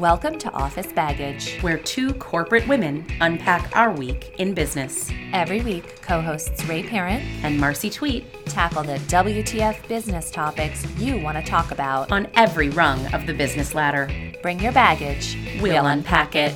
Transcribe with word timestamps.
Welcome 0.00 0.38
to 0.38 0.50
Office 0.52 0.86
Baggage. 0.92 1.60
where 1.60 1.76
two 1.76 2.14
corporate 2.14 2.66
women 2.66 3.04
unpack 3.20 3.76
our 3.76 3.92
week 3.92 4.34
in 4.38 4.54
business. 4.54 5.10
Every 5.34 5.60
week, 5.60 6.00
co 6.00 6.22
hosts 6.22 6.64
Ray 6.64 6.82
Parent 6.84 7.22
And 7.42 7.58
Marcy 7.60 7.90
Tweet 7.90 8.24
tackle 8.46 8.82
the 8.82 8.94
WTF 9.08 9.86
business 9.88 10.30
topics 10.30 10.86
you 10.98 11.18
want 11.22 11.36
to 11.36 11.44
talk 11.44 11.70
about. 11.70 12.10
on 12.10 12.28
every 12.34 12.70
rung 12.70 13.04
of 13.12 13.26
the 13.26 13.34
business 13.34 13.74
ladder. 13.74 14.08
Bring 14.40 14.58
your 14.60 14.72
baggage, 14.72 15.36
We'll 15.60 15.84
unpack 15.84 16.34
it. 16.34 16.54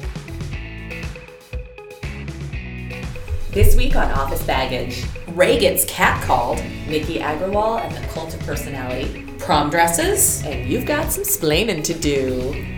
This 3.51 3.77
week 3.77 3.95
on 3.95 4.11
Office 4.13 4.43
Baggage, 4.45 5.05
Ray 5.29 5.59
gets 5.59 5.85
catcalled, 5.85 6.59
Miki 6.89 7.19
Agrawal 7.19 7.81
and 7.83 7.95
the 7.95 8.09
Cult 8.09 8.33
of 8.33 8.41
Personality, 8.41 9.27
Prom 9.39 9.69
dresses. 9.69 10.43
and 10.47 10.67
you've 10.67 10.87
got 10.87 11.13
some 11.13 11.25
splaining 11.25 11.85
to 11.85 11.93
do. 11.93 12.74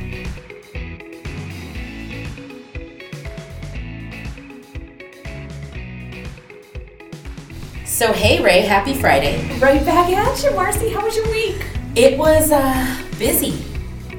So, 7.96 8.12
hey, 8.12 8.42
Ray, 8.42 8.60
happy 8.60 8.92
Friday. 8.92 9.58
Right 9.58 9.82
back 9.82 10.10
at 10.10 10.44
you, 10.44 10.50
Marcy. 10.50 10.90
How 10.90 11.02
was 11.02 11.16
your 11.16 11.30
week? 11.30 11.64
It 11.94 12.18
was 12.18 12.52
uh, 12.52 13.02
busy. 13.18 13.64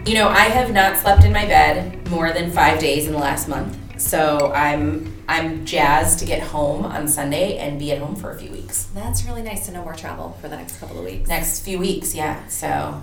You 0.03 0.15
know, 0.15 0.29
I 0.29 0.45
have 0.45 0.73
not 0.73 0.97
slept 0.97 1.23
in 1.23 1.31
my 1.31 1.45
bed 1.45 2.09
more 2.09 2.33
than 2.33 2.49
five 2.49 2.79
days 2.79 3.05
in 3.05 3.13
the 3.13 3.19
last 3.19 3.47
month. 3.47 3.77
So 4.01 4.51
I'm 4.51 5.15
I'm 5.27 5.63
jazzed 5.63 6.17
to 6.19 6.25
get 6.25 6.41
home 6.41 6.85
on 6.85 7.07
Sunday 7.07 7.59
and 7.59 7.77
be 7.77 7.91
at 7.91 7.99
home 7.99 8.15
for 8.15 8.31
a 8.31 8.39
few 8.39 8.49
weeks. 8.49 8.85
That's 8.95 9.25
really 9.25 9.43
nice 9.43 9.67
to 9.67 9.73
no 9.73 9.83
more 9.83 9.93
travel 9.93 10.35
for 10.41 10.47
the 10.47 10.55
next 10.55 10.79
couple 10.79 10.97
of 10.97 11.05
weeks. 11.05 11.29
Next 11.29 11.63
few 11.63 11.77
weeks, 11.77 12.15
yeah. 12.15 12.47
So 12.47 12.99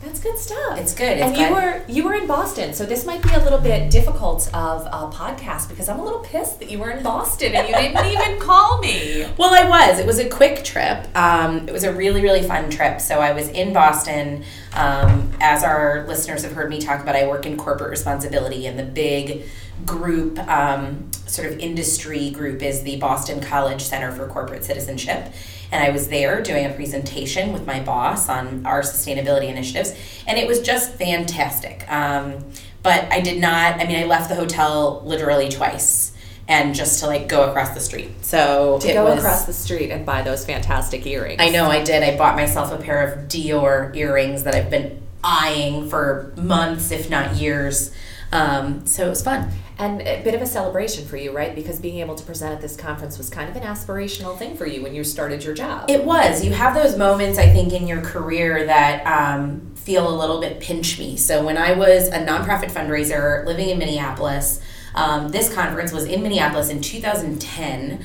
That's 0.00 0.20
good 0.20 0.38
stuff. 0.38 0.78
It's 0.78 0.94
good, 0.94 1.18
it's 1.18 1.22
and 1.22 1.36
you 1.36 1.48
good. 1.48 1.52
were 1.52 1.82
you 1.88 2.04
were 2.04 2.14
in 2.14 2.28
Boston, 2.28 2.72
so 2.72 2.86
this 2.86 3.04
might 3.04 3.20
be 3.20 3.32
a 3.32 3.40
little 3.40 3.58
bit 3.58 3.90
difficult 3.90 4.48
of 4.54 4.86
a 4.86 5.10
podcast 5.12 5.68
because 5.68 5.88
I'm 5.88 5.98
a 5.98 6.04
little 6.04 6.20
pissed 6.20 6.60
that 6.60 6.70
you 6.70 6.78
were 6.78 6.90
in 6.90 7.02
Boston 7.02 7.52
and 7.54 7.68
you 7.68 7.74
didn't 7.74 8.06
even 8.12 8.38
call 8.38 8.78
me. 8.78 9.26
Well, 9.36 9.52
I 9.52 9.68
was. 9.68 9.98
It 9.98 10.06
was 10.06 10.20
a 10.20 10.28
quick 10.28 10.62
trip. 10.62 11.08
Um, 11.16 11.68
it 11.68 11.72
was 11.72 11.82
a 11.82 11.92
really, 11.92 12.22
really 12.22 12.42
fun 12.42 12.70
trip. 12.70 13.00
So 13.00 13.18
I 13.18 13.32
was 13.32 13.48
in 13.48 13.72
Boston. 13.72 14.44
Um, 14.74 15.32
as 15.40 15.64
our 15.64 16.06
listeners 16.06 16.44
have 16.44 16.52
heard 16.52 16.70
me 16.70 16.80
talk 16.80 17.02
about, 17.02 17.16
I 17.16 17.26
work 17.26 17.44
in 17.44 17.56
corporate 17.56 17.90
responsibility, 17.90 18.66
and 18.66 18.78
the 18.78 18.84
big 18.84 19.46
group, 19.84 20.38
um, 20.48 21.10
sort 21.26 21.50
of 21.50 21.58
industry 21.58 22.30
group, 22.30 22.62
is 22.62 22.82
the 22.82 22.96
Boston 22.98 23.40
College 23.40 23.82
Center 23.82 24.12
for 24.12 24.28
Corporate 24.28 24.64
Citizenship. 24.64 25.32
And 25.70 25.84
I 25.84 25.90
was 25.90 26.08
there 26.08 26.42
doing 26.42 26.64
a 26.64 26.70
presentation 26.70 27.52
with 27.52 27.66
my 27.66 27.80
boss 27.80 28.28
on 28.28 28.64
our 28.64 28.82
sustainability 28.82 29.48
initiatives, 29.48 29.94
and 30.26 30.38
it 30.38 30.46
was 30.46 30.60
just 30.60 30.94
fantastic. 30.94 31.84
Um, 31.90 32.44
but 32.82 33.04
I 33.12 33.20
did 33.20 33.40
not, 33.40 33.80
I 33.80 33.84
mean, 33.86 34.02
I 34.02 34.04
left 34.04 34.28
the 34.28 34.34
hotel 34.34 35.02
literally 35.04 35.48
twice. 35.48 36.12
And 36.50 36.74
just 36.74 37.00
to 37.00 37.06
like 37.06 37.28
go 37.28 37.42
across 37.50 37.74
the 37.74 37.80
street. 37.80 38.24
So 38.24 38.78
To 38.80 38.92
go 38.94 39.04
was, 39.04 39.18
across 39.18 39.44
the 39.44 39.52
street 39.52 39.90
and 39.90 40.06
buy 40.06 40.22
those 40.22 40.46
fantastic 40.46 41.04
earrings. 41.04 41.42
I 41.42 41.50
know 41.50 41.66
I 41.66 41.84
did. 41.84 42.02
I 42.02 42.16
bought 42.16 42.36
myself 42.36 42.72
a 42.72 42.78
pair 42.82 43.06
of 43.06 43.28
Dior 43.28 43.94
earrings 43.94 44.44
that 44.44 44.54
I've 44.54 44.70
been 44.70 45.02
eyeing 45.22 45.90
for 45.90 46.32
months, 46.38 46.90
if 46.90 47.10
not 47.10 47.36
years. 47.36 47.92
Um, 48.32 48.86
so 48.86 49.04
it 49.06 49.10
was 49.10 49.22
fun. 49.22 49.50
And 49.80 50.02
a 50.02 50.20
bit 50.24 50.34
of 50.34 50.42
a 50.42 50.46
celebration 50.46 51.06
for 51.06 51.16
you, 51.16 51.30
right? 51.30 51.54
Because 51.54 51.78
being 51.78 52.00
able 52.00 52.16
to 52.16 52.24
present 52.24 52.52
at 52.52 52.60
this 52.60 52.76
conference 52.76 53.16
was 53.16 53.30
kind 53.30 53.48
of 53.48 53.54
an 53.54 53.62
aspirational 53.62 54.36
thing 54.36 54.56
for 54.56 54.66
you 54.66 54.82
when 54.82 54.92
you 54.92 55.04
started 55.04 55.44
your 55.44 55.54
job. 55.54 55.88
It 55.88 56.04
was. 56.04 56.44
You 56.44 56.52
have 56.52 56.74
those 56.74 56.96
moments, 56.96 57.38
I 57.38 57.52
think, 57.52 57.72
in 57.72 57.86
your 57.86 58.00
career 58.00 58.66
that 58.66 59.06
um, 59.06 59.72
feel 59.76 60.12
a 60.12 60.16
little 60.18 60.40
bit 60.40 60.58
pinch 60.58 60.98
me. 60.98 61.16
So 61.16 61.44
when 61.44 61.56
I 61.56 61.74
was 61.74 62.08
a 62.08 62.18
nonprofit 62.18 62.72
fundraiser 62.72 63.46
living 63.46 63.68
in 63.68 63.78
Minneapolis, 63.78 64.60
um, 64.96 65.28
this 65.28 65.54
conference 65.54 65.92
was 65.92 66.04
in 66.06 66.22
Minneapolis 66.24 66.70
in 66.70 66.80
2010. 66.80 68.04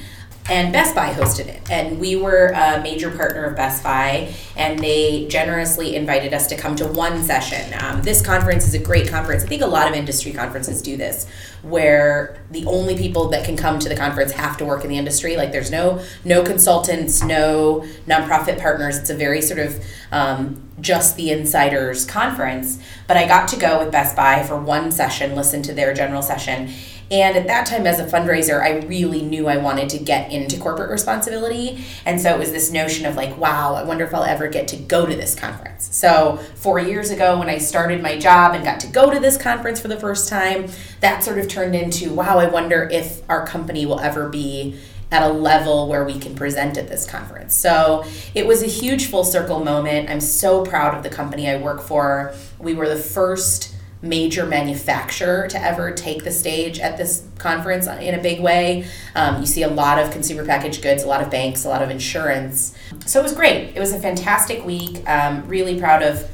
And 0.50 0.74
Best 0.74 0.94
Buy 0.94 1.14
hosted 1.14 1.48
it. 1.48 1.72
And 1.72 2.00
we 2.00 2.18
were 2.18 2.48
a 2.48 2.81
major 2.81 3.09
partner 3.09 3.46
of 3.46 3.56
Best 3.56 3.81
Buy, 3.81 4.34
and 4.58 4.78
they 4.78 5.26
generously 5.28 5.96
invited 5.96 6.34
us 6.34 6.48
to 6.48 6.58
come 6.58 6.76
to 6.76 6.86
one 6.86 7.24
session. 7.24 7.74
Um, 7.81 8.02
this 8.02 8.22
conference 8.22 8.68
is 8.68 8.74
a 8.74 8.80
great 8.80 9.08
conference. 9.08 9.44
I 9.44 9.48
think 9.48 9.62
a 9.62 9.68
lot 9.68 9.88
of 9.88 9.94
industry 9.94 10.34
conferences 10.34 10.81
do 10.81 10.98
this, 10.98 11.28
where 11.62 12.44
the 12.52 12.66
only 12.66 12.98
people 12.98 13.30
that 13.30 13.46
can 13.46 13.56
come 13.56 13.80
to 13.80 13.88
the 13.88 13.96
conference 13.96 14.34
have 14.34 14.58
to 14.58 14.66
work 14.66 14.84
in 14.84 14.90
the 14.90 14.98
industry. 14.98 15.38
Like 15.38 15.54
there's 15.54 15.72
no 15.72 16.04
no 16.26 16.44
consultants, 16.44 17.24
no 17.24 17.86
nonprofit 18.06 18.60
partners. 18.60 18.98
It's 18.98 19.10
a 19.10 19.16
very 19.16 19.42
sort 19.42 19.60
of 19.60 19.86
um, 20.12 20.62
just 20.82 21.16
the 21.16 21.32
insiders 21.32 22.06
conference. 22.06 22.82
But 23.08 23.18
I 23.18 23.28
got 23.28 23.48
to 23.50 23.58
go 23.58 23.80
with 23.80 23.92
Best 23.92 24.16
Buy 24.16 24.44
for 24.44 24.60
one 24.60 24.92
session, 24.92 25.36
listen 25.36 25.62
to 25.64 25.74
their 25.74 25.94
general 25.94 26.22
session. 26.22 26.72
And 27.12 27.38
at 27.38 27.46
that 27.48 27.68
time, 27.68 27.86
as 27.86 28.00
a 28.00 28.06
fundraiser, 28.06 28.62
I 28.62 28.86
really 28.88 29.22
knew 29.22 29.48
I 29.48 29.58
wanted 29.58 29.90
to 29.90 30.00
get 30.00 30.32
into 30.32 30.60
corporate 30.60 30.90
responsibility. 30.90 31.86
And 32.06 32.20
so 32.20 32.34
it 32.34 32.40
was 32.40 32.52
this 32.52 32.72
notion 32.72 33.06
of 33.06 33.16
like, 33.16 33.38
wow, 33.38 33.76
I 33.76 33.84
wonder 33.84 34.04
if 34.04 34.16
I'll 34.16 34.24
ever 34.24 34.48
get 34.48 34.68
to 34.70 34.78
go 34.78 35.06
to 35.06 35.16
this 35.16 35.36
conference. 35.36 35.96
So, 35.96 36.38
four 36.56 36.80
years 36.80 37.12
ago, 37.12 37.38
when 37.38 37.50
I 37.50 37.60
started 37.60 38.02
my 38.02 38.18
job 38.18 38.56
and 38.56 38.64
got 38.64 38.80
to 38.80 38.88
go 38.88 39.12
to 39.14 39.20
this 39.20 39.38
conference 39.38 39.80
for 39.80 39.90
the 39.90 40.00
first 40.00 40.28
time, 40.28 40.68
that 41.02 41.24
sort 41.24 41.38
of 41.38 41.48
turned 41.48 41.76
into, 41.76 42.12
wow, 42.12 42.40
I 42.40 42.48
wonder 42.48 42.90
if 42.92 43.22
our 43.30 43.46
company 43.46 43.86
will 43.86 44.00
ever 44.00 44.30
be 44.30 44.80
at 45.13 45.22
a 45.22 45.31
level 45.31 45.88
where 45.88 46.03
we 46.03 46.18
can 46.18 46.34
present 46.34 46.75
at 46.75 46.88
this 46.88 47.06
conference. 47.06 47.53
So 47.53 48.03
it 48.34 48.47
was 48.47 48.63
a 48.63 48.68
huge 48.68 49.12
full 49.12 49.24
circle 49.24 49.63
moment. 49.63 50.09
I'm 50.09 50.19
so 50.19 50.66
proud 50.66 50.97
of 50.97 51.03
the 51.03 51.09
company 51.09 51.47
I 51.47 51.57
work 51.57 51.81
for. 51.81 52.34
We 52.57 52.74
were 52.74 52.90
the 52.90 52.96
first 52.97 53.75
major 54.01 54.47
manufacturer 54.47 55.47
to 55.50 55.63
ever 55.63 55.91
take 55.91 56.24
the 56.24 56.31
stage 56.31 56.79
at 56.79 56.97
this 56.97 57.25
conference 57.38 57.85
in 57.85 58.16
a 58.16 58.22
big 58.22 58.41
way. 58.41 58.88
Um, 59.13 59.40
you 59.40 59.46
see 59.46 59.62
a 59.62 59.69
lot 59.69 60.00
of 60.00 60.09
consumer 60.09 60.44
packaged 60.44 60.81
goods, 60.81 61.03
a 61.03 61.07
lot 61.07 61.22
of 61.22 61.30
banks, 61.30 61.63
a 61.63 61.69
lot 61.69 61.84
of 61.84 61.91
insurance. 61.91 62.75
So 63.06 63.19
it 63.19 63.24
was 63.24 63.34
great. 63.34 63.75
It 63.75 63.80
was 63.80 63.94
a 63.94 64.00
fantastic 64.00 64.66
week. 64.66 65.07
Um, 65.07 65.47
really 65.47 65.80
proud 65.80 66.01
of 66.01 66.28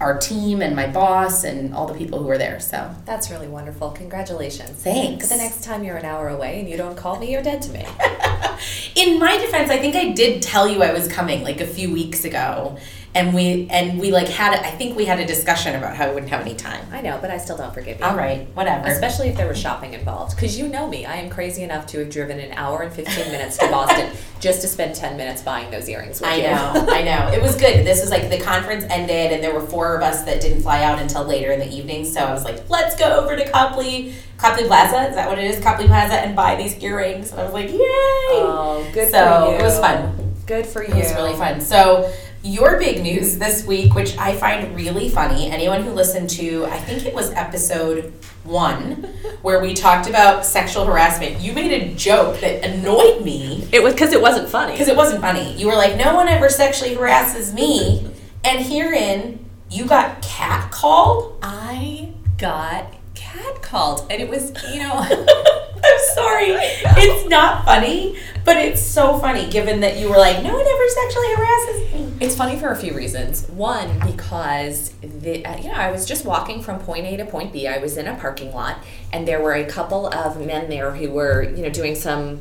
our 0.00 0.18
team 0.18 0.60
and 0.60 0.76
my 0.76 0.86
boss 0.86 1.44
and 1.44 1.74
all 1.74 1.86
the 1.86 1.94
people 1.94 2.18
who 2.18 2.26
were 2.26 2.38
there. 2.38 2.60
So 2.60 2.94
That's 3.04 3.30
really 3.30 3.48
wonderful. 3.48 3.90
Congratulations. 3.90 4.70
Thanks. 4.70 5.28
But 5.28 5.36
the 5.36 5.42
next 5.42 5.64
time 5.64 5.84
you're 5.84 5.96
an 5.96 6.04
hour 6.04 6.28
away 6.28 6.60
and 6.60 6.68
you 6.68 6.76
don't 6.76 6.96
call 6.96 7.18
me, 7.18 7.32
you're 7.32 7.42
dead 7.42 7.62
to 7.62 7.72
me. 7.72 7.80
in 8.94 9.18
my 9.18 9.38
defense, 9.38 9.70
I 9.70 9.78
think 9.78 9.96
I 9.96 10.12
did 10.12 10.42
tell 10.42 10.68
you 10.68 10.82
I 10.82 10.92
was 10.92 11.08
coming 11.08 11.42
like 11.42 11.60
a 11.60 11.66
few 11.66 11.92
weeks 11.92 12.24
ago, 12.24 12.76
and 13.16 13.34
we 13.34 13.66
and 13.70 13.98
we 13.98 14.10
like 14.10 14.28
had 14.28 14.52
a, 14.52 14.64
I 14.64 14.70
think 14.72 14.94
we 14.94 15.06
had 15.06 15.18
a 15.18 15.24
discussion 15.24 15.74
about 15.74 15.96
how 15.96 16.04
I 16.04 16.12
wouldn't 16.12 16.30
have 16.30 16.42
any 16.42 16.54
time. 16.54 16.86
I 16.92 17.00
know, 17.00 17.18
but 17.18 17.30
I 17.30 17.38
still 17.38 17.56
don't 17.56 17.72
forgive 17.72 17.98
you. 17.98 18.04
All 18.04 18.14
right, 18.14 18.46
whatever. 18.54 18.88
Especially 18.88 19.28
if 19.28 19.36
there 19.38 19.48
was 19.48 19.58
shopping 19.58 19.94
involved. 19.94 20.36
Because 20.36 20.58
you 20.58 20.68
know 20.68 20.86
me, 20.86 21.06
I 21.06 21.16
am 21.16 21.30
crazy 21.30 21.62
enough 21.62 21.86
to 21.88 22.00
have 22.00 22.10
driven 22.10 22.38
an 22.38 22.52
hour 22.52 22.82
and 22.82 22.92
15 22.92 23.32
minutes 23.32 23.56
to 23.56 23.68
Boston 23.68 24.10
just 24.40 24.60
to 24.60 24.68
spend 24.68 24.94
10 24.94 25.16
minutes 25.16 25.40
buying 25.40 25.70
those 25.70 25.88
earrings 25.88 26.20
I 26.22 26.36
you. 26.36 26.42
know, 26.42 26.86
I 26.90 27.02
know. 27.02 27.32
It 27.32 27.40
was 27.40 27.56
good. 27.56 27.86
This 27.86 28.02
was 28.02 28.10
like 28.10 28.28
the 28.28 28.38
conference 28.38 28.84
ended, 28.90 29.32
and 29.32 29.42
there 29.42 29.54
were 29.54 29.66
four 29.66 29.96
of 29.96 30.02
us 30.02 30.22
that 30.24 30.42
didn't 30.42 30.60
fly 30.60 30.82
out 30.84 30.98
until 30.98 31.24
later 31.24 31.52
in 31.52 31.60
the 31.60 31.74
evening. 31.74 32.04
So 32.04 32.20
I 32.20 32.32
was 32.32 32.44
like, 32.44 32.68
let's 32.68 32.96
go 32.96 33.18
over 33.18 33.34
to 33.34 33.50
Copley, 33.50 34.12
Copley 34.36 34.66
Plaza. 34.66 35.08
Is 35.08 35.14
that 35.14 35.26
what 35.26 35.38
it 35.38 35.44
is? 35.44 35.58
Copley 35.64 35.86
Plaza, 35.86 36.16
and 36.16 36.36
buy 36.36 36.54
these 36.56 36.78
earrings. 36.80 37.32
And 37.32 37.40
I 37.40 37.44
was 37.44 37.54
like, 37.54 37.70
yay! 37.70 37.78
Oh, 37.80 38.86
good 38.92 39.10
so 39.10 39.46
for 39.46 39.52
you. 39.52 39.58
it 39.58 39.62
was 39.62 39.78
fun. 39.78 40.34
Good 40.46 40.66
for 40.66 40.84
you. 40.84 40.94
It 40.94 40.98
was 40.98 41.14
really 41.14 41.34
fun. 41.34 41.60
So, 41.60 42.12
your 42.46 42.78
big 42.78 43.02
news 43.02 43.38
this 43.38 43.66
week, 43.66 43.94
which 43.94 44.16
I 44.18 44.34
find 44.36 44.74
really 44.74 45.08
funny, 45.08 45.50
anyone 45.50 45.82
who 45.82 45.90
listened 45.90 46.30
to, 46.30 46.64
I 46.66 46.78
think 46.78 47.04
it 47.04 47.12
was 47.14 47.30
episode 47.32 48.12
one, 48.44 49.02
where 49.42 49.60
we 49.60 49.74
talked 49.74 50.08
about 50.08 50.46
sexual 50.46 50.84
harassment, 50.86 51.40
you 51.40 51.52
made 51.52 51.72
a 51.72 51.94
joke 51.94 52.40
that 52.40 52.64
annoyed 52.64 53.24
me 53.24 53.68
It 53.72 53.82
was 53.82 53.94
because 53.94 54.12
it 54.12 54.22
wasn't 54.22 54.48
funny. 54.48 54.72
because 54.72 54.88
it 54.88 54.96
wasn't 54.96 55.20
funny. 55.20 55.54
You 55.56 55.66
were 55.66 55.74
like, 55.74 55.96
no 55.96 56.14
one 56.14 56.28
ever 56.28 56.48
sexually 56.48 56.94
harasses 56.94 57.52
me. 57.52 58.08
And 58.44 58.64
herein, 58.64 59.44
you 59.68 59.84
got 59.86 60.22
catcalled. 60.22 61.38
I 61.42 62.12
got 62.38 62.94
catcalled, 63.14 64.06
and 64.08 64.22
it 64.22 64.28
was, 64.28 64.52
you 64.72 64.78
know. 64.78 65.64
I'm 65.86 65.98
sorry. 66.14 66.50
It's 66.50 67.28
not 67.28 67.64
funny, 67.64 68.18
but 68.44 68.56
it's 68.56 68.80
so 68.80 69.18
funny 69.18 69.48
given 69.50 69.80
that 69.80 69.98
you 69.98 70.10
were 70.10 70.16
like, 70.16 70.42
no 70.42 70.52
one 70.54 70.66
ever 70.66 70.88
sexually 70.88 71.34
harasses 71.34 71.92
me. 71.92 72.12
It's 72.24 72.34
funny 72.34 72.58
for 72.58 72.68
a 72.70 72.76
few 72.76 72.94
reasons. 72.94 73.48
One, 73.48 73.98
because 74.00 74.92
the, 75.00 75.44
uh, 75.44 75.56
you 75.58 75.68
know 75.68 75.74
I 75.74 75.90
was 75.90 76.06
just 76.06 76.24
walking 76.24 76.62
from 76.62 76.78
point 76.80 77.06
A 77.06 77.16
to 77.18 77.26
point 77.26 77.52
B. 77.52 77.66
I 77.66 77.78
was 77.78 77.96
in 77.96 78.06
a 78.06 78.16
parking 78.16 78.52
lot, 78.52 78.78
and 79.12 79.28
there 79.28 79.40
were 79.42 79.52
a 79.54 79.64
couple 79.66 80.06
of 80.06 80.40
men 80.44 80.68
there 80.70 80.92
who 80.92 81.10
were 81.10 81.42
you 81.42 81.62
know 81.62 81.70
doing 81.70 81.94
some 81.94 82.40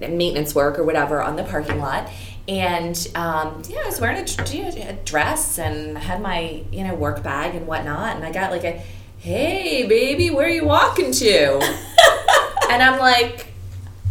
maintenance 0.00 0.54
work 0.54 0.78
or 0.78 0.84
whatever 0.84 1.22
on 1.22 1.36
the 1.36 1.44
parking 1.44 1.78
lot. 1.78 2.08
And 2.46 2.96
um, 3.14 3.62
yeah, 3.68 3.80
I 3.82 3.86
was 3.86 4.00
wearing 4.00 4.16
a, 4.18 4.44
you 4.54 4.62
know, 4.62 4.88
a 4.88 4.94
dress 5.04 5.58
and 5.58 5.98
had 5.98 6.20
my 6.20 6.62
you 6.70 6.84
know 6.84 6.94
work 6.94 7.22
bag 7.22 7.54
and 7.54 7.66
whatnot, 7.66 8.16
and 8.16 8.24
I 8.24 8.32
got 8.32 8.50
like 8.50 8.64
a, 8.64 8.82
"Hey, 9.18 9.86
baby, 9.86 10.30
where 10.30 10.46
are 10.46 10.50
you 10.50 10.64
walking 10.64 11.12
to?" 11.12 11.58
and 12.70 12.82
I'm 12.82 12.98
like, 12.98 13.46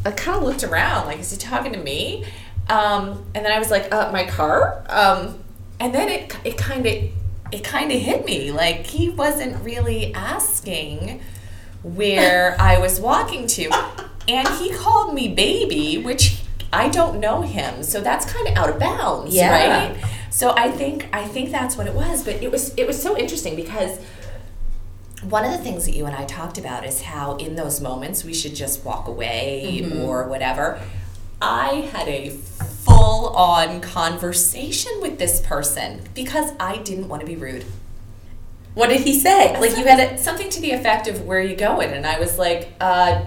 I 0.05 0.11
kind 0.11 0.37
of 0.37 0.43
looked 0.43 0.63
around, 0.63 1.07
like, 1.07 1.19
is 1.19 1.31
he 1.31 1.37
talking 1.37 1.73
to 1.73 1.79
me? 1.79 2.25
Um, 2.69 3.23
and 3.33 3.45
then 3.45 3.51
I 3.51 3.59
was 3.59 3.71
like, 3.71 3.93
uh, 3.93 4.11
my 4.11 4.25
car? 4.25 4.83
Um, 4.89 5.39
and 5.79 5.93
then 5.93 6.09
it, 6.09 6.35
it 6.43 6.57
kind 6.57 6.85
of 6.85 6.93
it 7.51 7.63
kind 7.63 7.91
of 7.93 7.99
hit 8.01 8.25
me 8.25 8.51
like 8.51 8.85
he 8.87 9.07
wasn't 9.09 9.63
really 9.63 10.13
asking 10.13 11.21
where 11.83 12.55
I 12.59 12.77
was 12.79 12.99
walking 12.99 13.47
to. 13.47 13.69
And 14.27 14.47
he 14.59 14.73
called 14.73 15.13
me 15.13 15.33
baby, 15.33 15.97
which 15.97 16.41
I 16.73 16.89
don't 16.89 17.21
know 17.21 17.43
him. 17.43 17.83
So 17.83 18.01
that's 18.01 18.25
kind 18.31 18.47
of 18.49 18.57
out 18.57 18.69
of 18.69 18.79
bounds, 18.79 19.33
Yeah. 19.33 19.51
right? 19.95 20.05
So 20.29 20.53
I 20.57 20.69
think 20.69 21.07
I 21.13 21.25
think 21.25 21.51
that's 21.51 21.77
what 21.77 21.87
it 21.87 21.93
was, 21.93 22.23
but 22.25 22.35
it 22.43 22.51
was 22.51 22.73
it 22.75 22.85
was 22.85 23.01
so 23.01 23.17
interesting 23.17 23.55
because 23.55 23.97
one 25.23 25.43
of 25.45 25.51
the 25.51 25.57
things 25.57 25.85
that 25.85 25.95
you 25.95 26.05
and 26.05 26.15
I 26.15 26.25
talked 26.25 26.57
about 26.57 26.85
is 26.85 27.01
how 27.01 27.35
in 27.37 27.55
those 27.55 27.81
moments 27.81 28.23
we 28.23 28.33
should 28.33 28.55
just 28.55 28.85
walk 28.85 29.07
away 29.07 29.89
or 30.03 30.27
whatever. 30.27 30.79
I 31.41 31.89
had 31.91 32.07
a 32.07 32.29
full 32.29 33.29
on 33.35 33.81
conversation 33.81 34.91
with 35.01 35.19
this 35.19 35.39
person 35.41 36.01
because 36.13 36.51
I 36.59 36.77
didn't 36.77 37.07
want 37.07 37.21
to 37.21 37.27
be 37.27 37.35
rude. 37.35 37.65
What 38.73 38.89
did 38.89 39.01
he 39.01 39.19
say? 39.19 39.59
Like 39.59 39.77
you 39.77 39.85
had 39.85 39.99
a 39.99 40.17
something 40.17 40.49
to 40.49 40.61
the 40.61 40.71
effect 40.71 41.07
of 41.07 41.25
where 41.25 41.39
are 41.39 41.43
you 41.43 41.55
going? 41.55 41.91
And 41.91 42.05
I 42.05 42.19
was 42.19 42.37
like, 42.37 42.73
uh, 42.79 43.25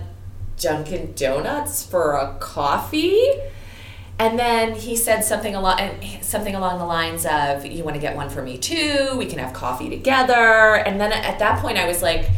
Dunkin' 0.59 1.15
Donuts 1.17 1.85
for 1.85 2.13
a 2.13 2.37
coffee. 2.39 3.33
And 4.21 4.39
then 4.39 4.75
he 4.75 4.97
said 4.97 5.25
something 5.25 5.55
along 5.55 5.79
something 6.21 6.55
along 6.55 6.79
the 6.79 6.85
lines 6.85 7.25
of, 7.25 7.65
"You 7.65 7.83
want 7.83 7.95
to 7.95 8.01
get 8.01 8.15
one 8.15 8.29
for 8.29 8.43
me 8.43 8.59
too? 8.59 9.15
We 9.17 9.25
can 9.25 9.39
have 9.39 9.55
coffee 9.55 9.89
together." 9.89 10.75
And 10.75 11.01
then 11.01 11.11
at 11.11 11.39
that 11.39 11.61
point, 11.63 11.79
I 11.79 11.87
was 11.87 12.03
like, 12.03 12.29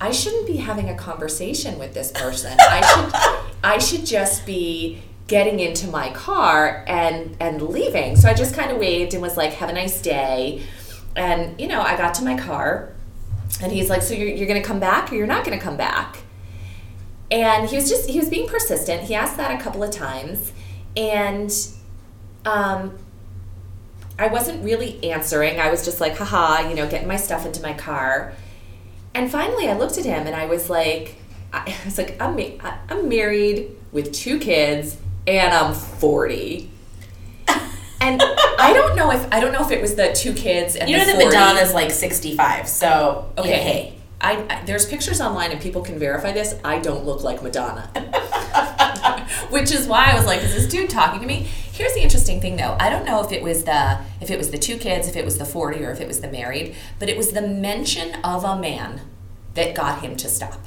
"I 0.00 0.12
shouldn't 0.12 0.46
be 0.46 0.58
having 0.58 0.88
a 0.88 0.94
conversation 0.94 1.80
with 1.80 1.94
this 1.94 2.12
person. 2.12 2.56
I 2.60 2.80
should, 2.86 3.40
I 3.64 3.78
should 3.78 4.06
just 4.06 4.46
be 4.46 5.02
getting 5.26 5.58
into 5.58 5.88
my 5.88 6.10
car 6.10 6.84
and 6.86 7.36
and 7.40 7.60
leaving." 7.60 8.14
So 8.14 8.28
I 8.28 8.34
just 8.34 8.54
kind 8.54 8.70
of 8.70 8.78
waved 8.78 9.12
and 9.12 9.20
was 9.20 9.36
like, 9.36 9.54
"Have 9.54 9.68
a 9.68 9.72
nice 9.72 10.00
day." 10.00 10.62
And 11.16 11.60
you 11.60 11.66
know, 11.66 11.82
I 11.82 11.96
got 11.96 12.14
to 12.14 12.24
my 12.24 12.36
car, 12.36 12.90
and 13.60 13.72
he's 13.72 13.90
like, 13.90 14.02
"So 14.02 14.14
you're 14.14 14.28
you're 14.28 14.46
gonna 14.46 14.62
come 14.62 14.78
back, 14.78 15.10
or 15.10 15.16
you're 15.16 15.26
not 15.26 15.44
gonna 15.44 15.58
come 15.58 15.76
back?" 15.76 16.18
And 17.32 17.68
he 17.68 17.74
was 17.74 17.88
just 17.88 18.08
he 18.08 18.20
was 18.20 18.28
being 18.28 18.46
persistent. 18.46 19.02
He 19.02 19.14
asked 19.16 19.36
that 19.38 19.50
a 19.50 19.60
couple 19.60 19.82
of 19.82 19.90
times, 19.90 20.52
and 20.96 21.52
um, 22.44 22.98
I 24.18 24.26
wasn't 24.28 24.64
really 24.64 25.02
answering. 25.10 25.60
I 25.60 25.70
was 25.70 25.84
just 25.84 26.00
like, 26.00 26.16
haha, 26.16 26.68
you 26.68 26.74
know, 26.74 26.88
getting 26.88 27.08
my 27.08 27.16
stuff 27.16 27.46
into 27.46 27.62
my 27.62 27.72
car. 27.72 28.32
And 29.14 29.30
finally, 29.30 29.68
I 29.68 29.76
looked 29.76 29.98
at 29.98 30.04
him 30.04 30.26
and 30.26 30.34
I 30.34 30.46
was 30.46 30.70
like, 30.70 31.16
I 31.52 31.74
was 31.84 31.98
like, 31.98 32.20
I'm 32.20 32.36
ma- 32.36 32.74
I'm 32.88 33.08
married 33.08 33.70
with 33.92 34.12
two 34.12 34.38
kids 34.38 34.96
and 35.26 35.52
I'm 35.54 35.74
40. 35.74 36.70
And 38.04 38.20
I 38.20 38.72
don't 38.72 38.96
know 38.96 39.12
if 39.12 39.32
I 39.32 39.38
don't 39.38 39.52
know 39.52 39.62
if 39.64 39.70
it 39.70 39.80
was 39.80 39.94
the 39.94 40.12
two 40.12 40.34
kids 40.34 40.74
and 40.74 40.90
You 40.90 40.96
know 40.96 41.04
the 41.04 41.12
that 41.12 41.20
40. 41.22 41.36
Madonna's 41.36 41.72
like 41.72 41.92
65, 41.92 42.66
so 42.68 43.30
Okay. 43.38 43.48
yeah, 43.50 43.56
hey. 43.58 43.94
I, 44.20 44.32
I 44.50 44.64
there's 44.64 44.86
pictures 44.86 45.20
online 45.20 45.52
and 45.52 45.60
people 45.60 45.82
can 45.82 46.00
verify 46.00 46.32
this. 46.32 46.56
I 46.64 46.80
don't 46.80 47.04
look 47.04 47.22
like 47.22 47.44
Madonna. 47.44 47.88
Which 49.50 49.72
is 49.72 49.86
why 49.86 50.10
I 50.10 50.14
was 50.14 50.26
like, 50.26 50.42
is 50.42 50.54
this 50.54 50.66
dude 50.66 50.90
talking 50.90 51.20
to 51.20 51.26
me? 51.26 51.48
Here's 51.72 51.94
the 51.94 52.02
interesting 52.02 52.40
thing 52.40 52.56
though. 52.56 52.76
I 52.78 52.90
don't 52.90 53.04
know 53.04 53.24
if 53.24 53.32
it 53.32 53.42
was 53.42 53.64
the 53.64 54.00
if 54.20 54.30
it 54.30 54.38
was 54.38 54.50
the 54.50 54.58
two 54.58 54.76
kids, 54.76 55.08
if 55.08 55.16
it 55.16 55.24
was 55.24 55.38
the 55.38 55.44
40 55.44 55.84
or 55.84 55.90
if 55.90 56.00
it 56.00 56.06
was 56.06 56.20
the 56.20 56.28
married, 56.28 56.74
but 56.98 57.08
it 57.08 57.16
was 57.16 57.32
the 57.32 57.42
mention 57.42 58.14
of 58.22 58.44
a 58.44 58.58
man 58.58 59.00
that 59.54 59.74
got 59.74 60.02
him 60.02 60.16
to 60.16 60.28
stop. 60.28 60.66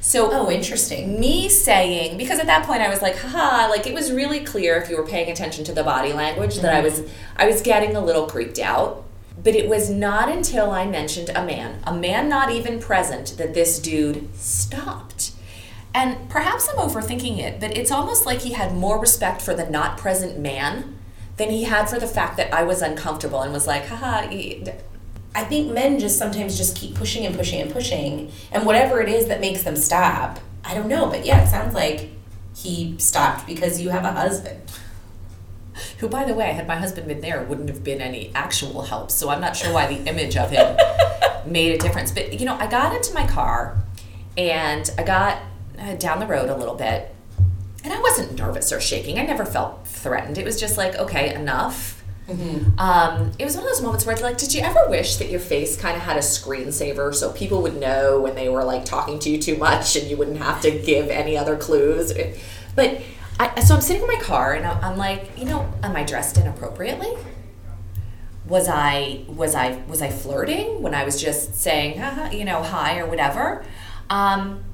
So 0.00 0.30
Oh, 0.32 0.50
interesting. 0.50 1.20
me 1.20 1.48
saying 1.48 2.18
because 2.18 2.40
at 2.40 2.46
that 2.46 2.66
point 2.66 2.82
I 2.82 2.88
was 2.88 3.00
like, 3.00 3.16
haha, 3.16 3.68
like 3.68 3.86
it 3.86 3.94
was 3.94 4.12
really 4.12 4.40
clear 4.40 4.76
if 4.76 4.90
you 4.90 4.96
were 4.96 5.06
paying 5.06 5.30
attention 5.30 5.64
to 5.64 5.72
the 5.72 5.84
body 5.84 6.12
language 6.12 6.56
that 6.56 6.74
I 6.74 6.82
mm-hmm. 6.82 7.02
was 7.02 7.12
I 7.36 7.46
was 7.46 7.62
getting 7.62 7.94
a 7.94 8.04
little 8.04 8.26
creeped 8.26 8.58
out. 8.58 9.04
But 9.42 9.56
it 9.56 9.68
was 9.68 9.88
not 9.88 10.28
until 10.28 10.70
I 10.70 10.86
mentioned 10.86 11.30
a 11.30 11.44
man, 11.44 11.80
a 11.84 11.94
man 11.94 12.28
not 12.28 12.50
even 12.50 12.78
present, 12.78 13.36
that 13.38 13.54
this 13.54 13.78
dude 13.78 14.28
stopped. 14.36 15.31
And 15.94 16.28
perhaps 16.30 16.68
I'm 16.68 16.76
overthinking 16.76 17.38
it, 17.38 17.60
but 17.60 17.76
it's 17.76 17.90
almost 17.90 18.24
like 18.24 18.40
he 18.40 18.52
had 18.52 18.74
more 18.74 18.98
respect 18.98 19.42
for 19.42 19.54
the 19.54 19.68
not 19.68 19.98
present 19.98 20.38
man 20.38 20.98
than 21.36 21.50
he 21.50 21.64
had 21.64 21.88
for 21.88 21.98
the 21.98 22.06
fact 22.06 22.36
that 22.38 22.52
I 22.52 22.62
was 22.62 22.80
uncomfortable 22.82 23.42
and 23.42 23.52
was 23.52 23.66
like, 23.66 23.86
haha, 23.86 24.26
I 25.34 25.44
think 25.44 25.72
men 25.72 25.98
just 25.98 26.18
sometimes 26.18 26.56
just 26.56 26.76
keep 26.76 26.94
pushing 26.94 27.26
and 27.26 27.36
pushing 27.36 27.60
and 27.60 27.70
pushing, 27.70 28.30
and 28.50 28.64
whatever 28.64 29.00
it 29.00 29.08
is 29.08 29.26
that 29.26 29.40
makes 29.40 29.62
them 29.62 29.76
stop, 29.76 30.40
I 30.64 30.74
don't 30.74 30.88
know, 30.88 31.06
but 31.08 31.26
yeah, 31.26 31.42
it 31.44 31.48
sounds 31.48 31.74
like 31.74 32.10
he 32.54 32.96
stopped 32.98 33.46
because 33.46 33.80
you 33.80 33.90
have 33.90 34.04
a 34.04 34.12
husband. 34.12 34.60
who 35.98 36.08
by 36.08 36.24
the 36.24 36.34
way 36.34 36.52
had 36.52 36.66
my 36.66 36.76
husband 36.76 37.08
been 37.08 37.20
there 37.20 37.42
wouldn't 37.44 37.68
have 37.68 37.82
been 37.82 38.00
any 38.00 38.30
actual 38.34 38.82
help 38.82 39.10
so 39.10 39.30
i'm 39.30 39.40
not 39.40 39.56
sure 39.56 39.72
why 39.72 39.86
the 39.86 40.08
image 40.08 40.36
of 40.36 40.50
him 40.50 40.76
made 41.46 41.74
a 41.74 41.78
difference 41.78 42.10
but 42.10 42.38
you 42.38 42.44
know 42.44 42.54
i 42.56 42.66
got 42.66 42.94
into 42.94 43.12
my 43.14 43.26
car 43.26 43.76
and 44.36 44.90
i 44.98 45.02
got 45.02 45.38
uh, 45.82 45.94
down 45.96 46.20
the 46.20 46.26
road 46.26 46.48
a 46.48 46.56
little 46.56 46.74
bit 46.76 47.14
and 47.84 47.92
i 47.92 48.00
wasn't 48.00 48.38
nervous 48.38 48.72
or 48.72 48.80
shaking. 48.80 49.18
I 49.18 49.24
never 49.24 49.44
felt 49.44 49.86
threatened. 49.86 50.38
It 50.38 50.44
was 50.44 50.58
just 50.58 50.76
like 50.76 50.94
okay 50.96 51.34
enough. 51.34 52.02
Um, 52.78 53.32
it 53.38 53.44
was 53.44 53.56
one 53.56 53.64
of 53.64 53.70
those 53.70 53.82
moments 53.82 54.06
where 54.06 54.12
it's 54.14 54.22
like 54.22 54.38
did 54.38 54.54
you 54.54 54.62
ever 54.62 54.88
wish 54.88 55.16
that 55.16 55.28
your 55.28 55.40
face 55.40 55.76
kind 55.76 55.96
of 55.96 56.02
had 56.02 56.16
a 56.16 56.20
screensaver 56.20 57.14
so 57.14 57.32
people 57.32 57.60
would 57.62 57.78
know 57.78 58.20
when 58.20 58.36
they 58.36 58.48
were 58.48 58.64
like 58.64 58.84
talking 58.84 59.18
to 59.18 59.28
you 59.28 59.38
too 59.38 59.56
much 59.56 59.96
and 59.96 60.08
you 60.08 60.16
wouldn't 60.16 60.38
have 60.38 60.62
to 60.62 60.70
give 60.70 61.10
any 61.10 61.36
other 61.36 61.56
clues? 61.56 62.12
But 62.74 63.02
I, 63.40 63.60
so 63.60 63.74
I'm 63.74 63.80
sitting 63.80 64.02
in 64.02 64.08
my 64.08 64.20
car 64.20 64.54
and 64.54 64.64
I'm 64.64 64.96
like, 64.96 65.36
you 65.36 65.44
know, 65.44 65.70
am 65.82 65.96
I 65.96 66.04
dressed 66.04 66.38
inappropriately? 66.38 67.12
Was 68.46 68.68
I 68.68 69.24
was 69.26 69.54
I 69.54 69.82
was 69.88 70.00
I 70.00 70.10
flirting 70.10 70.80
when 70.80 70.94
I 70.94 71.04
was 71.04 71.20
just 71.20 71.56
saying, 71.56 72.00
you 72.32 72.44
know, 72.44 72.62
hi 72.62 72.98
or 72.98 73.06
whatever? 73.06 73.64
Um, 74.08 74.64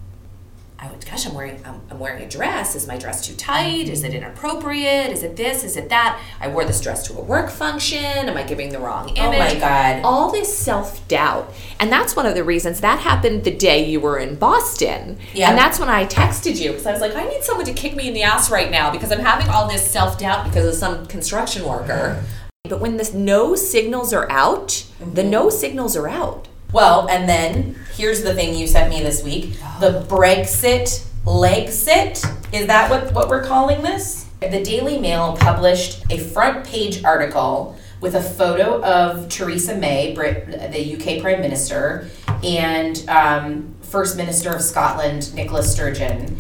I 0.80 0.88
would, 0.88 1.04
gosh, 1.04 1.26
I'm 1.26 1.34
wearing 1.34 1.60
I'm, 1.64 1.80
I'm 1.90 1.98
wearing 1.98 2.22
a 2.22 2.28
dress. 2.28 2.76
Is 2.76 2.86
my 2.86 2.96
dress 2.96 3.26
too 3.26 3.34
tight? 3.34 3.88
Is 3.88 4.04
it 4.04 4.12
mm-hmm. 4.12 4.18
inappropriate? 4.18 5.10
Is 5.10 5.24
it 5.24 5.34
this? 5.34 5.64
Is 5.64 5.76
it 5.76 5.88
that? 5.88 6.20
I 6.40 6.46
wore 6.46 6.64
this 6.64 6.80
dress 6.80 7.04
to 7.08 7.18
a 7.18 7.20
work 7.20 7.50
function. 7.50 7.98
Am 7.98 8.36
I 8.36 8.44
giving 8.44 8.68
the 8.70 8.78
wrong 8.78 9.08
image? 9.08 9.18
Oh 9.18 9.54
my 9.54 9.54
God. 9.56 10.02
All 10.04 10.30
this 10.30 10.56
self 10.56 11.06
doubt, 11.08 11.52
and 11.80 11.90
that's 11.90 12.14
one 12.14 12.26
of 12.26 12.36
the 12.36 12.44
reasons 12.44 12.80
that 12.80 13.00
happened 13.00 13.42
the 13.42 13.56
day 13.56 13.90
you 13.90 13.98
were 13.98 14.18
in 14.18 14.36
Boston. 14.36 15.18
Yeah. 15.34 15.50
and 15.50 15.58
that's 15.58 15.80
when 15.80 15.88
I 15.88 16.06
texted 16.06 16.60
you 16.60 16.70
because 16.70 16.86
I 16.86 16.92
was 16.92 17.00
like, 17.00 17.16
I 17.16 17.24
need 17.24 17.42
someone 17.42 17.66
to 17.66 17.74
kick 17.74 17.96
me 17.96 18.06
in 18.06 18.14
the 18.14 18.22
ass 18.22 18.48
right 18.48 18.70
now 18.70 18.92
because 18.92 19.10
I'm 19.10 19.18
having 19.18 19.48
all 19.48 19.68
this 19.68 19.84
self 19.84 20.16
doubt 20.16 20.44
because 20.44 20.64
of 20.64 20.74
some 20.74 21.06
construction 21.06 21.64
worker. 21.64 22.20
Mm-hmm. 22.20 22.24
But 22.68 22.80
when 22.80 22.98
the 22.98 23.10
no 23.14 23.56
signals 23.56 24.12
are 24.12 24.30
out, 24.30 24.86
the 25.00 25.22
mm-hmm. 25.22 25.30
no 25.30 25.50
signals 25.50 25.96
are 25.96 26.08
out. 26.08 26.46
Well, 26.72 27.08
and 27.08 27.26
then 27.26 27.76
here's 27.94 28.22
the 28.22 28.34
thing 28.34 28.54
you 28.54 28.66
sent 28.66 28.90
me 28.90 29.02
this 29.02 29.24
week 29.24 29.54
the 29.80 30.04
Brexit 30.06 31.06
legsit. 31.24 32.24
Is 32.52 32.66
that 32.66 32.90
what, 32.90 33.12
what 33.14 33.28
we're 33.28 33.44
calling 33.44 33.82
this? 33.82 34.26
The 34.40 34.62
Daily 34.62 34.98
Mail 34.98 35.36
published 35.38 36.04
a 36.10 36.18
front 36.18 36.66
page 36.66 37.02
article 37.04 37.76
with 38.00 38.14
a 38.14 38.22
photo 38.22 38.82
of 38.84 39.28
Theresa 39.28 39.76
May, 39.76 40.14
the 40.14 40.94
UK 40.94 41.22
Prime 41.22 41.40
Minister, 41.40 42.08
and 42.44 43.02
um, 43.08 43.74
First 43.80 44.16
Minister 44.16 44.52
of 44.54 44.60
Scotland, 44.62 45.34
Nicola 45.34 45.62
Sturgeon, 45.62 46.36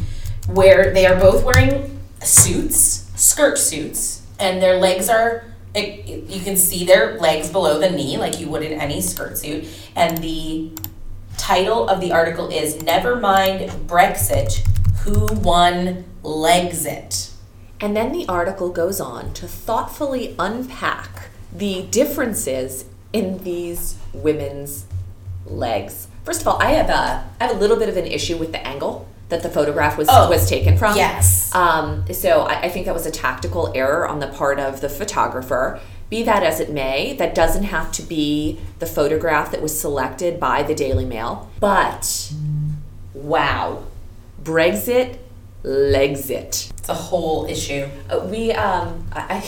where 0.46 0.92
they 0.92 1.06
are 1.06 1.18
both 1.18 1.42
wearing 1.42 1.98
suits, 2.22 3.10
skirt 3.16 3.58
suits, 3.58 4.22
and 4.38 4.62
their 4.62 4.76
legs 4.76 5.08
are 5.08 5.44
it, 5.78 6.24
you 6.28 6.40
can 6.40 6.56
see 6.56 6.84
their 6.84 7.18
legs 7.18 7.50
below 7.50 7.78
the 7.78 7.90
knee 7.90 8.18
like 8.18 8.38
you 8.40 8.48
would 8.48 8.62
in 8.62 8.78
any 8.78 9.00
skirt 9.00 9.38
suit. 9.38 9.66
And 9.96 10.18
the 10.18 10.70
title 11.36 11.88
of 11.88 12.00
the 12.00 12.12
article 12.12 12.48
is 12.48 12.82
never 12.82 13.16
mind 13.16 13.70
brexit 13.88 14.66
who 15.00 15.26
won 15.26 16.04
legsit 16.22 17.32
And 17.80 17.96
then 17.96 18.12
the 18.12 18.26
article 18.28 18.70
goes 18.70 19.00
on 19.00 19.32
to 19.34 19.46
thoughtfully 19.46 20.34
unpack 20.38 21.30
the 21.52 21.82
differences 21.90 22.84
in 23.12 23.38
these 23.44 23.96
women's 24.12 24.86
legs. 25.46 26.08
First 26.24 26.42
of 26.42 26.48
all, 26.48 26.60
I 26.60 26.72
have 26.72 26.90
a 26.90 27.24
I 27.40 27.46
have 27.46 27.56
a 27.56 27.58
little 27.58 27.78
bit 27.78 27.88
of 27.88 27.96
an 27.96 28.06
issue 28.06 28.36
with 28.36 28.52
the 28.52 28.66
angle 28.66 29.07
that 29.28 29.42
the 29.42 29.50
photograph 29.50 29.98
was 29.98 30.08
Oh, 30.10 30.28
was 30.30 30.48
taken 30.48 30.76
from. 30.78 30.96
yes. 30.96 31.54
Um, 31.54 32.04
so 32.12 32.42
I, 32.42 32.62
I 32.62 32.68
think 32.70 32.86
that 32.86 32.94
was 32.94 33.06
a 33.06 33.10
tactical 33.10 33.70
error 33.74 34.06
on 34.08 34.20
the 34.20 34.28
part 34.28 34.58
of 34.58 34.80
the 34.80 34.88
photographer. 34.88 35.80
Be 36.10 36.22
that 36.22 36.42
as 36.42 36.58
it 36.60 36.70
may, 36.70 37.14
that 37.18 37.34
doesn't 37.34 37.64
have 37.64 37.92
to 37.92 38.02
be 38.02 38.58
the 38.78 38.86
photograph 38.86 39.50
that 39.52 39.60
was 39.60 39.78
selected 39.78 40.40
by 40.40 40.62
the 40.62 40.74
Daily 40.74 41.04
Mail. 41.04 41.50
But 41.60 42.32
wow, 43.12 43.84
Brexit 44.42 45.18
legsit. 45.64 46.70
it's 46.78 46.88
a 46.88 46.94
whole 46.94 47.44
issue 47.46 47.86
Uh, 48.08 48.20
we 48.30 48.52
um 48.52 49.04
I, 49.12 49.20
I 49.38 49.44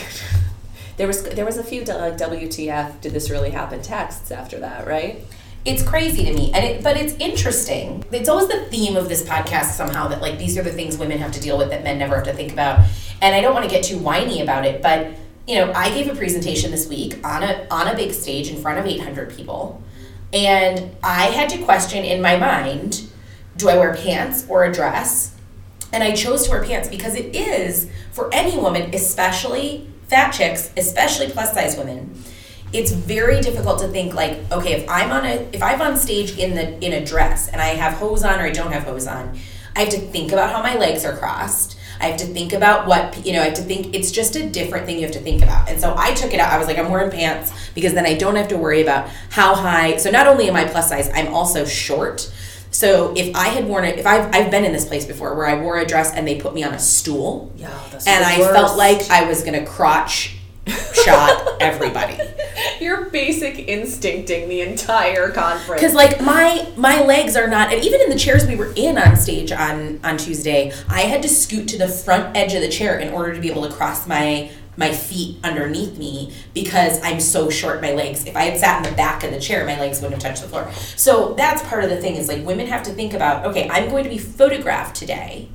there 0.97 1.07
was 1.07 1.23
there 1.23 1.45
was 1.47 1.57
a 1.57 1.63
few 1.65 1.81
like 1.85 2.17
WTF 2.19 3.01
did 3.01 3.13
this 3.13 3.31
really 3.31 3.51
happen 3.51 3.81
texts 3.81 4.31
after 4.31 4.59
that 4.59 4.87
right 4.87 5.25
it's 5.65 5.83
crazy 5.83 6.25
to 6.25 6.33
me 6.33 6.51
and 6.53 6.65
it, 6.65 6.83
but 6.83 6.97
it's 6.97 7.15
interesting 7.15 8.03
it's 8.13 8.29
always 8.29 8.49
the 8.49 8.65
theme 8.67 8.97
of 8.97 9.09
this 9.09 9.23
podcast 9.23 9.73
somehow 9.73 10.09
that 10.09 10.23
like 10.23 10.39
these 10.39 10.57
are 10.57 10.63
the 10.63 10.73
things 10.73 10.97
women 10.97 11.19
have 11.19 11.33
to 11.33 11.41
deal 11.41 11.59
with 11.59 11.71
that 11.71 11.85
men 11.85 11.99
never 11.99 12.17
have 12.17 12.25
to 12.25 12.33
think 12.33 12.53
about 12.53 12.81
and 13.21 13.35
i 13.35 13.41
don't 13.41 13.53
want 13.53 13.65
to 13.65 13.71
get 13.71 13.85
too 13.85 13.99
whiny 13.99 14.41
about 14.41 14.65
it 14.65 14.81
but 14.81 15.13
you 15.51 15.57
know, 15.57 15.73
I 15.73 15.91
gave 15.91 16.09
a 16.09 16.15
presentation 16.15 16.71
this 16.71 16.89
week 16.89 17.25
on 17.27 17.43
a 17.43 17.67
on 17.73 17.89
a 17.89 17.97
big 17.97 18.13
stage 18.13 18.51
in 18.51 18.63
front 18.63 18.79
of 18.79 18.87
800 18.87 19.35
people, 19.35 19.83
and 20.33 20.95
I 21.03 21.25
had 21.27 21.49
to 21.51 21.59
question 21.65 22.05
in 22.05 22.23
my 22.23 22.37
mind, 22.37 23.03
do 23.57 23.69
I 23.69 23.77
wear 23.77 23.95
pants 23.97 24.47
or 24.49 24.65
a 24.65 24.73
dress? 24.73 25.35
And 25.93 26.05
I 26.05 26.13
chose 26.15 26.45
to 26.45 26.51
wear 26.51 26.63
pants 26.63 26.89
because 26.89 27.17
it 27.17 27.35
is 27.35 27.91
for 28.13 28.33
any 28.33 28.57
woman, 28.57 28.95
especially 28.95 29.91
fat 30.07 30.31
chicks, 30.31 30.71
especially 30.77 31.29
plus 31.31 31.53
size 31.53 31.77
women. 31.77 32.15
It's 32.73 32.93
very 32.93 33.41
difficult 33.41 33.81
to 33.81 33.89
think 33.89 34.15
like, 34.15 34.39
okay, 34.53 34.73
if 34.75 34.89
I'm 34.89 35.11
on 35.11 35.25
a 35.25 35.49
if 35.53 35.63
I'm 35.63 35.81
on 35.83 35.97
stage 35.97 36.39
in 36.39 36.55
the 36.55 36.79
in 36.85 36.93
a 36.93 37.05
dress 37.05 37.49
and 37.49 37.61
I 37.61 37.69
have 37.75 37.95
hose 37.95 38.25
on 38.25 38.39
or 38.41 38.45
I 38.45 38.51
don't 38.51 38.73
have 38.73 38.85
hose 38.85 39.07
on, 39.07 39.39
I 39.75 39.81
have 39.81 39.89
to 39.91 39.99
think 39.99 40.33
about 40.33 40.51
how 40.53 40.63
my 40.63 40.77
legs 40.77 41.05
are 41.05 41.17
crossed. 41.17 41.77
I 42.01 42.05
have 42.07 42.19
to 42.21 42.27
think 42.27 42.55
about 42.55 42.87
what, 42.87 43.27
you 43.27 43.35
know, 43.35 43.43
I 43.43 43.47
have 43.47 43.55
to 43.55 43.63
think, 43.63 43.95
it's 43.95 44.11
just 44.11 44.35
a 44.35 44.49
different 44.49 44.87
thing 44.87 44.97
you 44.97 45.03
have 45.03 45.11
to 45.13 45.21
think 45.21 45.43
about. 45.43 45.69
And 45.69 45.79
so 45.79 45.95
I 45.99 46.15
took 46.15 46.33
it 46.33 46.41
out. 46.41 46.51
I 46.51 46.57
was 46.57 46.67
like, 46.67 46.79
I'm 46.79 46.91
wearing 46.91 47.11
pants 47.11 47.53
because 47.75 47.93
then 47.93 48.07
I 48.07 48.15
don't 48.15 48.37
have 48.37 48.49
to 48.49 48.57
worry 48.57 48.81
about 48.81 49.11
how 49.29 49.55
high. 49.55 49.99
So 49.99 50.11
not 50.11 50.27
only 50.27 50.49
am 50.49 50.57
I 50.57 50.65
plus 50.65 50.89
size, 50.89 51.11
I'm 51.13 51.29
also 51.35 51.67
short. 51.67 52.33
So 52.71 53.13
if 53.19 53.37
I 53.37 53.49
had 53.49 53.67
worn 53.67 53.85
it, 53.85 53.99
if 53.99 54.07
I've, 54.07 54.35
I've 54.35 54.51
been 54.51 54.65
in 54.65 54.73
this 54.73 54.87
place 54.87 55.05
before 55.05 55.35
where 55.35 55.47
I 55.47 55.61
wore 55.61 55.79
a 55.79 55.85
dress 55.85 56.15
and 56.15 56.27
they 56.27 56.41
put 56.41 56.55
me 56.55 56.63
on 56.65 56.73
a 56.73 56.79
stool, 56.79 57.53
Yeah, 57.57 57.69
that's 57.91 58.07
and 58.07 58.25
I 58.25 58.39
worst. 58.39 58.53
felt 58.55 58.79
like 58.79 59.11
I 59.11 59.29
was 59.29 59.43
gonna 59.43 59.67
crotch 59.67 60.37
shot 60.67 61.57
everybody. 61.61 62.19
You're 62.81 63.11
basic 63.11 63.59
instincting 63.69 64.49
the 64.49 64.61
entire 64.63 65.31
conference. 65.31 65.81
Because 65.81 65.95
like 65.95 66.21
my 66.21 66.69
my 66.77 67.03
legs 67.03 67.37
are 67.37 67.49
not, 67.49 67.73
and 67.73 67.85
even 67.85 68.01
in 68.01 68.11
the 68.11 68.19
chairs 68.19 68.47
we 68.47 68.57
were 68.57 68.73
in 68.77 68.99
on 68.99 69.17
stage 69.17 69.53
on 69.53 70.01
on 70.05 70.17
Tuesday, 70.17 70.73
I 70.89 71.03
had 71.03 71.23
to 71.23 71.29
scoot 71.29 71.69
to 71.69 71.79
the 71.79 71.89
front 71.89 72.37
edge 72.37 72.55
of 72.55 72.63
the 72.63 72.69
chair 72.69 72.99
in 72.99 73.13
order 73.13 73.35
to 73.35 73.41
be 73.41 73.51
able 73.51 73.69
to 73.69 73.75
cross 73.75 74.07
my 74.07 74.51
my 74.77 74.93
feet 74.93 75.37
underneath 75.45 75.99
me 75.99 76.33
because 76.55 77.03
I'm 77.03 77.21
so 77.21 77.51
short 77.51 77.83
my 77.83 77.93
legs. 77.93 78.25
If 78.25 78.35
I 78.37 78.45
had 78.45 78.59
sat 78.59 78.85
in 78.85 78.91
the 78.91 78.97
back 78.97 79.23
of 79.25 79.31
the 79.31 79.41
chair, 79.41 79.67
my 79.67 79.79
legs 79.79 80.01
wouldn't 80.01 80.23
have 80.23 80.33
touched 80.33 80.43
the 80.43 80.49
floor. 80.49 80.71
So 80.97 81.35
that's 81.35 81.63
part 81.63 81.85
of 81.85 81.91
the 81.91 82.01
thing 82.01 82.17
is 82.17 82.29
like 82.29 82.45
women 82.47 82.67
have 82.67 82.83
to 82.85 82.91
think 82.91 83.13
about, 83.13 83.45
okay, 83.47 83.69
I'm 83.69 83.91
going 83.91 84.05
to 84.05 84.11
be 84.11 84.19
photographed 84.19 84.97
today. 84.97 85.49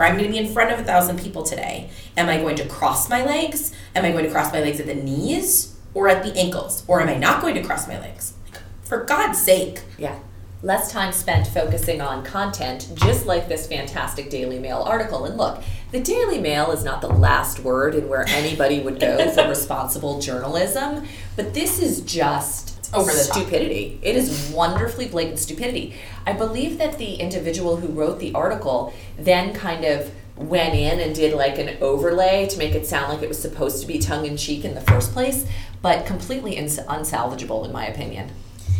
Or 0.00 0.06
I'm 0.06 0.14
going 0.16 0.24
to 0.24 0.32
be 0.32 0.38
in 0.38 0.50
front 0.50 0.72
of 0.72 0.80
a 0.80 0.82
thousand 0.82 1.20
people 1.20 1.42
today. 1.42 1.90
Am 2.16 2.30
I 2.30 2.38
going 2.38 2.56
to 2.56 2.66
cross 2.66 3.10
my 3.10 3.22
legs? 3.22 3.74
Am 3.94 4.02
I 4.02 4.12
going 4.12 4.24
to 4.24 4.30
cross 4.30 4.50
my 4.50 4.60
legs 4.60 4.80
at 4.80 4.86
the 4.86 4.94
knees 4.94 5.76
or 5.92 6.08
at 6.08 6.24
the 6.24 6.34
ankles? 6.38 6.84
Or 6.88 7.02
am 7.02 7.08
I 7.10 7.16
not 7.16 7.42
going 7.42 7.54
to 7.56 7.62
cross 7.62 7.86
my 7.86 8.00
legs? 8.00 8.32
Like, 8.50 8.62
for 8.82 9.04
God's 9.04 9.38
sake. 9.38 9.82
Yeah. 9.98 10.18
Less 10.62 10.90
time 10.90 11.12
spent 11.12 11.46
focusing 11.46 12.00
on 12.00 12.24
content, 12.24 12.90
just 12.94 13.26
like 13.26 13.46
this 13.48 13.66
fantastic 13.66 14.30
Daily 14.30 14.58
Mail 14.58 14.78
article. 14.78 15.26
And 15.26 15.36
look, 15.36 15.62
the 15.90 16.00
Daily 16.00 16.38
Mail 16.38 16.70
is 16.70 16.82
not 16.82 17.02
the 17.02 17.08
last 17.08 17.60
word 17.60 17.94
in 17.94 18.08
where 18.08 18.26
anybody 18.28 18.80
would 18.80 19.00
go 19.00 19.30
for 19.34 19.48
responsible 19.48 20.18
journalism, 20.18 21.06
but 21.36 21.52
this 21.52 21.78
is 21.78 22.00
just 22.00 22.79
over 22.92 23.10
the 23.10 23.24
top. 23.24 23.36
stupidity. 23.36 23.98
It 24.02 24.16
is 24.16 24.50
wonderfully 24.54 25.08
blatant 25.08 25.38
stupidity. 25.38 25.94
I 26.26 26.32
believe 26.32 26.78
that 26.78 26.98
the 26.98 27.14
individual 27.14 27.76
who 27.76 27.88
wrote 27.88 28.18
the 28.18 28.34
article 28.34 28.92
then 29.16 29.54
kind 29.54 29.84
of 29.84 30.10
went 30.36 30.74
in 30.74 31.00
and 31.00 31.14
did 31.14 31.34
like 31.34 31.58
an 31.58 31.76
overlay 31.80 32.46
to 32.48 32.58
make 32.58 32.74
it 32.74 32.86
sound 32.86 33.12
like 33.12 33.22
it 33.22 33.28
was 33.28 33.40
supposed 33.40 33.80
to 33.80 33.86
be 33.86 33.98
tongue 33.98 34.26
in 34.26 34.36
cheek 34.36 34.64
in 34.64 34.74
the 34.74 34.80
first 34.80 35.12
place, 35.12 35.46
but 35.82 36.06
completely 36.06 36.56
ins- 36.56 36.78
unsalvageable 36.78 37.64
in 37.64 37.72
my 37.72 37.86
opinion. 37.86 38.30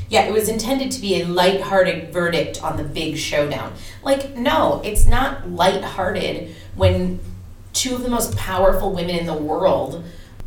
Yeah, 0.08 0.22
it 0.22 0.32
was 0.32 0.48
intended 0.48 0.90
to 0.92 1.00
be 1.00 1.20
a 1.20 1.24
light-hearted 1.24 2.12
verdict 2.12 2.64
on 2.64 2.76
the 2.76 2.82
big 2.82 3.16
showdown. 3.16 3.74
Like, 4.02 4.36
no, 4.36 4.80
it's 4.84 5.06
not 5.06 5.48
light-hearted 5.48 6.52
when 6.74 7.20
two 7.72 7.94
of 7.94 8.02
the 8.02 8.08
most 8.08 8.36
powerful 8.36 8.92
women 8.92 9.14
in 9.14 9.26
the 9.26 9.34
world 9.34 10.02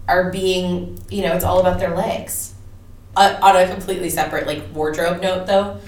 are 0.07 0.29
being, 0.31 0.99
you 1.09 1.21
know, 1.21 1.33
it's 1.33 1.45
all 1.45 1.61
about 1.61 1.79
their 1.79 1.95
legs. 1.95 2.53
Uh, 3.15 3.37
on 3.41 3.55
a 3.55 3.67
completely 3.67 4.09
separate 4.09 4.47
like 4.47 4.63
wardrobe 4.73 5.21
note, 5.21 5.45
though, 5.45 5.79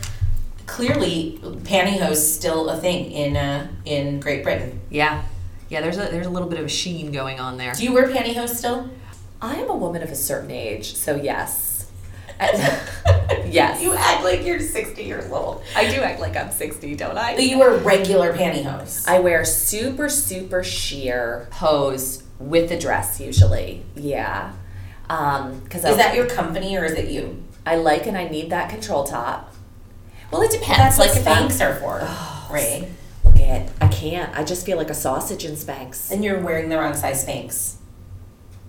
clearly 0.68 1.40
pantyhose 1.42 2.18
still 2.18 2.70
a 2.70 2.78
thing 2.78 3.12
in 3.12 3.36
uh, 3.36 3.68
in 3.86 4.20
Great 4.20 4.44
Britain. 4.44 4.80
Yeah. 4.90 5.24
Yeah, 5.70 5.82
there's 5.82 5.98
a 5.98 6.02
there's 6.12 6.28
a 6.28 6.30
little 6.30 6.48
bit 6.48 6.60
of 6.60 6.66
a 6.66 6.70
sheen 6.70 7.12
going 7.12 7.40
on 7.40 7.58
there. 7.58 7.74
Do 7.74 7.84
you 7.84 7.94
wear 7.94 8.08
pantyhose 8.08 8.50
still? 8.50 8.90
I 9.42 9.56
am 9.56 9.70
a 9.70 9.76
woman 9.76 10.04
of 10.04 10.12
a 10.12 10.16
certain 10.16 10.52
age, 10.52 10.96
so 10.96 11.16
yes. 11.16 11.92
yes. 12.40 13.82
You 13.82 13.94
act 13.94 14.24
like 14.24 14.46
you're 14.46 14.60
sixty 14.60 15.04
years 15.04 15.32
old. 15.32 15.64
I 15.76 15.90
do 15.90 16.02
act 16.02 16.20
like 16.20 16.36
I'm 16.36 16.52
60, 16.52 16.96
don't 16.96 17.18
I? 17.18 17.36
But 17.36 17.46
you 17.46 17.60
wear 17.60 17.72
regular 17.78 18.34
pantyhose. 18.34 19.08
I 19.08 19.20
wear 19.20 19.46
super, 19.46 20.10
super 20.10 20.64
sheer 20.64 21.48
hose 21.54 22.24
with 22.40 22.70
the 22.70 22.78
dress 22.78 23.20
usually. 23.20 23.84
Yeah. 23.96 24.52
Um, 25.10 25.60
because 25.60 25.86
Is 25.86 25.98
that 25.98 26.16
your 26.16 26.28
company 26.28 26.78
or 26.78 26.86
is 26.86 26.94
it 26.94 27.10
you? 27.10 27.44
I 27.66 27.76
like 27.76 28.06
and 28.08 28.18
I 28.18 28.28
need 28.28 28.50
that 28.52 28.70
control 28.70 29.04
top. 29.04 29.54
Well, 30.32 30.42
it 30.42 30.52
depends. 30.52 30.98
That's 30.98 31.00
like 31.00 31.14
what 31.14 31.24
Spanx 31.24 31.66
are 31.66 31.76
for, 31.76 32.54
Ray. 32.54 32.90
Look 33.24 33.40
at 33.40 33.70
I 33.82 33.88
can't. 33.88 34.36
I 34.38 34.44
just 34.44 34.66
feel 34.66 34.78
like 34.78 34.90
a 34.90 34.96
sausage 34.96 35.46
in 35.46 35.54
Spanx. 35.54 36.12
And 36.12 36.24
you're 36.24 36.40
wearing 36.40 36.70
the 36.70 36.78
wrong 36.78 36.94
size 36.94 37.26
Spanx. 37.26 37.76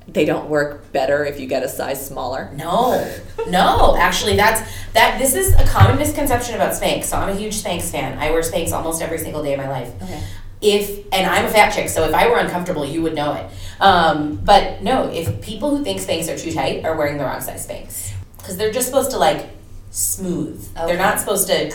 They 0.08 0.24
don't 0.24 0.48
work 0.48 0.92
better 0.92 1.24
if 1.24 1.40
you 1.40 1.48
get 1.48 1.64
a 1.64 1.68
size 1.68 2.06
smaller. 2.06 2.52
No, 2.54 3.12
no. 3.48 3.96
Actually, 3.98 4.36
that's 4.36 4.60
that. 4.92 5.18
This 5.18 5.34
is 5.34 5.52
a 5.54 5.64
common 5.64 5.98
misconception 5.98 6.54
about 6.54 6.74
Spanx. 6.74 7.04
So 7.04 7.16
I'm 7.16 7.28
a 7.28 7.34
huge 7.34 7.60
Spanx 7.60 7.90
fan. 7.90 8.16
I 8.18 8.30
wear 8.30 8.40
Spanx 8.42 8.72
almost 8.72 9.02
every 9.02 9.18
single 9.18 9.42
day 9.42 9.54
of 9.54 9.58
my 9.58 9.68
life. 9.68 9.90
Okay. 10.02 10.22
If 10.60 11.06
and 11.12 11.26
I'm 11.26 11.44
a 11.44 11.50
fat 11.50 11.70
chick, 11.74 11.88
so 11.88 12.04
if 12.04 12.14
I 12.14 12.28
were 12.28 12.38
uncomfortable, 12.38 12.84
you 12.84 13.02
would 13.02 13.14
know 13.14 13.34
it. 13.34 13.50
Um, 13.80 14.36
but 14.36 14.82
no, 14.82 15.10
if 15.10 15.42
people 15.42 15.76
who 15.76 15.84
think 15.84 16.00
Spanx 16.00 16.32
are 16.32 16.38
too 16.38 16.52
tight 16.52 16.84
are 16.84 16.96
wearing 16.96 17.18
the 17.18 17.24
wrong 17.24 17.40
size 17.40 17.66
Spanx, 17.66 18.12
because 18.38 18.56
they're 18.56 18.72
just 18.72 18.86
supposed 18.86 19.10
to 19.10 19.18
like 19.18 19.50
smooth. 19.90 20.66
Okay. 20.76 20.86
They're 20.86 20.98
not 20.98 21.20
supposed 21.20 21.46
to 21.48 21.70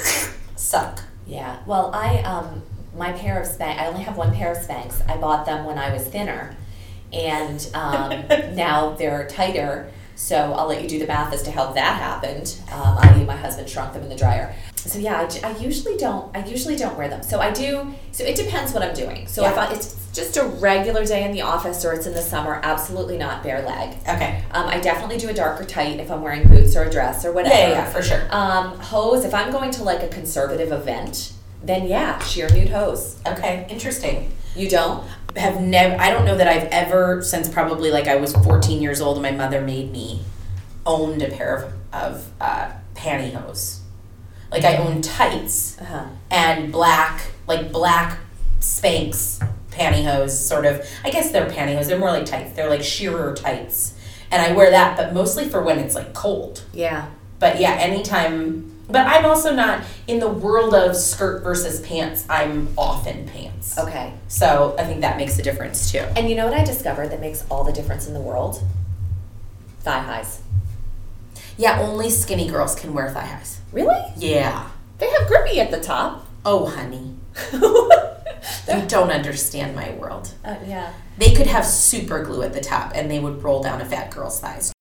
suck. 0.56 1.04
Yeah. 1.28 1.60
Well, 1.66 1.92
I 1.94 2.24
um 2.24 2.64
my 2.96 3.12
pair 3.14 3.40
of 3.42 3.48
Spanx. 3.48 3.78
I 3.78 3.88
only 3.88 4.04
have 4.04 4.18
one 4.18 4.34
pair 4.34 4.52
of 4.52 4.58
Spanx. 4.58 5.08
I 5.10 5.18
bought 5.18 5.46
them 5.46 5.66
when 5.66 5.78
I 5.78 5.94
was 5.94 6.04
thinner, 6.08 6.56
and 7.14 7.70
um, 7.74 8.10
now 8.56 8.96
they're 8.96 9.28
tighter. 9.28 9.92
So 10.16 10.54
I'll 10.54 10.68
let 10.68 10.84
you 10.84 10.90
do 10.90 11.00
the 11.00 11.08
math 11.08 11.34
as 11.34 11.42
to 11.44 11.52
how 11.52 11.72
that 11.72 11.98
happened. 11.98 12.60
Um, 12.72 12.98
I, 13.00 13.24
my 13.24 13.36
husband 13.36 13.70
shrunk 13.70 13.94
them 13.94 14.04
in 14.04 14.10
the 14.10 14.16
dryer. 14.16 14.54
So 14.88 14.98
yeah, 15.00 15.30
I 15.44 15.58
usually 15.58 15.96
don't. 15.98 16.36
I 16.36 16.44
usually 16.46 16.76
don't 16.76 16.98
wear 16.98 17.08
them. 17.08 17.22
So 17.24 17.40
I 17.40 17.52
do. 17.52 17.94
So 18.12 18.24
it 18.24 18.36
depends 18.36 18.74
what 18.74 18.82
I'm 18.82 18.94
doing. 18.96 19.28
So 19.28 19.46
if 19.46 19.56
Yeah. 19.56 19.68
I, 19.68 19.74
it's 19.74 19.96
just 20.12 20.38
a 20.38 20.44
regular 20.44 21.06
day 21.06 21.24
in 21.24 21.32
the 21.32 21.42
office 21.42 21.86
or 21.86 21.94
it's 21.94 22.08
in 22.08 22.14
the 22.14 22.22
summer, 22.22 22.60
absolutely 22.64 23.18
not 23.18 23.44
bare 23.44 23.62
leg. 23.62 23.98
Okay. 24.10 24.44
Um, 24.52 24.68
I 24.68 24.80
definitely 24.80 25.18
do 25.18 25.30
a 25.30 25.34
darker 25.34 25.64
tight 25.66 26.00
if 26.00 26.10
I'm 26.10 26.22
wearing 26.22 26.48
boots 26.48 26.76
or 26.76 26.84
a 26.84 26.90
dress 26.90 27.24
or 27.24 27.32
whatever. 27.32 27.56
Yeah, 27.56 27.70
yeah, 27.70 27.86
for 27.90 28.02
sure. 28.02 28.28
Um, 28.32 28.78
hose, 28.80 29.24
if 29.24 29.34
I'm 29.34 29.52
going 29.52 29.72
to 29.72 29.84
like 29.84 30.02
a 30.02 30.08
conservative 30.08 30.72
event, 30.72 31.34
then 31.64 31.88
yeah, 31.88 32.20
sheer 32.20 32.50
nude 32.50 32.70
hose. 32.70 33.20
Okay. 33.26 33.68
Interesting. 33.70 34.32
You 34.56 34.70
don't? 34.70 35.08
have 35.38 35.62
never 35.62 35.96
I 35.96 36.10
don't 36.10 36.26
know 36.26 36.36
that 36.36 36.48
I've 36.50 36.68
ever 36.74 37.22
since 37.24 37.48
probably 37.48 37.90
like 37.90 38.08
I 38.08 38.18
was 38.18 38.34
14 38.34 38.82
years 38.82 39.00
old 39.00 39.16
and 39.16 39.24
my 39.24 39.32
mother 39.32 39.62
made 39.62 39.90
me 39.90 40.24
owned 40.86 41.22
a 41.22 41.30
pair 41.30 41.56
of, 41.56 41.74
of 41.94 42.30
uh, 42.42 42.72
pantyhose. 42.96 43.81
Like 44.52 44.64
I 44.66 44.78
own 44.78 45.02
tights 45.02 45.80
Uh-huh. 45.82 46.06
and 46.30 46.72
black 46.72 47.22
like 47.48 47.72
black 47.72 48.18
Spanx 48.60 49.46
pantyhose 49.72 50.32
sort 50.32 50.66
of 50.66 50.86
I 51.04 51.10
guess 51.10 51.32
they're 51.32 51.50
pantyhose 51.50 51.88
they're 51.88 51.98
more 51.98 52.12
like 52.12 52.26
tights 52.26 52.52
they're 52.56 52.70
like 52.70 52.84
shearer 52.84 53.34
tights 53.34 53.94
and 54.30 54.42
I 54.42 54.52
wear 54.54 54.70
that 54.72 54.98
but 54.98 55.14
mostly 55.14 55.48
for 55.48 55.62
when 55.64 55.80
it's 55.80 55.96
like 55.96 56.14
cold 56.14 56.64
Yeah. 56.74 57.08
but 57.40 57.60
yeah 57.60 57.72
anytime 57.80 58.68
but 58.90 59.08
I'm 59.08 59.26
also 59.26 59.56
not 59.56 59.84
in 60.08 60.20
the 60.20 60.28
world 60.28 60.74
of 60.76 60.98
skirt 60.98 61.44
versus 61.44 61.80
pants 61.80 62.26
I'm 62.30 62.68
often 62.78 63.26
pants 63.30 63.78
Okay. 63.80 64.14
so 64.28 64.76
I 64.78 64.84
think 64.84 65.00
that 65.02 65.16
makes 65.16 65.40
a 65.40 65.42
difference 65.42 65.90
too. 65.92 66.00
And 66.18 66.30
you 66.30 66.36
know 66.36 66.46
what 66.46 66.54
I 66.54 66.66
discovered 66.66 67.08
that 67.12 67.22
makes 67.22 67.46
all 67.50 67.64
the 67.64 67.72
difference 67.72 68.06
in 68.08 68.14
the 68.14 68.20
world? 68.20 68.62
Thigh 69.80 70.00
highs. 70.02 70.42
Yeah, 71.58 71.80
only 71.80 72.10
skinny 72.10 72.50
girls 72.50 72.76
can 72.76 72.94
wear 72.94 73.10
thigh 73.10 73.26
highs. 73.26 73.61
Really? 73.72 74.02
Yeah. 74.18 74.70
They 74.98 75.10
have 75.10 75.28
grippy 75.28 75.60
at 75.60 75.72
the 75.72 75.80
top. 75.80 76.28
Oh, 76.46 76.68
honey. 76.68 77.16
You 78.68 78.88
don't 78.88 79.12
understand 79.12 79.76
my 79.76 79.92
world. 79.92 80.34
Uh, 80.44 80.56
yeah. 80.66 80.94
They 81.18 81.34
could 81.34 81.48
have 81.48 81.66
super 81.66 82.24
glue 82.24 82.42
at 82.42 82.54
the 82.54 82.62
top 82.62 82.92
and 82.96 83.12
they 83.12 83.20
would 83.20 83.44
roll 83.44 83.62
down 83.62 83.82
a 83.82 83.86
fat 83.86 84.12
girl's 84.12 84.40
thighs. 84.40 84.74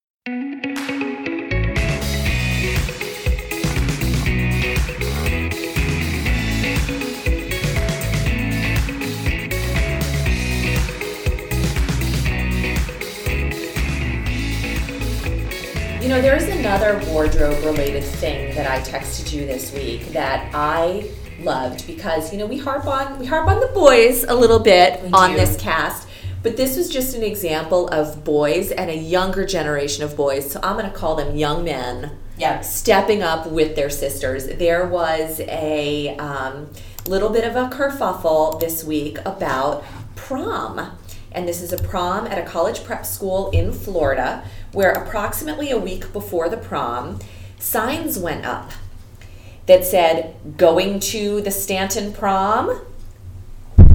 Wardrobe 16.81 17.63
related 17.63 18.03
thing 18.03 18.55
that 18.55 18.67
I 18.67 18.81
texted 18.81 19.33
you 19.35 19.45
this 19.45 19.71
week 19.75 20.13
that 20.13 20.51
I 20.55 21.11
loved 21.41 21.87
because, 21.87 22.33
you 22.33 22.39
know, 22.39 22.47
we 22.47 22.57
harp 22.57 22.87
on 22.87 23.19
we 23.19 23.27
harp 23.27 23.47
on 23.49 23.61
the 23.61 23.67
boys 23.69 24.25
a 24.25 24.35
little 24.35 24.59
bit 24.59 25.03
We 25.03 25.11
on 25.13 25.33
do. 25.33 25.37
this 25.37 25.57
cast. 25.59 26.09
But 26.43 26.57
this 26.57 26.79
was 26.79 26.89
just 26.89 27.15
an 27.15 27.23
example 27.23 27.87
of 27.89 28.25
boys 28.25 28.71
and 28.71 28.89
a 28.89 28.97
younger 28.97 29.45
generation 29.45 30.05
of 30.05 30.17
boys. 30.17 30.51
So 30.51 30.59
I'm 30.63 30.79
going 30.79 30.91
to 30.91 30.97
call 30.97 31.17
them 31.17 31.37
young 31.37 31.65
men 31.65 32.13
Yeah. 32.39 32.63
stepping 32.63 33.23
up 33.23 33.47
with 33.47 33.77
their 33.77 33.91
sisters. 33.91 34.47
There 34.47 34.87
was 34.89 35.41
a 35.41 36.17
um, 36.17 36.71
little 37.07 37.29
bit 37.29 37.45
of 37.45 37.57
a 37.57 37.69
kerfuffle 37.69 38.59
this 38.59 38.83
week 38.85 39.19
about 39.27 39.85
prom. 40.17 40.93
And 41.33 41.47
this 41.47 41.61
is 41.61 41.75
a 41.75 41.79
prom 41.79 42.27
at 42.27 42.39
a 42.39 42.43
college 42.43 42.85
prep 42.85 43.05
school 43.05 43.51
in 43.51 43.71
Florida 43.71 44.43
where 44.73 44.93
approximately 44.93 45.71
a 45.71 45.79
week 45.79 46.12
before 46.12 46.49
the 46.49 46.57
prom, 46.57 47.19
signs 47.59 48.19
went 48.19 48.45
up 48.45 48.73
that 49.67 49.85
said, 49.85 50.35
going 50.57 50.99
to 50.99 51.41
the 51.43 51.50
Stanton 51.50 52.12
prom. 52.12 52.81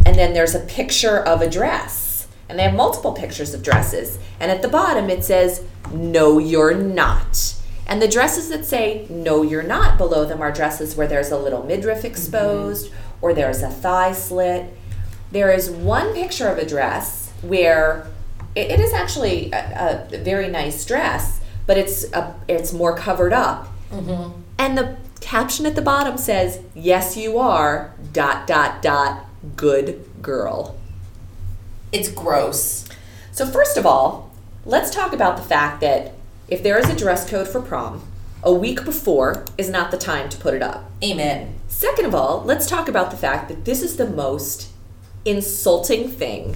And 0.06 0.16
then 0.16 0.34
there's 0.34 0.56
a 0.56 0.60
picture 0.60 1.18
of 1.18 1.42
a 1.42 1.50
dress. 1.50 2.28
And 2.48 2.60
they 2.60 2.64
have 2.64 2.76
multiple 2.76 3.14
pictures 3.14 3.54
of 3.54 3.64
dresses. 3.64 4.20
And 4.40 4.52
at 4.52 4.62
the 4.62 4.68
bottom 4.68 5.10
it 5.10 5.24
says, 5.24 5.64
No, 5.92 6.38
you're 6.38 6.76
not. 6.76 7.56
And 7.88 8.02
the 8.02 8.08
dresses 8.08 8.50
that 8.50 8.66
say, 8.66 9.08
No, 9.10 9.42
you're 9.42 9.64
not 9.64 9.98
below 9.98 10.26
them 10.26 10.42
are 10.42 10.52
dresses 10.52 10.96
where 10.96 11.08
there's 11.08 11.32
a 11.32 11.38
little 11.38 11.64
midriff 11.64 12.00
mm-hmm. 12.00 12.08
exposed 12.08 12.92
or 13.22 13.34
there's 13.34 13.62
a 13.62 13.70
thigh 13.70 14.14
slit. 14.14 14.72
There 15.32 15.52
is 15.52 15.70
one 15.70 16.14
picture 16.14 16.48
of 16.48 16.58
a 16.58 16.66
dress 16.66 17.34
where 17.42 18.08
it, 18.56 18.72
it 18.72 18.80
is 18.80 18.94
actually 18.94 19.52
a, 19.52 20.08
a 20.12 20.18
very 20.18 20.48
nice 20.48 20.86
dress, 20.86 21.42
but 21.66 21.78
it's, 21.78 22.06
a, 22.14 22.36
it's 22.48 22.74
more 22.74 22.98
covered 22.98 23.34
up. 23.34 23.68
Mm-hmm. 23.92 24.42
And 24.58 24.78
the 24.78 24.98
caption 25.22 25.66
at 25.66 25.76
the 25.76 25.82
bottom 25.82 26.18
says, 26.18 26.62
Yes, 26.74 27.18
you 27.18 27.38
are, 27.38 27.94
dot, 28.14 28.48
dot, 28.48 28.82
dot, 28.82 29.26
good 29.56 30.10
girl. 30.22 30.78
It's 31.92 32.10
gross. 32.10 32.88
So, 33.32 33.46
first 33.46 33.78
of 33.78 33.86
all, 33.86 34.32
let's 34.66 34.90
talk 34.90 35.14
about 35.14 35.38
the 35.38 35.44
fact 35.44 35.82
that 35.82 36.14
if 36.48 36.64
there 36.64 36.78
is 36.78 36.90
a 36.90 36.96
dress 36.96 37.30
code 37.30 37.48
for 37.48 37.62
prom, 37.62 38.08
a 38.44 38.54
week 38.54 38.86
before 38.86 39.44
is 39.58 39.70
not 39.70 39.92
the 39.92 39.98
time 39.98 40.30
to 40.30 40.38
put 40.38 40.54
it 40.54 40.62
up. 40.62 40.90
Amen. 41.04 41.56
Second 41.68 42.06
of 42.06 42.14
all, 42.14 42.44
let's 42.44 42.68
talk 42.68 42.88
about 42.88 43.12
the 43.12 43.18
fact 43.18 43.50
that 43.50 43.66
this 43.66 43.82
is 43.82 43.98
the 43.98 44.08
most 44.08 44.70
insulting 45.26 46.08
thing 46.08 46.56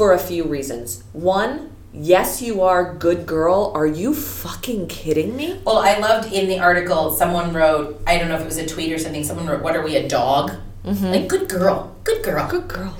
for 0.00 0.14
a 0.14 0.18
few 0.18 0.44
reasons. 0.44 1.04
One, 1.12 1.76
yes, 1.92 2.40
you 2.40 2.62
are 2.62 2.94
good 2.94 3.26
girl. 3.26 3.70
Are 3.74 3.86
you 3.86 4.14
fucking 4.14 4.86
kidding 4.86 5.36
me? 5.36 5.60
Well, 5.62 5.76
I 5.76 5.98
loved 5.98 6.32
in 6.32 6.48
the 6.48 6.58
article, 6.58 7.12
someone 7.12 7.52
wrote, 7.52 8.00
I 8.06 8.16
don't 8.16 8.28
know 8.28 8.36
if 8.36 8.40
it 8.40 8.46
was 8.46 8.56
a 8.56 8.66
tweet 8.66 8.92
or 8.92 8.98
something, 8.98 9.22
someone 9.24 9.46
wrote, 9.46 9.62
What 9.62 9.76
are 9.76 9.84
we, 9.84 9.96
a 9.96 10.08
dog? 10.08 10.52
Like, 10.84 11.28
good 11.28 11.50
girl. 11.50 11.94
Good 12.04 12.24
girl. 12.24 12.48
Good 12.48 12.66
girl. 12.66 12.96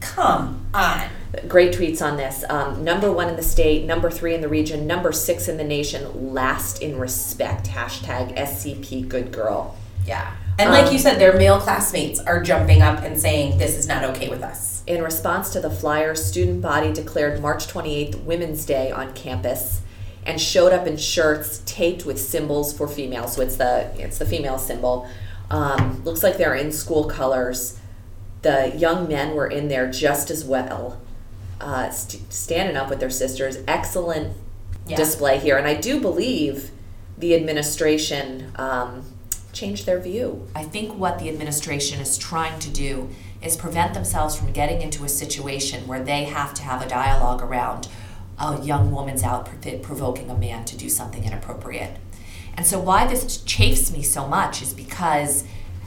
Come 0.00 0.64
on. 0.72 1.08
Great 1.48 1.74
tweets 1.74 2.00
on 2.00 2.16
this. 2.16 2.44
Um, 2.48 2.84
number 2.84 3.10
one 3.10 3.28
in 3.28 3.34
the 3.34 3.42
state, 3.42 3.84
number 3.84 4.08
three 4.08 4.32
in 4.32 4.40
the 4.40 4.48
region, 4.48 4.86
number 4.86 5.10
six 5.10 5.48
in 5.48 5.56
the 5.56 5.64
nation, 5.64 6.32
last 6.32 6.80
in 6.80 7.00
respect. 7.00 7.66
Hashtag 7.66 8.38
SCP 8.38 9.08
good 9.08 9.32
girl. 9.32 9.76
Yeah. 10.06 10.36
And 10.60 10.70
like 10.70 10.92
you 10.92 11.00
said, 11.00 11.18
their 11.18 11.36
male 11.36 11.58
classmates 11.58 12.20
are 12.20 12.40
jumping 12.40 12.80
up 12.80 13.02
and 13.02 13.20
saying, 13.20 13.58
This 13.58 13.76
is 13.76 13.88
not 13.88 14.04
okay 14.04 14.28
with 14.28 14.44
us. 14.44 14.73
In 14.86 15.02
response 15.02 15.50
to 15.50 15.60
the 15.60 15.70
flyer, 15.70 16.14
student 16.14 16.60
body 16.60 16.92
declared 16.92 17.40
March 17.40 17.66
28th 17.66 18.22
Women's 18.24 18.66
Day 18.66 18.90
on 18.90 19.14
campus 19.14 19.80
and 20.26 20.40
showed 20.40 20.72
up 20.72 20.86
in 20.86 20.96
shirts 20.96 21.62
taped 21.64 22.04
with 22.04 22.18
symbols 22.20 22.76
for 22.76 22.86
females. 22.86 23.34
So 23.36 23.42
it's 23.42 23.56
the 23.56 23.90
it's 23.98 24.18
the 24.18 24.26
female 24.26 24.58
symbol. 24.58 25.08
Um, 25.50 26.02
looks 26.04 26.22
like 26.22 26.36
they're 26.36 26.54
in 26.54 26.70
school 26.72 27.04
colors. 27.04 27.78
The 28.42 28.74
young 28.76 29.08
men 29.08 29.34
were 29.34 29.46
in 29.46 29.68
there 29.68 29.90
just 29.90 30.30
as 30.30 30.44
well, 30.44 31.00
uh, 31.60 31.88
st- 31.90 32.30
standing 32.32 32.76
up 32.76 32.90
with 32.90 33.00
their 33.00 33.10
sisters. 33.10 33.58
Excellent 33.66 34.36
Yeah. 34.86 34.96
display 34.96 35.38
here, 35.38 35.56
and 35.56 35.66
I 35.66 35.74
do 35.74 35.98
believe 35.98 36.70
the 37.16 37.34
administration 37.34 38.52
um, 38.56 39.04
changed 39.54 39.86
their 39.86 39.98
view. 39.98 40.46
I 40.54 40.64
think 40.64 40.98
what 40.98 41.18
the 41.18 41.30
administration 41.30 42.00
is 42.00 42.18
trying 42.18 42.58
to 42.60 42.68
do 42.70 43.08
is 43.44 43.56
prevent 43.56 43.94
themselves 43.94 44.36
from 44.36 44.52
getting 44.52 44.82
into 44.82 45.04
a 45.04 45.08
situation 45.08 45.86
where 45.86 46.02
they 46.02 46.24
have 46.24 46.54
to 46.54 46.62
have 46.62 46.82
a 46.82 46.88
dialogue 46.88 47.42
around 47.42 47.88
a 48.38 48.60
young 48.62 48.90
woman's 48.90 49.22
out 49.22 49.48
provoking 49.82 50.30
a 50.30 50.36
man 50.36 50.64
to 50.64 50.76
do 50.76 50.88
something 50.88 51.24
inappropriate. 51.24 51.96
And 52.56 52.66
so, 52.66 52.78
why 52.78 53.06
this 53.06 53.42
chafes 53.42 53.92
me 53.92 54.02
so 54.02 54.26
much 54.26 54.62
is 54.62 54.72
because 54.72 55.44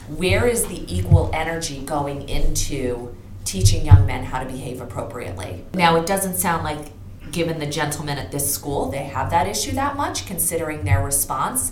where 0.08 0.46
is 0.48 0.68
the 0.68 0.86
equal 0.94 1.30
energy 1.34 1.82
going 1.82 2.28
into 2.28 3.16
teaching 3.46 3.86
young 3.86 4.06
men 4.06 4.26
how 4.26 4.40
to 4.40 4.46
behave 4.46 4.82
appropriately? 4.82 5.66
Now, 5.74 5.96
it 5.96 6.06
doesn't 6.06 6.36
sound 6.36 6.64
like, 6.64 6.92
given 7.32 7.60
the 7.60 7.66
gentlemen 7.66 8.18
at 8.18 8.32
this 8.32 8.54
school, 8.54 8.90
they 8.90 9.04
have 9.04 9.30
that 9.32 9.48
issue 9.48 9.72
that 9.74 9.96
much, 9.96 10.26
considering 10.26 10.84
their 10.84 11.04
response. 11.04 11.72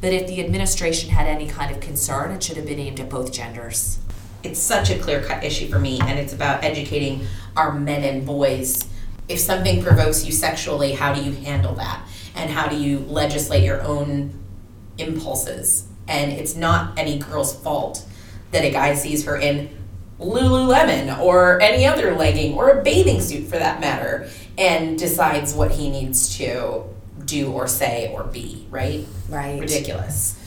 But 0.00 0.12
if 0.12 0.26
the 0.26 0.44
administration 0.44 1.10
had 1.10 1.26
any 1.26 1.48
kind 1.48 1.74
of 1.74 1.80
concern, 1.80 2.32
it 2.32 2.42
should 2.42 2.56
have 2.56 2.66
been 2.66 2.78
aimed 2.78 3.00
at 3.00 3.08
both 3.08 3.32
genders. 3.32 3.98
It's 4.46 4.60
such 4.60 4.90
a 4.90 4.98
clear 5.00 5.22
cut 5.22 5.42
issue 5.42 5.66
for 5.66 5.80
me, 5.80 5.98
and 6.00 6.20
it's 6.20 6.32
about 6.32 6.62
educating 6.62 7.26
our 7.56 7.72
men 7.72 8.04
and 8.04 8.24
boys. 8.24 8.88
If 9.28 9.40
something 9.40 9.82
provokes 9.82 10.24
you 10.24 10.30
sexually, 10.30 10.92
how 10.92 11.12
do 11.12 11.20
you 11.20 11.32
handle 11.32 11.74
that? 11.74 12.06
And 12.36 12.48
how 12.48 12.68
do 12.68 12.76
you 12.76 13.00
legislate 13.00 13.64
your 13.64 13.82
own 13.82 14.38
impulses? 14.98 15.88
And 16.06 16.30
it's 16.30 16.54
not 16.54 16.96
any 16.96 17.18
girl's 17.18 17.60
fault 17.60 18.06
that 18.52 18.64
a 18.64 18.70
guy 18.70 18.94
sees 18.94 19.24
her 19.24 19.36
in 19.36 19.68
Lululemon 20.20 21.18
or 21.18 21.60
any 21.60 21.84
other 21.84 22.14
legging 22.14 22.54
or 22.54 22.70
a 22.70 22.84
bathing 22.84 23.20
suit 23.20 23.46
for 23.48 23.58
that 23.58 23.80
matter 23.80 24.30
and 24.56 24.96
decides 24.96 25.54
what 25.54 25.72
he 25.72 25.90
needs 25.90 26.38
to 26.38 26.84
do 27.24 27.50
or 27.50 27.66
say 27.66 28.12
or 28.14 28.22
be, 28.22 28.64
right? 28.70 29.04
Right. 29.28 29.58
Ridiculous. 29.58 30.38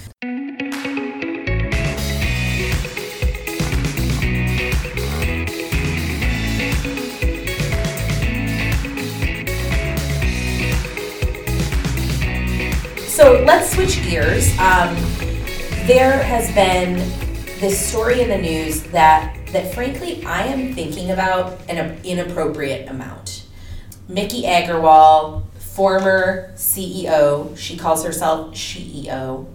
So 13.19 13.43
let's 13.45 13.71
switch 13.71 14.01
gears. 14.03 14.49
Um, 14.60 14.95
there 15.88 16.23
has 16.23 16.49
been 16.55 16.95
this 17.60 17.77
story 17.77 18.21
in 18.21 18.29
the 18.29 18.38
news 18.38 18.84
that 18.93 19.38
that 19.47 19.73
frankly 19.73 20.23
I 20.23 20.43
am 20.43 20.73
thinking 20.73 21.12
about 21.12 21.60
an 21.67 21.99
inappropriate 22.05 22.88
amount. 22.88 23.45
Miki 24.08 24.43
Agrawal, 24.43 25.51
former 25.55 26.53
CEO, 26.55 27.58
she 27.58 27.75
calls 27.75 28.05
herself 28.05 28.55
CEO 28.55 29.47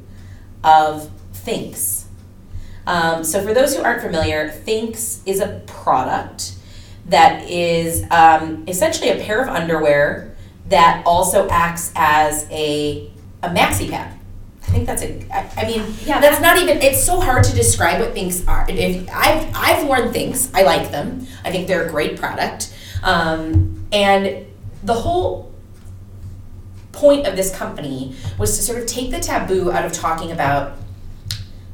of 0.63 1.11
Thinx. 1.33 2.05
Um, 2.87 3.25
so 3.25 3.43
for 3.43 3.55
those 3.55 3.75
who 3.75 3.83
aren't 3.83 4.03
familiar, 4.03 4.51
Thinx 4.51 5.27
is 5.27 5.41
a 5.41 5.63
product 5.67 6.53
that 7.07 7.49
is 7.49 8.05
um, 8.11 8.65
essentially 8.69 9.09
a 9.09 9.25
pair 9.25 9.41
of 9.41 9.49
underwear 9.49 10.37
that 10.69 11.03
also 11.07 11.49
acts 11.49 11.93
as 11.97 12.47
a 12.51 13.11
a 13.51 13.55
maxi 13.55 13.91
pad. 13.91 14.19
I 14.63 14.67
think 14.67 14.87
that's 14.87 15.03
a. 15.03 15.27
I, 15.33 15.51
I 15.63 15.67
mean, 15.67 15.95
yeah, 16.05 16.21
that's 16.21 16.41
not 16.41 16.59
even. 16.59 16.81
It's 16.81 17.05
so 17.05 17.21
hard 17.21 17.45
to 17.45 17.55
describe 17.55 18.01
what 18.01 18.15
Thinx 18.15 18.47
are. 18.49 18.67
If 18.69 19.09
I've 19.13 19.51
I've 19.55 19.87
worn 19.87 20.13
Thinx, 20.13 20.51
I 20.55 20.63
like 20.63 20.91
them. 20.91 21.27
I 21.45 21.53
think 21.53 21.69
they're 21.69 21.87
a 21.87 21.91
great 21.91 22.19
product, 22.19 22.75
um, 23.03 23.87
and 23.93 24.47
the 24.83 24.95
whole 24.95 25.53
point 26.93 27.27
of 27.27 27.37
this 27.37 27.55
company 27.55 28.15
was 28.39 28.57
to 28.57 28.63
sort 28.63 28.79
of 28.79 28.87
take 28.87 29.11
the 29.11 29.21
taboo 29.21 29.71
out 29.71 29.85
of 29.85 29.93
talking 29.93 30.31
about 30.33 30.77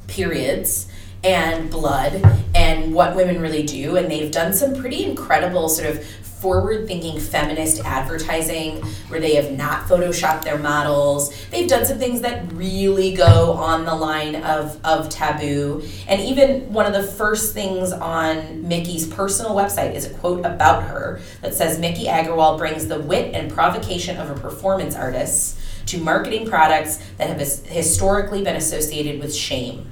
periods 0.09 0.89
and 1.23 1.71
blood 1.71 2.25
and 2.55 2.95
what 2.95 3.15
women 3.15 3.41
really 3.41 3.63
do 3.63 3.97
and 3.97 4.11
they've 4.11 4.33
done 4.33 4.55
some 4.55 4.75
pretty 4.75 5.05
incredible 5.05 5.69
sort 5.69 5.89
of 5.89 6.03
forward 6.41 6.87
thinking 6.87 7.19
feminist 7.21 7.85
advertising 7.85 8.77
where 9.09 9.21
they 9.21 9.35
have 9.35 9.53
not 9.53 9.87
photoshopped 9.87 10.43
their 10.43 10.59
models 10.59 11.35
they've 11.51 11.69
done 11.69 11.85
some 11.85 11.99
things 11.99 12.21
that 12.21 12.51
really 12.53 13.13
go 13.15 13.53
on 13.53 13.85
the 13.85 13.95
line 13.95 14.37
of, 14.37 14.79
of 14.85 15.09
taboo 15.09 15.83
and 16.09 16.21
even 16.21 16.73
one 16.73 16.87
of 16.87 16.93
the 16.93 17.03
first 17.03 17.55
things 17.55 17.93
on 17.93 18.67
miki's 18.67 19.07
personal 19.07 19.53
website 19.55 19.95
is 19.95 20.07
a 20.07 20.15
quote 20.15 20.45
about 20.45 20.83
her 20.85 21.21
that 21.43 21.55
says 21.55 21.79
miki 21.79 22.07
agrawal 22.07 22.57
brings 22.59 22.89
the 22.89 22.99
wit 23.01 23.35
and 23.35 23.53
provocation 23.53 24.17
of 24.17 24.31
a 24.31 24.41
performance 24.41 24.95
artist 24.95 25.59
to 25.87 25.99
marketing 25.99 26.47
products 26.47 26.99
that 27.17 27.29
have 27.29 27.41
historically 27.67 28.45
been 28.45 28.57
associated 28.57 29.21
with 29.21 29.35
shame 29.35 29.91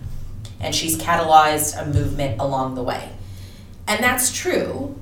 and 0.60 0.74
she's 0.74 0.96
catalyzed 0.96 1.80
a 1.80 1.86
movement 1.86 2.40
along 2.40 2.74
the 2.74 2.82
way. 2.82 3.10
And 3.86 4.02
that's 4.02 4.32
true. 4.32 4.96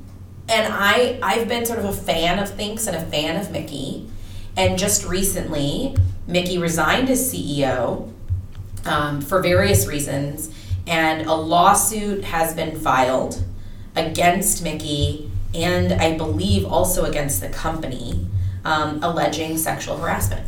And 0.49 0.73
I 0.73 1.19
I've 1.23 1.49
been 1.49 1.67
sort 1.67 1.79
of 1.79 1.85
a 1.85 1.93
fan 1.93 2.39
of 2.39 2.51
Thinx 2.51 2.87
and 2.87 2.97
a 2.97 3.01
fan 3.01 3.41
of 3.41 3.51
Miki. 3.51 4.09
And 4.57 4.79
just 4.79 5.05
recently, 5.05 5.97
Miki 6.27 6.57
resigned 6.59 7.11
as 7.11 7.33
CEO 7.33 8.11
um, 8.87 9.21
for 9.21 9.43
various 9.43 9.87
reasons, 9.87 10.51
and 10.87 11.27
a 11.27 11.35
lawsuit 11.35 12.25
has 12.25 12.55
been 12.55 12.79
filed 12.79 13.45
against 13.95 14.63
Miki 14.63 15.31
and 15.57 15.93
I 15.95 16.17
believe 16.17 16.67
also 16.67 17.05
against 17.05 17.41
the 17.41 17.49
company, 17.49 18.29
um, 18.65 19.03
alleging 19.03 19.57
sexual 19.57 19.97
harassment. 19.97 20.47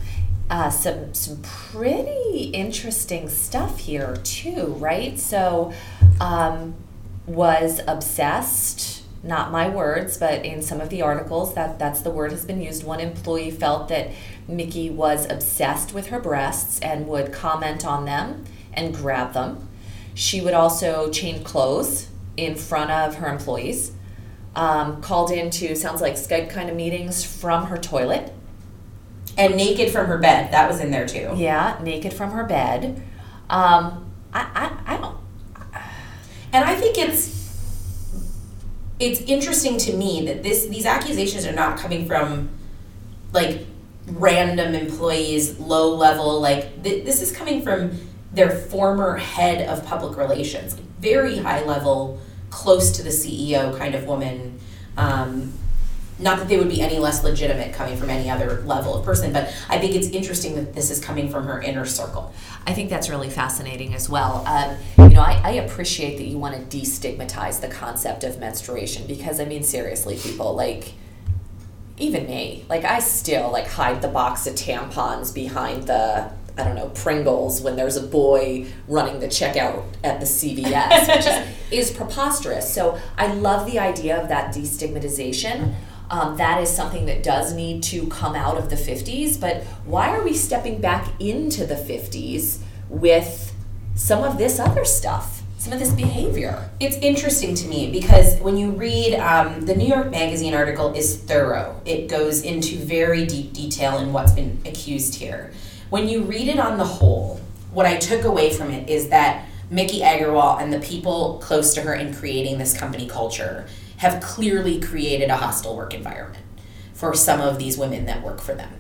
Uh, 0.51 0.71
some 0.71 1.13
some 1.13 1.41
pretty 1.43 2.51
interesting 2.55 3.29
stuff 3.29 3.81
here 3.81 4.17
too, 4.23 4.67
right? 4.79 5.19
So, 5.19 5.73
um, 6.21 6.75
was 7.27 7.81
obsessed. 7.87 8.98
Not 9.23 9.51
my 9.51 9.69
words, 9.69 10.17
but 10.17 10.45
in 10.45 10.63
some 10.63 10.81
of 10.81 10.91
the 10.91 11.03
articles 11.03 11.55
that 11.55 11.79
that's 11.79 12.03
the 12.03 12.11
word 12.11 12.31
has 12.31 12.45
been 12.45 12.63
used. 12.63 12.85
One 12.85 13.01
employee 13.01 13.51
felt 13.51 13.89
that 13.89 14.11
Miki 14.47 14.91
was 14.91 15.29
obsessed 15.29 15.93
with 15.93 16.09
her 16.09 16.21
breasts 16.21 16.79
and 16.81 17.09
would 17.09 17.33
comment 17.33 17.85
on 17.85 18.05
them 18.05 18.45
and 18.73 18.95
grab 18.95 19.33
them. 19.33 19.69
She 20.15 20.41
would 20.41 20.55
also 20.55 21.11
change 21.11 21.45
clothes 21.45 22.09
in 22.37 22.55
front 22.55 22.91
of 22.91 23.17
her 23.17 23.29
employees. 23.29 23.93
Um, 24.55 25.03
called 25.03 25.31
into 25.31 25.77
sounds 25.77 26.01
like 26.01 26.15
Skype 26.15 26.51
kind 26.51 26.69
of 26.69 26.77
meetings 26.77 27.25
from 27.25 27.67
her 27.67 27.79
toilet. 27.79 28.33
And 29.37 29.57
naked 29.57 29.91
from 29.91 30.07
her 30.07 30.19
bed, 30.19 30.53
that 30.53 30.69
was 30.69 30.81
in 30.81 30.91
there 30.91 31.07
too. 31.07 31.33
Yeah, 31.37 31.79
naked 31.83 32.13
from 32.13 32.33
her 32.33 32.43
bed. 32.45 33.03
Um, 33.51 34.13
I, 34.33 34.49
I, 34.87 34.95
I 34.95 34.97
don't. 34.97 35.17
And 36.53 36.65
I 36.65 36.75
think 36.75 36.99
it's 36.99 37.48
it's 38.99 39.21
interesting 39.23 39.79
to 39.79 39.93
me 39.93 40.27
that 40.27 40.43
this 40.43 40.67
these 40.67 40.87
accusations 40.87 41.47
are 41.47 41.53
not 41.53 41.79
coming 41.79 42.07
from 42.07 42.51
like 43.33 43.67
random 44.07 44.75
employees, 44.75 45.59
low 45.59 45.95
level. 45.95 46.41
Like 46.41 46.83
th- 46.83 47.05
this 47.05 47.23
is 47.23 47.33
coming 47.33 47.63
from 47.63 47.93
their 48.33 48.51
former 48.51 49.17
head 49.17 49.69
of 49.69 49.85
public 49.87 50.17
relations, 50.17 50.75
very 51.01 51.39
high 51.39 51.65
level, 51.65 52.21
close 52.51 52.91
to 52.93 53.03
the 53.03 53.11
CEO 53.11 53.77
kind 53.79 53.95
of 53.95 54.07
woman. 54.07 54.59
Um, 54.97 55.53
not 56.19 56.39
that 56.39 56.49
they 56.49 56.57
would 56.57 56.69
be 56.69 56.81
any 56.81 56.99
less 56.99 57.23
legitimate 57.23 57.73
coming 57.73 57.97
from 57.97 58.11
any 58.11 58.29
other 58.29 58.63
level 58.63 58.95
of 58.95 59.05
person, 59.05 59.33
but 59.33 59.55
I 59.69 59.79
think 59.79 59.95
it's 59.95 60.09
interesting 60.09 60.57
that 60.57 60.75
this 60.75 60.91
is 60.91 61.01
coming 61.01 61.31
from 61.31 61.45
her 61.45 61.61
inner 61.61 61.85
circle. 61.85 62.33
I 62.67 62.75
think 62.75 62.91
that's 62.91 63.09
really 63.09 63.31
fascinating 63.31 63.95
as 63.95 64.09
well. 64.09 64.45
Um, 64.47 64.77
you 64.99 65.15
know, 65.15 65.23
I, 65.23 65.41
I 65.45 65.51
appreciate 65.53 66.19
that 66.19 66.25
you 66.25 66.39
want 66.39 66.71
to 66.71 66.77
destigmatize 66.77 67.61
the 67.61 67.69
concept 67.69 68.25
of 68.25 68.39
menstruation 68.39 69.07
because, 69.07 69.41
I 69.41 69.45
mean, 69.45 69.63
seriously, 69.63 70.17
people, 70.17 70.55
like, 70.55 70.95
even 71.99 72.27
me, 72.27 72.65
like, 72.69 72.85
I 72.85 72.99
still, 72.99 73.51
like, 73.51 73.69
hide 73.69 74.03
the 74.03 74.09
box 74.09 74.47
of 74.47 74.55
tampons 74.55 75.33
behind 75.33 75.85
the, 75.85 76.31
I 76.57 76.65
don't 76.65 76.75
know, 76.75 76.89
Pringles 76.91 77.61
when 77.61 77.77
there's 77.77 77.97
a 77.97 78.03
boy 78.03 78.67
running 78.89 79.21
the 79.21 79.29
checkout 79.29 79.85
at 80.03 80.19
the 80.19 80.27
CVS, 80.27 81.09
which 81.09 81.27
is, 81.27 81.91
is 81.91 81.97
preposterous. 81.97 82.73
So 82.73 82.99
I 83.17 83.33
love 83.33 83.71
the 83.71 83.79
idea 83.79 84.21
of 84.21 84.29
that 84.29 84.53
destigmatization. 84.55 85.75
Um, 86.11 86.37
that 86.39 86.63
is 86.63 86.75
something 86.75 87.07
that 87.07 87.23
does 87.23 87.53
need 87.53 87.83
to 87.85 88.07
come 88.09 88.35
out 88.35 88.57
of 88.57 88.71
the 88.71 88.77
50s, 88.77 89.39
but 89.39 89.63
why 89.85 90.11
are 90.11 90.23
we 90.23 90.33
stepping 90.33 90.81
back 90.81 91.09
into 91.21 91.67
the 91.67 91.75
50s 91.75 92.59
with 92.89 93.55
some 93.95 94.25
of 94.25 94.39
this 94.39 94.59
other 94.59 94.85
stuff, 94.87 95.43
some 95.59 95.73
of 95.73 95.79
this 95.79 95.93
behavior? 95.93 96.71
It's 96.81 96.97
interesting 96.97 97.55
to 97.57 97.69
me 97.69 97.91
because 97.91 98.41
when 98.41 98.57
you 98.57 98.71
read 98.71 99.17
um, 99.17 99.67
the 99.67 99.75
New 99.75 99.87
York 99.87 100.11
Magazine 100.11 100.55
article 100.55 100.95
is 100.95 101.19
thorough. 101.19 101.81
It 101.85 102.09
goes 102.09 102.43
into 102.43 102.77
very 102.79 103.27
deep 103.27 103.53
detail 103.53 103.99
in 103.99 104.13
what's 104.13 104.33
been 104.33 104.63
accused 104.65 105.17
here. 105.17 105.53
When 105.91 106.09
you 106.09 106.23
read 106.23 106.49
it 106.49 106.59
on 106.59 106.79
the 106.79 106.85
whole, 106.85 107.41
what 107.73 107.85
I 107.85 107.97
took 107.97 108.25
away 108.25 108.53
from 108.53 108.71
it 108.71 108.89
is 108.89 109.11
that 109.11 109.45
Miki 109.71 110.01
Agrawal 110.01 110.63
and 110.63 110.73
the 110.73 110.81
people 110.81 111.39
close 111.43 111.75
to 111.75 111.83
her 111.83 111.95
in 111.95 112.15
creating 112.15 112.57
this 112.57 112.77
company 112.77 113.07
culture 113.07 113.67
have 113.99 114.23
clearly 114.23 114.81
created 114.81 115.29
a 115.29 115.37
hostile 115.37 115.77
work 115.77 115.93
environment 115.93 116.45
for 116.95 117.15
some 117.15 117.41
of 117.41 117.59
these 117.59 117.77
women 117.77 118.07
that 118.07 118.23
work 118.23 118.41
for 118.41 118.55
them. 118.55 118.73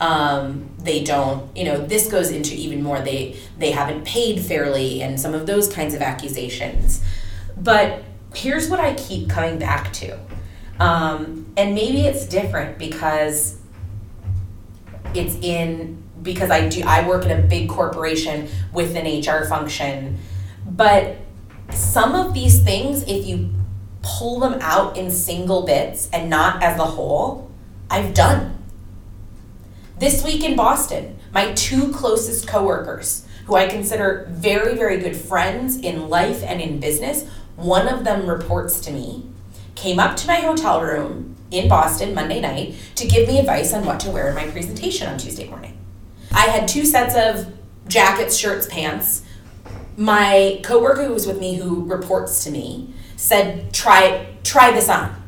Um, 0.00 0.70
they 0.78 1.02
don't, 1.02 1.56
you 1.56 1.64
know, 1.64 1.78
this 1.78 2.10
goes 2.10 2.30
into 2.30 2.54
even 2.54 2.82
more. 2.82 3.00
They 3.00 3.36
they 3.58 3.70
haven't 3.70 4.04
paid 4.04 4.40
fairly, 4.40 5.00
and 5.00 5.20
some 5.20 5.34
of 5.34 5.46
those 5.46 5.72
kinds 5.72 5.94
of 5.94 6.02
accusations. 6.02 7.02
But 7.56 8.02
here's 8.34 8.68
what 8.68 8.80
I 8.80 8.94
keep 8.94 9.30
coming 9.30 9.58
back 9.58 9.92
to, 9.94 10.18
um, 10.80 11.46
and 11.56 11.74
maybe 11.74 12.02
it's 12.02 12.26
different 12.26 12.76
because 12.76 13.56
it's 15.14 15.36
in 15.36 16.02
because 16.22 16.50
I 16.50 16.68
do 16.68 16.82
I 16.84 17.06
work 17.06 17.24
in 17.24 17.30
a 17.30 17.42
big 17.42 17.68
corporation 17.68 18.48
with 18.72 18.96
an 18.96 19.06
HR 19.06 19.46
function, 19.46 20.18
but 20.66 21.18
some 21.70 22.14
of 22.14 22.34
these 22.34 22.62
things, 22.62 23.04
if 23.04 23.26
you 23.26 23.50
pull 24.04 24.38
them 24.38 24.58
out 24.60 24.96
in 24.96 25.10
single 25.10 25.62
bits 25.62 26.08
and 26.12 26.28
not 26.28 26.62
as 26.62 26.78
a 26.78 26.84
whole, 26.84 27.50
I've 27.90 28.14
done. 28.14 28.62
This 29.98 30.22
week 30.22 30.44
in 30.44 30.56
Boston, 30.56 31.18
my 31.32 31.52
two 31.52 31.90
closest 31.92 32.46
coworkers, 32.46 33.26
who 33.46 33.56
I 33.56 33.66
consider 33.66 34.26
very, 34.30 34.76
very 34.76 34.98
good 34.98 35.16
friends 35.16 35.76
in 35.76 36.08
life 36.08 36.42
and 36.42 36.60
in 36.60 36.80
business, 36.80 37.26
one 37.56 37.88
of 37.88 38.04
them 38.04 38.28
reports 38.28 38.80
to 38.80 38.90
me, 38.90 39.26
came 39.74 39.98
up 39.98 40.16
to 40.18 40.26
my 40.26 40.36
hotel 40.36 40.80
room 40.82 41.36
in 41.50 41.68
Boston 41.68 42.14
Monday 42.14 42.40
night 42.40 42.74
to 42.96 43.06
give 43.06 43.28
me 43.28 43.38
advice 43.38 43.72
on 43.72 43.84
what 43.84 44.00
to 44.00 44.10
wear 44.10 44.28
in 44.28 44.34
my 44.34 44.48
presentation 44.50 45.08
on 45.08 45.18
Tuesday 45.18 45.48
morning. 45.48 45.78
I 46.32 46.46
had 46.46 46.66
two 46.66 46.84
sets 46.84 47.14
of 47.14 47.52
jackets, 47.86 48.36
shirts, 48.36 48.66
pants. 48.66 49.22
My 49.96 50.60
coworker 50.64 51.04
who 51.04 51.14
was 51.14 51.26
with 51.26 51.38
me, 51.38 51.56
who 51.56 51.84
reports 51.84 52.42
to 52.44 52.50
me, 52.50 52.93
said, 53.16 53.72
"Try 53.72 54.26
try 54.42 54.70
this 54.70 54.88
on." 54.88 55.22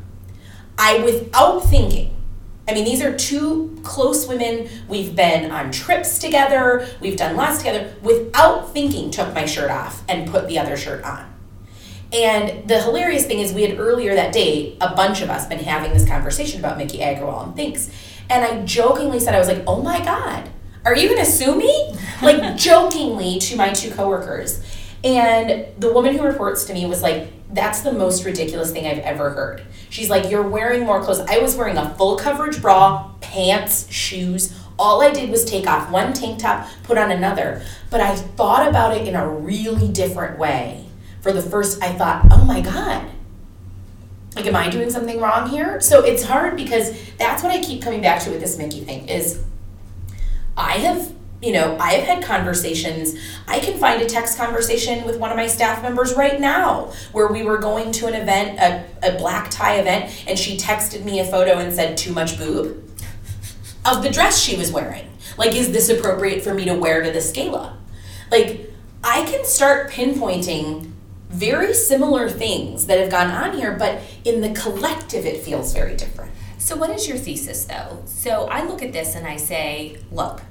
I, 0.77 0.99
without 0.99 1.61
thinking, 1.61 2.15
I 2.67 2.73
mean, 2.73 2.85
these 2.85 3.01
are 3.01 3.17
two 3.17 3.79
close 3.83 4.27
women. 4.27 4.69
We've 4.87 5.15
been 5.15 5.51
on 5.51 5.71
trips 5.71 6.19
together. 6.19 6.87
We've 6.99 7.17
done 7.17 7.35
lots 7.35 7.59
together. 7.59 7.95
Without 8.01 8.73
thinking, 8.73 9.09
took 9.09 9.33
my 9.33 9.45
shirt 9.45 9.71
off 9.71 10.03
and 10.07 10.29
put 10.29 10.47
the 10.47 10.59
other 10.59 10.75
shirt 10.75 11.03
on. 11.03 11.33
And 12.13 12.67
the 12.67 12.81
hilarious 12.81 13.25
thing 13.25 13.39
is, 13.39 13.53
we 13.53 13.63
had 13.63 13.79
earlier 13.79 14.15
that 14.15 14.33
day, 14.33 14.77
a 14.79 14.93
bunch 14.95 15.21
of 15.21 15.29
us 15.29 15.47
been 15.47 15.59
having 15.59 15.93
this 15.93 16.07
conversation 16.07 16.59
about 16.59 16.77
Miki 16.77 16.99
Agrawal 16.99 17.45
and 17.45 17.55
Thinx. 17.55 17.89
And 18.29 18.43
I 18.43 18.63
jokingly 18.65 19.19
said, 19.19 19.33
I 19.33 19.39
was 19.39 19.47
like, 19.47 19.63
oh 19.65 19.81
my 19.81 20.03
God, 20.03 20.49
are 20.85 20.95
you 20.95 21.09
gonna 21.09 21.25
sue 21.25 21.55
me? 21.55 21.95
like 22.21 22.55
jokingly 22.57 23.39
to 23.39 23.55
my 23.55 23.69
two 23.69 23.91
coworkers. 23.91 24.63
And 25.03 25.67
the 25.77 25.91
woman 25.91 26.17
who 26.17 26.23
reports 26.23 26.65
to 26.65 26.73
me 26.73 26.85
was 26.85 27.01
like, 27.01 27.31
that's 27.51 27.81
the 27.81 27.93
most 27.93 28.25
ridiculous 28.25 28.71
thing 28.71 28.85
I've 28.85 28.99
ever 28.99 29.29
heard. 29.31 29.63
She's 29.89 30.09
like, 30.09 30.29
You're 30.29 30.47
wearing 30.47 30.85
more 30.85 31.01
clothes. 31.01 31.19
I 31.19 31.39
was 31.39 31.55
wearing 31.55 31.77
a 31.77 31.93
full 31.95 32.17
coverage 32.17 32.61
bra, 32.61 33.11
pants, 33.21 33.91
shoes. 33.91 34.57
All 34.79 35.01
I 35.01 35.11
did 35.11 35.29
was 35.29 35.43
take 35.43 35.65
off 35.65 35.89
one 35.89 36.13
tank 36.13 36.39
top, 36.39 36.67
put 36.83 36.97
on 36.97 37.11
another. 37.11 37.63
But 37.89 38.01
I 38.01 38.15
thought 38.15 38.67
about 38.67 38.95
it 38.95 39.07
in 39.07 39.15
a 39.15 39.27
really 39.27 39.87
different 39.87 40.37
way. 40.37 40.85
For 41.21 41.31
the 41.31 41.41
first, 41.41 41.81
I 41.81 41.93
thought, 41.93 42.27
Oh 42.31 42.43
my 42.43 42.61
God. 42.61 43.09
Like, 44.35 44.45
am 44.45 44.55
I 44.55 44.69
doing 44.69 44.91
something 44.91 45.19
wrong 45.19 45.49
here? 45.49 45.81
So 45.81 46.03
it's 46.03 46.23
hard 46.23 46.55
because 46.55 46.95
that's 47.17 47.41
what 47.41 47.51
I 47.51 47.59
keep 47.59 47.81
coming 47.81 48.01
back 48.01 48.21
to 48.21 48.29
with 48.29 48.39
this 48.39 48.57
Miki 48.59 48.81
thing 48.81 49.09
is 49.09 49.43
I 50.55 50.73
have 50.73 51.11
you 51.41 51.51
know, 51.51 51.77
I've 51.79 52.03
had 52.03 52.23
conversations. 52.23 53.15
I 53.47 53.59
can 53.59 53.77
find 53.77 54.01
a 54.01 54.05
text 54.05 54.37
conversation 54.37 55.05
with 55.05 55.19
one 55.19 55.29
of 55.29 55.37
my 55.37 55.47
staff 55.47 55.83
members 55.83 56.15
right 56.15 56.39
now 56.39 56.93
where 57.11 57.27
we 57.27 57.43
were 57.43 57.59
going 57.59 57.91
to 57.93 58.07
an 58.07 58.15
event, 58.15 58.59
a, 58.59 59.13
a 59.15 59.17
black 59.17 59.51
tie 59.51 59.75
event, 59.75 60.27
and 60.27 60.37
she 60.37 60.57
texted 60.57 61.03
me 61.03 61.19
a 61.19 61.25
photo 61.25 61.59
and 61.59 61.73
said, 61.73 61.95
too 61.95 62.11
much 62.11 62.39
boob 62.39 62.83
of 63.85 64.03
the 64.03 64.09
dress 64.09 64.39
she 64.39 64.57
was 64.57 64.71
wearing. 64.71 65.09
Like, 65.37 65.53
is 65.53 65.71
this 65.71 65.89
appropriate 65.89 66.43
for 66.43 66.53
me 66.53 66.65
to 66.65 66.73
wear 66.73 67.03
to 67.03 67.11
this 67.11 67.31
gala? 67.31 67.77
Like, 68.31 68.71
I 69.03 69.23
can 69.25 69.45
start 69.45 69.91
pinpointing 69.91 70.91
very 71.29 71.73
similar 71.73 72.29
things 72.29 72.87
that 72.87 72.99
have 72.99 73.11
gone 73.11 73.29
on 73.29 73.55
here, 73.55 73.75
but 73.77 74.01
in 74.25 74.41
the 74.41 74.59
collective, 74.59 75.25
it 75.25 75.41
feels 75.43 75.73
very 75.73 75.95
different. 75.95 76.31
So, 76.57 76.75
what 76.75 76.89
is 76.89 77.07
your 77.07 77.17
thesis 77.17 77.65
though? 77.65 78.01
So, 78.05 78.47
I 78.47 78.65
look 78.65 78.81
at 78.81 78.91
this 78.91 79.15
and 79.15 79.27
I 79.27 79.37
say, 79.37 79.97
look, 80.11 80.41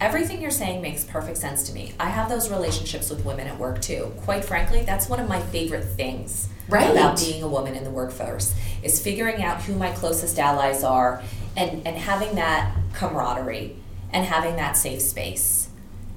everything 0.00 0.40
you're 0.40 0.50
saying 0.50 0.80
makes 0.80 1.04
perfect 1.04 1.38
sense 1.38 1.62
to 1.64 1.72
me. 1.72 1.92
I 1.98 2.08
have 2.08 2.28
those 2.28 2.50
relationships 2.50 3.10
with 3.10 3.24
women 3.24 3.46
at 3.46 3.58
work 3.58 3.80
too. 3.80 4.12
Quite 4.22 4.44
frankly, 4.44 4.82
that's 4.82 5.08
one 5.08 5.20
of 5.20 5.28
my 5.28 5.40
favorite 5.40 5.84
things 5.84 6.48
right. 6.68 6.90
about 6.90 7.18
being 7.18 7.42
a 7.42 7.48
woman 7.48 7.74
in 7.74 7.84
the 7.84 7.90
workforce 7.90 8.54
is 8.82 9.02
figuring 9.02 9.42
out 9.42 9.62
who 9.62 9.74
my 9.74 9.90
closest 9.92 10.38
allies 10.38 10.84
are 10.84 11.22
and, 11.56 11.86
and 11.86 11.96
having 11.96 12.36
that 12.36 12.76
camaraderie 12.94 13.76
and 14.12 14.24
having 14.24 14.56
that 14.56 14.76
safe 14.76 15.02
space. 15.02 15.68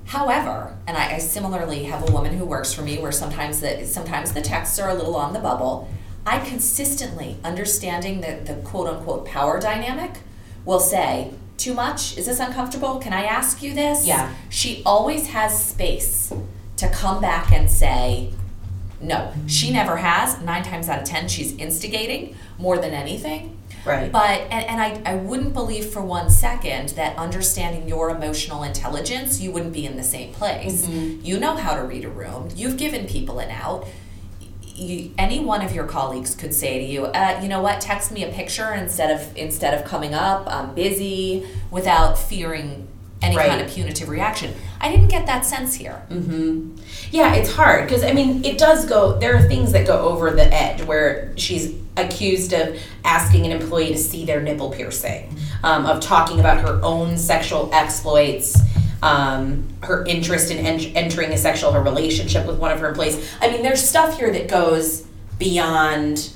However, 0.05 0.77
and 0.87 0.97
I, 0.97 1.15
I 1.15 1.17
similarly 1.19 1.85
have 1.85 2.07
a 2.07 2.11
woman 2.11 2.37
who 2.37 2.45
works 2.45 2.73
for 2.73 2.81
me 2.81 2.99
where 2.99 3.11
sometimes 3.11 3.61
the 3.61 3.85
sometimes 3.85 4.33
the 4.33 4.41
texts 4.41 4.77
are 4.77 4.89
a 4.89 4.93
little 4.93 5.15
on 5.15 5.33
the 5.33 5.39
bubble. 5.39 5.89
I 6.25 6.39
consistently 6.39 7.37
understanding 7.43 8.21
the, 8.21 8.39
the 8.43 8.61
quote 8.61 8.87
unquote 8.87 9.25
power 9.25 9.59
dynamic 9.59 10.11
will 10.65 10.79
say, 10.79 11.33
too 11.61 11.73
much? 11.73 12.17
Is 12.17 12.25
this 12.25 12.39
uncomfortable? 12.39 12.99
Can 12.99 13.13
I 13.13 13.23
ask 13.23 13.61
you 13.61 13.73
this? 13.73 14.05
Yeah. 14.05 14.33
She 14.49 14.81
always 14.85 15.27
has 15.27 15.63
space 15.63 16.33
to 16.77 16.89
come 16.89 17.21
back 17.21 17.51
and 17.51 17.69
say, 17.69 18.33
No, 18.99 19.31
she 19.47 19.71
never 19.71 19.97
has. 19.97 20.41
Nine 20.41 20.63
times 20.63 20.89
out 20.89 20.99
of 20.99 21.05
ten, 21.05 21.27
she's 21.27 21.55
instigating 21.57 22.35
more 22.57 22.77
than 22.77 22.93
anything. 22.93 23.57
Right. 23.85 24.11
But 24.11 24.41
and, 24.51 24.65
and 24.65 24.81
I, 24.81 25.01
I 25.11 25.15
wouldn't 25.15 25.53
believe 25.53 25.87
for 25.87 26.01
one 26.01 26.29
second 26.29 26.89
that 26.89 27.17
understanding 27.17 27.87
your 27.87 28.09
emotional 28.09 28.63
intelligence, 28.63 29.41
you 29.41 29.51
wouldn't 29.51 29.73
be 29.73 29.85
in 29.85 29.97
the 29.97 30.03
same 30.03 30.33
place. 30.33 30.85
Mm-hmm. 30.85 31.25
You 31.25 31.39
know 31.39 31.55
how 31.55 31.75
to 31.75 31.83
read 31.83 32.05
a 32.05 32.09
room. 32.09 32.49
You've 32.55 32.77
given 32.77 33.07
people 33.07 33.39
an 33.39 33.49
out. 33.49 33.87
You, 34.75 35.11
any 35.17 35.39
one 35.39 35.61
of 35.61 35.73
your 35.73 35.85
colleagues 35.85 36.35
could 36.35 36.53
say 36.53 36.79
to 36.79 36.85
you, 36.85 37.05
uh, 37.05 37.39
you 37.41 37.49
know 37.49 37.61
what, 37.61 37.81
text 37.81 38.11
me 38.11 38.23
a 38.23 38.31
picture 38.31 38.73
instead 38.73 39.11
of 39.11 39.37
instead 39.37 39.73
of 39.73 39.85
coming 39.85 40.13
up. 40.13 40.47
I'm 40.47 40.73
busy, 40.73 41.47
without 41.69 42.17
fearing 42.17 42.87
any 43.21 43.35
kind 43.35 43.61
of 43.61 43.69
punitive 43.69 44.09
reaction. 44.09 44.53
I 44.79 44.89
didn't 44.89 45.09
get 45.09 45.27
that 45.27 45.45
sense 45.45 45.75
here. 45.75 46.01
Yeah, 47.11 47.35
it's 47.35 47.51
hard 47.51 47.87
because 47.87 48.03
I 48.03 48.13
mean, 48.13 48.43
it 48.43 48.57
does 48.57 48.85
go. 48.85 49.19
There 49.19 49.35
are 49.35 49.41
things 49.47 49.71
that 49.73 49.85
go 49.85 49.99
over 50.09 50.31
the 50.31 50.51
edge 50.53 50.81
where 50.83 51.33
she's 51.37 51.75
accused 51.97 52.53
of 52.53 52.79
asking 53.03 53.45
an 53.45 53.51
employee 53.51 53.89
to 53.89 53.97
see 53.97 54.25
their 54.25 54.41
nipple 54.41 54.71
piercing, 54.71 55.35
um, 55.63 55.85
of 55.85 56.01
talking 56.01 56.39
about 56.39 56.61
her 56.61 56.79
own 56.81 57.17
sexual 57.17 57.69
exploits, 57.73 58.59
um, 59.01 59.67
her 59.83 60.05
interest 60.05 60.51
in 60.51 60.65
en- 60.65 60.95
entering 60.95 61.31
a 61.31 61.37
sexual 61.37 61.73
relationship 61.73 62.45
with 62.45 62.59
one 62.59 62.71
of 62.71 62.79
her 62.79 62.89
employees. 62.89 63.33
I 63.41 63.49
mean, 63.49 63.63
there's 63.63 63.87
stuff 63.87 64.17
here 64.17 64.31
that 64.31 64.47
goes 64.47 65.07
beyond 65.39 66.31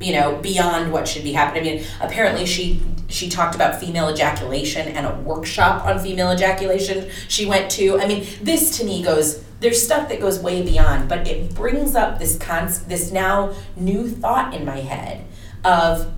you 0.00 0.14
know 0.14 0.36
beyond 0.36 0.92
what 0.92 1.06
should 1.06 1.22
be 1.22 1.32
happening. 1.32 1.62
I 1.62 1.76
mean, 1.76 1.86
apparently 2.00 2.46
she 2.46 2.80
she 3.08 3.28
talked 3.28 3.54
about 3.54 3.80
female 3.80 4.08
ejaculation 4.08 4.88
and 4.88 5.06
a 5.06 5.14
workshop 5.22 5.84
on 5.84 5.98
female 5.98 6.32
ejaculation 6.32 7.10
she 7.28 7.46
went 7.46 7.70
to. 7.72 8.00
I 8.00 8.06
mean, 8.06 8.26
this 8.42 8.78
to 8.78 8.84
me 8.84 9.02
goes 9.02 9.44
there's 9.60 9.82
stuff 9.82 10.08
that 10.08 10.20
goes 10.20 10.38
way 10.38 10.62
beyond, 10.62 11.08
but 11.08 11.28
it 11.28 11.54
brings 11.54 11.94
up 11.94 12.18
this 12.18 12.38
cons 12.38 12.84
this 12.84 13.12
now 13.12 13.52
new 13.76 14.08
thought 14.08 14.54
in 14.54 14.64
my 14.64 14.78
head 14.78 15.26
of 15.64 16.10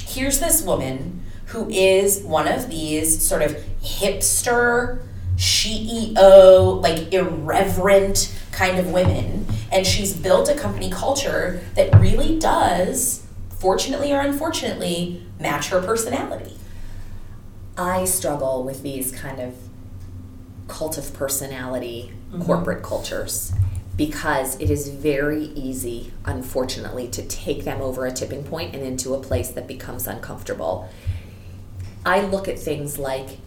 here's 0.00 0.40
this 0.40 0.62
woman 0.62 1.19
who 1.50 1.68
is 1.68 2.22
one 2.22 2.48
of 2.48 2.68
these 2.68 3.22
sort 3.22 3.42
of 3.42 3.52
hipster 3.82 5.02
CEO, 5.36 6.82
like 6.82 7.12
irreverent 7.12 8.36
kind 8.52 8.78
of 8.78 8.90
women. 8.90 9.46
And 9.72 9.86
she's 9.86 10.16
built 10.16 10.48
a 10.48 10.54
company 10.54 10.90
culture 10.90 11.60
that 11.74 11.94
really 11.98 12.38
does, 12.38 13.26
fortunately 13.58 14.12
or 14.12 14.20
unfortunately, 14.20 15.26
match 15.38 15.68
her 15.68 15.80
personality. 15.80 16.56
I 17.76 18.04
struggle 18.04 18.62
with 18.62 18.82
these 18.82 19.12
kind 19.12 19.40
of 19.40 19.54
cult 20.68 20.98
of 20.98 21.12
personality 21.14 22.12
mm-hmm. 22.30 22.42
corporate 22.42 22.82
cultures 22.82 23.52
because 23.96 24.58
it 24.60 24.70
is 24.70 24.88
very 24.88 25.46
easy, 25.46 26.12
unfortunately, 26.24 27.08
to 27.08 27.22
take 27.26 27.64
them 27.64 27.80
over 27.80 28.06
a 28.06 28.12
tipping 28.12 28.44
point 28.44 28.74
and 28.74 28.84
into 28.84 29.14
a 29.14 29.20
place 29.20 29.50
that 29.50 29.66
becomes 29.66 30.06
uncomfortable. 30.06 30.88
I 32.04 32.20
look 32.22 32.48
at 32.48 32.58
things 32.58 32.98
like 32.98 33.38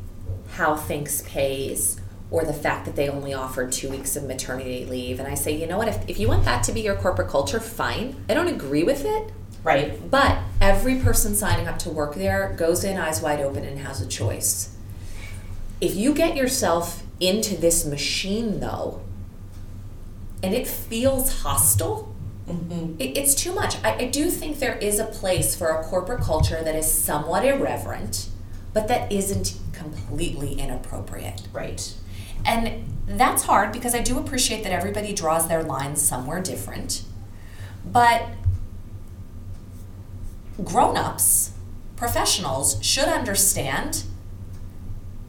how 0.52 0.76
Thinx 0.76 1.26
pays 1.26 2.00
or 2.30 2.44
the 2.44 2.54
fact 2.54 2.86
that 2.86 2.96
they 2.96 3.10
only 3.10 3.34
offered 3.34 3.72
two 3.72 3.89
weeks 3.89 4.16
of 4.16 4.24
maternity 4.24 4.86
leave. 4.86 5.20
And 5.20 5.28
I 5.28 5.36
say, 5.36 5.56
you 5.56 5.68
know 5.68 5.78
what, 5.78 5.88
if, 5.88 6.10
if 6.10 6.20
you 6.20 6.28
want 6.28 6.46
that 6.46 6.63
to 6.63 6.72
be 6.72 6.82
your 6.82 6.96
corporate 6.96 7.30
culture, 7.30 7.60
fine. 7.60 8.16
I 8.28 8.34
don't 8.34 8.48
agree 8.48 8.84
with 8.84 9.06
it, 9.06 9.32
Right? 9.63 10.10
but 10.10 10.39
every 10.60 10.96
person 11.00 11.36
signing 11.36 11.68
up 11.68 11.80
to 11.80 11.89
work 11.89 12.16
there 12.16 12.56
goes 12.58 12.84
in 12.84 12.98
eyes 12.98 13.22
wide 13.22 13.39
open 13.39 13.63
and 13.63 13.80
has 13.80 14.02
a 14.02 14.08
choice. 14.08 14.76
If 15.80 15.96
you 15.96 16.13
get 16.13 16.36
yourself 16.36 17.04
into 17.20 17.56
this 17.56 17.86
machine, 17.86 18.60
though, 18.60 19.02
and 20.42 20.54
it 20.54 20.68
feels 20.68 21.42
hostile, 21.44 22.13
mm-hmm. 22.48 22.96
it, 23.00 23.18
it's 23.18 23.36
too 23.36 23.54
much. 23.54 23.76
I, 23.84 23.96
I 23.96 24.06
do 24.08 24.30
think 24.30 24.60
there 24.60 24.78
is 24.78 25.00
a 25.00 25.06
place 25.06 25.56
for 25.56 25.68
a 25.68 25.84
corporate 25.84 26.22
culture 26.22 26.63
that 26.63 26.76
is 26.76 26.92
somewhat 26.92 27.46
irreverent, 27.46 28.30
but 28.74 28.88
that 28.88 29.12
isn't 29.12 29.56
completely 29.72 30.54
inappropriate. 30.54 31.48
Right. 31.54 31.94
And 32.46 32.86
that's 33.08 33.44
hard 33.44 33.72
because 33.72 33.96
I 33.96 34.02
do 34.02 34.18
appreciate 34.18 34.64
that 34.64 34.72
everybody 34.72 35.14
draws 35.14 35.48
their 35.48 35.64
lines 35.64 36.02
somewhere 36.02 36.42
different. 36.42 37.04
But 37.86 38.28
grown 40.64 40.98
ups, 40.98 41.52
professionals, 41.96 42.84
should 42.84 43.08
understand 43.08 44.04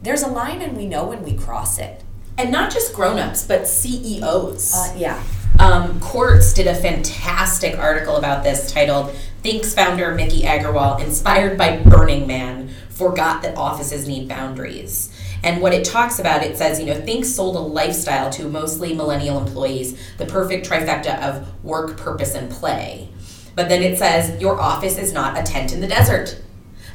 there's 0.01 0.21
a 0.21 0.27
line 0.27 0.61
and 0.61 0.77
we 0.77 0.85
know 0.85 1.05
when 1.05 1.23
we 1.23 1.33
cross 1.33 1.79
it. 1.79 2.03
And 2.37 2.51
not 2.51 2.71
just 2.71 2.93
grown-ups, 2.93 3.47
but 3.47 3.67
CEOs. 3.67 4.73
Uh, 4.75 4.93
yeah. 4.97 5.23
Um, 5.57 5.99
Quartz 6.01 6.53
did 6.53 6.67
a 6.67 6.75
fantastic 6.75 7.77
article 7.79 8.17
about 8.17 8.43
this 8.43 8.71
titled 8.71 9.15
Thinx 9.41 9.73
founder 9.73 10.13
Miki 10.13 10.41
Agrawal, 10.41 11.01
inspired 11.01 11.57
by 11.57 11.77
Burning 11.77 12.27
Man, 12.27 12.69
forgot 12.95 13.43
that 13.43 13.57
offices 13.57 14.07
need 14.07 14.27
boundaries. 14.27 15.11
And 15.43 15.61
what 15.61 15.73
it 15.73 15.85
talks 15.85 16.17
about, 16.17 16.43
it 16.43 16.57
says, 16.57 16.79
you 16.79 16.85
know, 16.87 16.99
Think 17.01 17.25
sold 17.25 17.55
a 17.55 17.59
lifestyle 17.59 18.29
to 18.31 18.49
mostly 18.49 18.95
millennial 18.95 19.37
employees, 19.37 19.97
the 20.17 20.25
perfect 20.25 20.67
trifecta 20.67 21.21
of 21.21 21.63
work, 21.63 21.97
purpose, 21.97 22.33
and 22.33 22.49
play. 22.49 23.09
But 23.53 23.69
then 23.69 23.83
it 23.83 23.97
says, 23.97 24.41
your 24.41 24.59
office 24.59 24.97
is 24.97 25.13
not 25.13 25.37
a 25.37 25.43
tent 25.43 25.73
in 25.73 25.81
the 25.81 25.87
desert. 25.87 26.41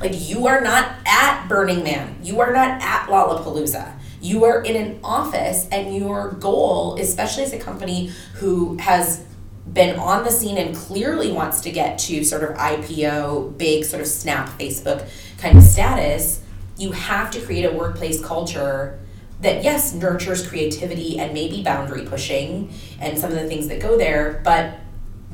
Like, 0.01 0.13
you 0.15 0.47
are 0.47 0.61
not 0.61 0.91
at 1.07 1.47
Burning 1.49 1.85
Man. 1.85 2.19
You 2.23 2.41
are 2.41 2.53
not 2.53 2.83
at 2.83 3.07
Lollapalooza. 3.09 3.99
You 4.23 4.45
are 4.45 4.63
in 4.63 4.77
an 4.77 5.01
office, 5.05 5.69
and 5.71 5.95
your 5.95 6.33
goal, 6.33 6.99
especially 6.99 7.45
as 7.45 7.53
a 7.53 7.59
company 7.59 8.11
who 8.35 8.77
has 8.79 9.25
been 9.73 9.99
on 9.99 10.25
the 10.25 10.31
scene 10.31 10.59
and 10.59 10.75
clearly 10.75 11.31
wants 11.31 11.61
to 11.62 11.70
get 11.70 11.99
to 11.99 12.25
sort 12.25 12.42
of 12.42 12.57
IPO, 12.57 13.57
big 13.59 13.85
sort 13.85 14.03
of 14.03 14.09
snap 14.09 14.49
Facebook 14.59 15.09
kind 15.38 15.57
of 15.57 15.64
status, 15.64 16.42
you 16.77 16.92
have 16.92 17.31
to 17.31 17.40
create 17.40 17.64
a 17.64 17.73
workplace 17.73 18.25
culture 18.25 18.99
that, 19.40 19.62
yes, 19.62 19.94
nurtures 19.94 20.46
creativity 20.46 21.18
and 21.18 21.33
maybe 21.33 21.62
boundary 21.62 22.05
pushing 22.05 22.73
and 23.01 23.18
some 23.18 23.31
of 23.31 23.38
the 23.38 23.46
things 23.46 23.68
that 23.68 23.81
go 23.81 23.96
there, 23.96 24.40
but 24.44 24.79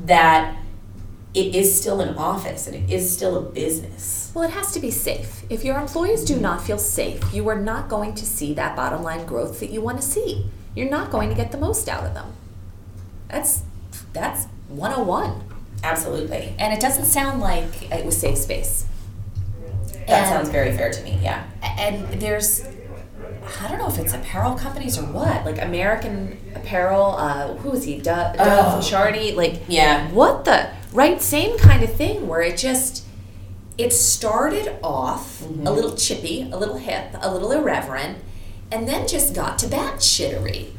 that 0.05 0.57
it 1.33 1.55
is 1.55 1.77
still 1.79 2.01
an 2.01 2.15
office 2.15 2.67
and 2.67 2.75
it 2.75 2.89
is 2.91 3.11
still 3.11 3.37
a 3.37 3.41
business. 3.41 4.31
Well, 4.33 4.43
it 4.43 4.51
has 4.51 4.71
to 4.73 4.79
be 4.79 4.91
safe. 4.91 5.43
If 5.49 5.63
your 5.63 5.77
employees 5.77 6.23
do 6.23 6.39
not 6.39 6.61
feel 6.61 6.77
safe, 6.77 7.21
you 7.33 7.47
are 7.49 7.59
not 7.59 7.89
going 7.89 8.15
to 8.15 8.25
see 8.25 8.53
that 8.53 8.75
bottom 8.75 9.03
line 9.03 9.25
growth 9.25 9.59
that 9.59 9.69
you 9.69 9.81
want 9.81 9.99
to 10.01 10.07
see. 10.07 10.49
You're 10.75 10.89
not 10.89 11.11
going 11.11 11.29
to 11.29 11.35
get 11.35 11.51
the 11.51 11.57
most 11.57 11.89
out 11.89 12.05
of 12.05 12.13
them. 12.13 12.33
That's 13.27 13.63
that's 14.19 14.45
101. 14.69 15.43
Absolutely. 15.83 16.53
And 16.59 16.73
it 16.73 16.79
doesn't 16.79 17.05
sound 17.05 17.39
like 17.41 17.91
It 17.91 18.05
was 18.05 18.17
safe 18.17 18.37
space. 18.37 18.85
That 20.07 20.09
And- 20.23 20.29
sounds 20.29 20.49
very 20.49 20.75
fair 20.75 20.91
to 20.91 21.03
me, 21.03 21.19
yeah. 21.21 21.43
and 21.61 22.07
there's 22.21 22.63
I 23.63 23.67
don't 23.69 23.77
know 23.77 23.87
if 23.87 23.97
it's 23.97 24.13
apparel 24.13 24.55
companies 24.55 24.97
or 24.97 25.03
what. 25.03 25.45
Like 25.45 25.61
American 25.61 26.37
Apparel, 26.53 27.15
uh, 27.17 27.53
who 27.55 27.71
is 27.71 27.85
he? 27.85 27.95
Du- 27.97 28.33
Dov 28.37 28.83
Oh. 28.93 29.33
Like, 29.37 29.61
Yeah. 29.69 30.09
what 30.11 30.43
the 30.43 30.67
right? 30.91 31.21
Same 31.21 31.57
kind 31.57 31.81
of 31.83 31.93
thing 31.93 32.27
where 32.27 32.41
it 32.41 32.57
just 32.57 33.03
it 33.77 33.93
started 33.93 34.73
off 34.83 35.41
Mm-hmm. 35.43 35.67
a 35.67 35.71
little 35.71 35.95
chippy, 35.95 36.49
a 36.51 36.57
little 36.57 36.77
hip, 36.77 37.15
a 37.21 37.31
little 37.31 37.51
irreverent, 37.51 38.17
and 38.71 38.87
then 38.87 39.07
just 39.07 39.33
got 39.33 39.57
to 39.59 39.67
bat 39.67 39.97
shittery 39.99 40.71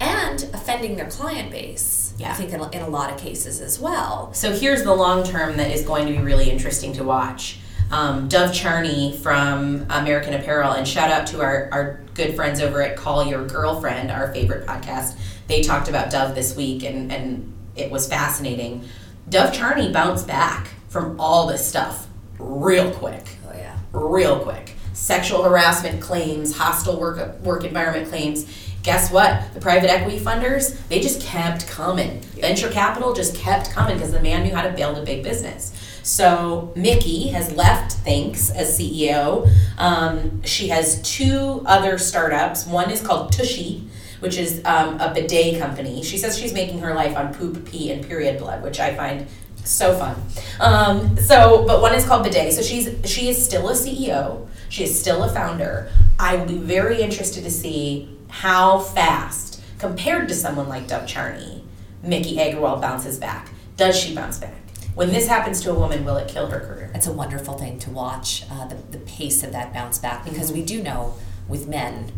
and 0.00 0.44
offending 0.54 0.96
their 0.96 1.06
client 1.06 1.50
base. 1.50 2.05
Yeah. 2.18 2.30
I 2.30 2.34
think 2.34 2.52
in, 2.52 2.60
a- 2.60 2.70
in 2.70 2.82
a 2.82 2.88
lot 2.88 3.10
of 3.12 3.18
cases 3.18 3.60
as 3.60 3.78
well. 3.78 4.32
So 4.32 4.52
here's 4.52 4.82
the 4.84 4.94
long 4.94 5.22
term 5.24 5.56
that 5.58 5.70
is 5.70 5.82
going 5.82 6.06
to 6.06 6.12
be 6.12 6.18
really 6.18 6.50
interesting 6.50 6.92
to 6.94 7.04
watch. 7.04 7.58
Um, 7.90 8.26
Dov 8.28 8.52
Charney 8.52 9.16
from 9.22 9.86
American 9.90 10.34
Apparel, 10.34 10.72
and 10.72 10.88
shout 10.88 11.10
out 11.10 11.26
to 11.28 11.40
our, 11.40 11.68
our 11.70 12.00
good 12.14 12.34
friends 12.34 12.60
over 12.60 12.82
at 12.82 12.96
Call 12.96 13.24
Your 13.26 13.46
Girlfriend, 13.46 14.10
our 14.10 14.32
favorite 14.32 14.66
podcast. 14.66 15.16
They 15.46 15.62
talked 15.62 15.88
about 15.88 16.10
Dov 16.10 16.34
this 16.34 16.56
week, 16.56 16.82
and, 16.82 17.12
and 17.12 17.52
it 17.76 17.90
was 17.92 18.08
fascinating. 18.08 18.84
Dov 19.28 19.52
Charney 19.52 19.92
bounced 19.92 20.26
back 20.26 20.68
from 20.88 21.20
all 21.20 21.46
this 21.46 21.64
stuff 21.64 22.08
real 22.38 22.90
quick. 22.92 23.24
Oh 23.48 23.52
yeah. 23.54 23.78
real 23.92 24.40
quick. 24.40 24.72
Sexual 24.92 25.42
harassment 25.44 26.00
claims, 26.00 26.56
hostile 26.56 26.98
work 26.98 27.38
work 27.40 27.62
environment 27.64 28.08
claims. 28.08 28.46
Guess 28.86 29.10
what? 29.10 29.42
The 29.52 29.58
private 29.58 29.90
equity 29.90 30.20
funders, 30.20 30.78
they 30.86 31.00
just 31.00 31.20
kept 31.20 31.66
coming. 31.66 32.20
Venture 32.40 32.70
capital 32.70 33.12
just 33.12 33.34
kept 33.34 33.72
coming 33.72 33.96
because 33.96 34.12
the 34.12 34.20
man 34.20 34.44
knew 34.44 34.54
how 34.54 34.62
to 34.62 34.70
build 34.70 34.96
a 34.96 35.02
big 35.02 35.24
business. 35.24 35.72
So 36.04 36.72
Miki 36.76 37.26
has 37.30 37.50
left 37.50 37.96
Thinx 38.04 38.48
as 38.54 38.78
CEO. 38.78 39.50
Um, 39.76 40.40
she 40.44 40.68
has 40.68 41.02
two 41.02 41.64
other 41.66 41.98
startups. 41.98 42.64
One 42.64 42.92
is 42.92 43.02
called 43.02 43.32
Tushy, 43.32 43.88
which 44.20 44.38
is 44.38 44.62
um, 44.64 45.00
a 45.00 45.12
bidet 45.12 45.58
company. 45.58 46.04
She 46.04 46.16
says 46.16 46.38
she's 46.38 46.52
making 46.52 46.78
her 46.78 46.94
life 46.94 47.16
on 47.16 47.34
poop, 47.34 47.64
pee, 47.64 47.90
and 47.90 48.06
period 48.06 48.38
blood, 48.38 48.62
which 48.62 48.78
I 48.78 48.94
find 48.94 49.26
so 49.64 49.98
fun. 49.98 50.14
Um, 50.60 51.16
so, 51.16 51.66
but 51.66 51.82
one 51.82 51.92
is 51.92 52.06
called 52.06 52.22
Bidet. 52.22 52.52
So 52.52 52.62
she's 52.62 52.88
she 53.04 53.28
is 53.28 53.44
still 53.44 53.68
a 53.68 53.72
CEO. 53.72 54.46
She 54.68 54.84
is 54.84 54.96
still 54.96 55.24
a 55.24 55.32
founder. 55.32 55.90
I 56.20 56.36
will 56.36 56.46
be 56.46 56.58
very 56.58 57.02
interested 57.02 57.42
to 57.42 57.50
see 57.50 58.15
how 58.28 58.78
fast, 58.78 59.62
compared 59.78 60.28
to 60.28 60.34
someone 60.34 60.68
like 60.68 60.88
Dov 60.88 61.06
Charney, 61.06 61.64
Miki 62.02 62.36
Agrawal 62.36 62.80
bounces 62.80 63.18
back. 63.18 63.50
Does 63.76 63.98
she 63.98 64.14
bounce 64.14 64.38
back? 64.38 64.54
When 64.94 65.10
this 65.10 65.28
happens 65.28 65.60
to 65.62 65.70
a 65.70 65.74
woman, 65.74 66.04
will 66.04 66.16
it 66.16 66.28
kill 66.28 66.46
her 66.46 66.60
career? 66.60 66.90
It's 66.94 67.06
a 67.06 67.12
wonderful 67.12 67.58
thing 67.58 67.78
to 67.80 67.90
watch 67.90 68.44
uh, 68.50 68.66
the, 68.66 68.76
the 68.76 68.98
pace 68.98 69.42
of 69.42 69.52
that 69.52 69.74
bounce 69.74 69.98
back 69.98 70.24
because 70.24 70.50
we 70.50 70.64
do 70.64 70.82
know 70.82 71.14
with 71.48 71.68
men 71.68 72.12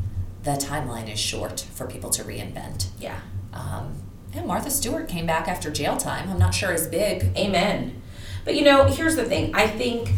the 0.45 0.53
timeline 0.53 1.13
is 1.13 1.19
short 1.19 1.67
for 1.75 1.87
people 1.87 2.11
to 2.11 2.23
reinvent. 2.23 2.89
Yeah. 3.01 3.21
Um, 3.53 3.95
and 4.33 4.47
Martha 4.47 4.71
Stewart 4.71 5.09
came 5.09 5.27
back 5.27 5.49
after 5.49 5.71
jail 5.71 5.97
time. 5.97 6.31
I'm 6.31 6.39
not 6.39 6.55
sure 6.55 6.73
as 6.73 6.87
big. 6.87 7.37
Amen. 7.37 8.01
But 8.45 8.55
you 8.55 8.63
know, 8.63 8.85
here's 8.85 9.17
the 9.17 9.25
thing. 9.25 9.55
I 9.55 9.67
think 9.67 10.11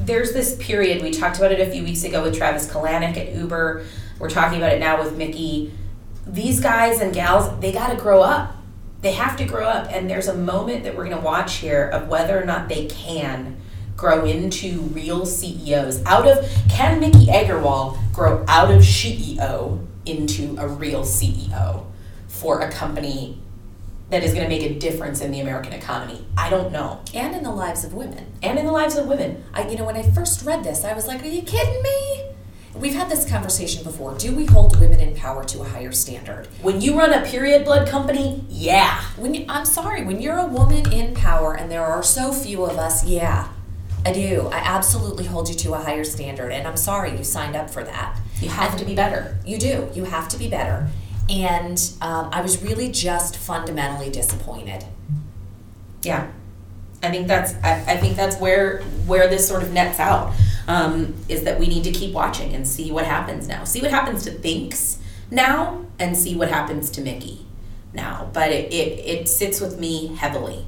there's 0.00 0.32
this 0.32 0.56
period, 0.56 1.02
we 1.02 1.10
talked 1.10 1.38
about 1.38 1.52
it 1.52 1.60
a 1.60 1.70
few 1.70 1.82
weeks 1.82 2.04
ago 2.04 2.22
with 2.22 2.36
Travis 2.36 2.70
Kalanick 2.70 3.16
at 3.16 3.34
Uber. 3.34 3.84
We're 4.18 4.30
talking 4.30 4.58
about 4.58 4.72
it 4.72 4.80
now 4.80 5.02
with 5.02 5.16
Miki. 5.16 5.72
These 6.26 6.60
guys 6.60 7.00
and 7.00 7.12
gals, 7.12 7.58
they 7.60 7.72
got 7.72 7.90
to 7.90 7.96
grow 7.96 8.22
up. 8.22 8.56
They 9.00 9.12
have 9.12 9.36
to 9.36 9.44
grow 9.44 9.66
up. 9.66 9.90
And 9.90 10.08
there's 10.08 10.28
a 10.28 10.34
moment 10.34 10.84
that 10.84 10.96
we're 10.96 11.04
going 11.04 11.16
to 11.18 11.24
watch 11.24 11.56
here 11.56 11.88
of 11.88 12.08
whether 12.08 12.40
or 12.40 12.44
not 12.44 12.68
they 12.68 12.86
can 12.86 13.60
grow 13.96 14.24
into 14.24 14.80
real 14.80 15.26
CEOs. 15.26 16.04
Out 16.04 16.26
of, 16.26 16.48
can 16.68 17.00
Miki 17.00 17.26
Agrawal 17.26 17.98
grow 18.12 18.44
out 18.48 18.70
of 18.70 18.82
CEO 18.82 19.86
into 20.06 20.56
a 20.58 20.66
real 20.66 21.02
CEO 21.02 21.86
for 22.26 22.60
a 22.60 22.70
company 22.70 23.40
that 24.10 24.22
is 24.22 24.32
going 24.32 24.44
to 24.44 24.48
make 24.48 24.62
a 24.62 24.78
difference 24.78 25.20
in 25.20 25.30
the 25.30 25.40
American 25.40 25.72
economy? 25.72 26.24
I 26.36 26.50
don't 26.50 26.72
know. 26.72 27.02
And 27.12 27.34
in 27.34 27.42
the 27.42 27.52
lives 27.52 27.84
of 27.84 27.94
women. 27.94 28.32
And 28.42 28.58
in 28.58 28.66
the 28.66 28.72
lives 28.72 28.96
of 28.96 29.06
women. 29.06 29.44
I, 29.52 29.68
you 29.68 29.76
know, 29.76 29.84
when 29.84 29.96
I 29.96 30.02
first 30.02 30.44
read 30.44 30.64
this, 30.64 30.84
I 30.84 30.94
was 30.94 31.06
like, 31.06 31.22
are 31.22 31.26
you 31.26 31.42
kidding 31.42 31.82
me? 31.82 32.23
We've 32.74 32.94
had 32.94 33.08
this 33.08 33.28
conversation 33.28 33.84
before. 33.84 34.14
Do 34.18 34.34
we 34.34 34.46
hold 34.46 34.80
women 34.80 34.98
in 34.98 35.14
power 35.14 35.44
to 35.44 35.60
a 35.60 35.64
higher 35.64 35.92
standard? 35.92 36.48
When 36.60 36.80
you 36.80 36.98
run 36.98 37.12
a 37.12 37.24
period 37.24 37.64
blood 37.64 37.88
company, 37.88 38.44
yeah. 38.48 39.00
When 39.16 39.32
you, 39.32 39.44
I'm 39.48 39.64
sorry, 39.64 40.04
when 40.04 40.20
you're 40.20 40.38
a 40.38 40.46
woman 40.46 40.92
in 40.92 41.14
power 41.14 41.56
and 41.56 41.70
there 41.70 41.84
are 41.84 42.02
so 42.02 42.32
few 42.32 42.64
of 42.64 42.76
us, 42.76 43.06
yeah, 43.06 43.48
I 44.04 44.12
do. 44.12 44.48
I 44.52 44.58
absolutely 44.58 45.24
hold 45.24 45.48
you 45.48 45.54
to 45.54 45.74
a 45.74 45.78
higher 45.78 46.04
standard, 46.04 46.50
and 46.50 46.66
I'm 46.66 46.76
sorry 46.76 47.16
you 47.16 47.22
signed 47.22 47.54
up 47.54 47.70
for 47.70 47.84
that. 47.84 48.18
You 48.40 48.48
have 48.48 48.76
to 48.76 48.84
be 48.84 48.94
better. 48.94 49.38
You 49.46 49.56
do. 49.56 49.88
You 49.94 50.04
have 50.04 50.28
to 50.30 50.36
be 50.36 50.48
better. 50.48 50.88
And 51.30 51.80
um, 52.02 52.28
I 52.32 52.40
was 52.40 52.62
really 52.62 52.90
just 52.90 53.36
fundamentally 53.36 54.10
disappointed. 54.10 54.84
Yeah, 56.02 56.30
I 57.02 57.10
think 57.10 57.28
that's 57.28 57.54
I, 57.64 57.82
I 57.86 57.96
think 57.96 58.16
that's 58.16 58.36
where 58.38 58.82
where 59.06 59.28
this 59.28 59.46
sort 59.48 59.62
of 59.62 59.72
nets 59.72 60.00
out 60.00 60.34
um, 60.66 61.14
is 61.28 61.44
that 61.44 61.58
we 61.58 61.66
need 61.66 61.84
to 61.84 61.92
keep 61.92 62.12
watching 62.12 62.54
and 62.54 62.66
see 62.66 62.90
what 62.90 63.04
happens 63.04 63.48
now. 63.48 63.64
See 63.64 63.80
what 63.80 63.90
happens 63.90 64.24
to 64.24 64.30
Thinx 64.30 64.98
now, 65.30 65.84
and 65.98 66.16
see 66.16 66.34
what 66.36 66.48
happens 66.48 66.90
to 66.90 67.00
Miki 67.00 67.46
now. 67.92 68.30
But 68.32 68.50
it, 68.50 68.72
it, 68.72 68.98
it 69.04 69.28
sits 69.28 69.60
with 69.60 69.78
me 69.78 70.14
heavily. 70.16 70.66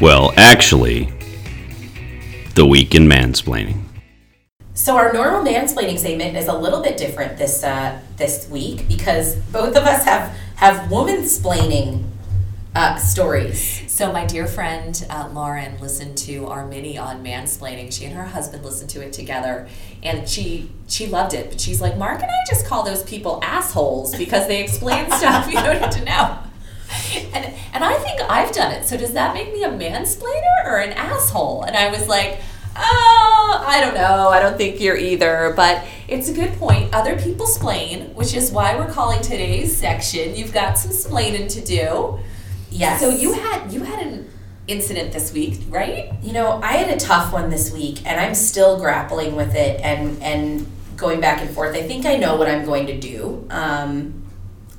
Well, 0.00 0.34
actually, 0.36 1.13
the 2.54 2.66
week 2.66 2.94
in 2.94 3.06
mansplaining. 3.06 3.82
So 4.74 4.96
our 4.96 5.12
normal 5.12 5.42
mansplaining 5.42 5.98
segment 5.98 6.36
is 6.36 6.48
a 6.48 6.56
little 6.56 6.82
bit 6.82 6.96
different 6.96 7.38
this 7.38 7.62
uh, 7.62 8.00
this 8.16 8.48
week 8.48 8.88
because 8.88 9.36
both 9.36 9.76
of 9.76 9.84
us 9.84 10.04
have 10.04 10.36
have 10.56 10.90
woman 10.90 11.20
splaining 11.22 12.04
uh, 12.74 12.96
stories. 12.96 13.82
So 13.90 14.12
my 14.12 14.26
dear 14.26 14.46
friend 14.46 15.06
uh, 15.08 15.30
Lauren 15.32 15.80
listened 15.80 16.18
to 16.18 16.46
our 16.46 16.66
mini 16.66 16.98
on 16.98 17.24
mansplaining. 17.24 17.92
She 17.92 18.04
and 18.04 18.14
her 18.14 18.24
husband 18.24 18.64
listened 18.64 18.90
to 18.90 19.00
it 19.00 19.12
together, 19.12 19.68
and 20.02 20.28
she 20.28 20.70
she 20.88 21.06
loved 21.06 21.34
it. 21.34 21.50
But 21.50 21.60
she's 21.60 21.80
like, 21.80 21.96
Mark 21.96 22.20
and 22.20 22.30
I 22.30 22.44
just 22.48 22.66
call 22.66 22.82
those 22.82 23.02
people 23.04 23.40
assholes 23.42 24.16
because 24.16 24.48
they 24.48 24.62
explain 24.62 25.10
stuff 25.12 25.46
you 25.46 25.54
don't 25.54 25.80
need 25.80 25.92
to 25.92 26.04
know. 26.04 26.38
And 27.34 27.52
and 27.72 27.82
I 27.82 27.94
think 27.94 28.20
I've 28.22 28.52
done 28.52 28.72
it. 28.72 28.84
So 28.86 28.96
does 28.96 29.12
that 29.14 29.34
make 29.34 29.52
me 29.52 29.64
a 29.64 29.68
mansplainer 29.68 30.66
or 30.66 30.78
an 30.78 30.92
asshole? 30.92 31.62
And 31.62 31.76
I 31.76 31.90
was 31.90 32.06
like, 32.06 32.40
oh, 32.76 33.64
I 33.66 33.80
don't 33.80 33.94
know. 33.94 34.28
I 34.28 34.40
don't 34.40 34.56
think 34.56 34.80
you're 34.80 34.96
either. 34.96 35.52
But 35.56 35.84
it's 36.06 36.28
a 36.28 36.32
good 36.32 36.52
point. 36.54 36.94
Other 36.94 37.18
people 37.18 37.46
splain, 37.46 38.14
which 38.14 38.34
is 38.34 38.52
why 38.52 38.76
we're 38.76 38.90
calling 38.90 39.20
today's 39.22 39.76
section. 39.76 40.36
You've 40.36 40.52
got 40.52 40.78
some 40.78 40.92
splaining 40.92 41.48
to 41.50 41.60
do. 41.60 42.18
Yes. 42.70 43.00
So 43.00 43.08
you 43.08 43.32
had 43.32 43.72
you 43.72 43.82
had 43.82 44.06
an 44.06 44.30
incident 44.66 45.12
this 45.12 45.32
week, 45.32 45.60
right? 45.68 46.12
You 46.22 46.32
know, 46.32 46.60
I 46.62 46.74
had 46.74 46.90
a 46.94 46.98
tough 46.98 47.32
one 47.32 47.50
this 47.50 47.72
week, 47.72 48.06
and 48.06 48.20
I'm 48.20 48.34
still 48.34 48.78
grappling 48.78 49.36
with 49.36 49.54
it 49.54 49.80
and 49.80 50.22
and 50.22 50.66
going 50.96 51.20
back 51.20 51.40
and 51.40 51.50
forth. 51.50 51.74
I 51.74 51.82
think 51.82 52.06
I 52.06 52.16
know 52.16 52.36
what 52.36 52.48
I'm 52.48 52.64
going 52.64 52.86
to 52.86 52.98
do, 52.98 53.46
um, 53.50 54.24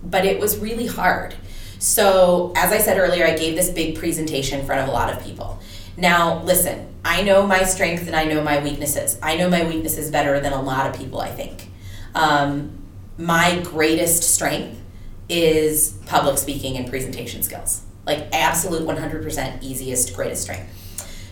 but 0.04 0.26
it 0.26 0.40
was 0.40 0.58
really 0.58 0.88
hard. 0.88 1.36
So, 1.80 2.54
as 2.56 2.72
I 2.72 2.78
said 2.78 2.98
earlier, 2.98 3.26
I 3.26 3.36
gave 3.36 3.56
this 3.56 3.70
big 3.70 3.98
presentation 3.98 4.60
in 4.60 4.66
front 4.66 4.82
of 4.82 4.88
a 4.88 4.92
lot 4.92 5.14
of 5.14 5.24
people. 5.24 5.60
Now, 5.98 6.42
listen, 6.44 6.94
I 7.04 7.22
know 7.22 7.46
my 7.46 7.64
strength 7.64 8.08
and 8.08 8.16
I 8.16 8.26
know 8.26 8.44
my 8.44 8.62
weaknesses. 8.62 9.18
I 9.22 9.36
know 9.36 9.50
my 9.50 9.66
weaknesses 9.66 10.10
better 10.12 10.40
than 10.40 10.54
a 10.54 10.62
lot 10.62 10.90
of 10.90 11.00
people, 11.00 11.20
I 11.20 11.32
think. 11.32 11.70
Um, 12.14 12.82
my 13.18 13.60
greatest 13.62 14.24
strength 14.24 14.82
is 15.30 15.98
public 16.06 16.38
speaking 16.38 16.78
and 16.78 16.90
presentation 16.90 17.44
skills. 17.44 17.84
Like, 18.06 18.28
absolute 18.34 18.84
100% 18.84 19.64
easiest, 19.64 20.16
greatest 20.16 20.44
strength. 20.44 20.72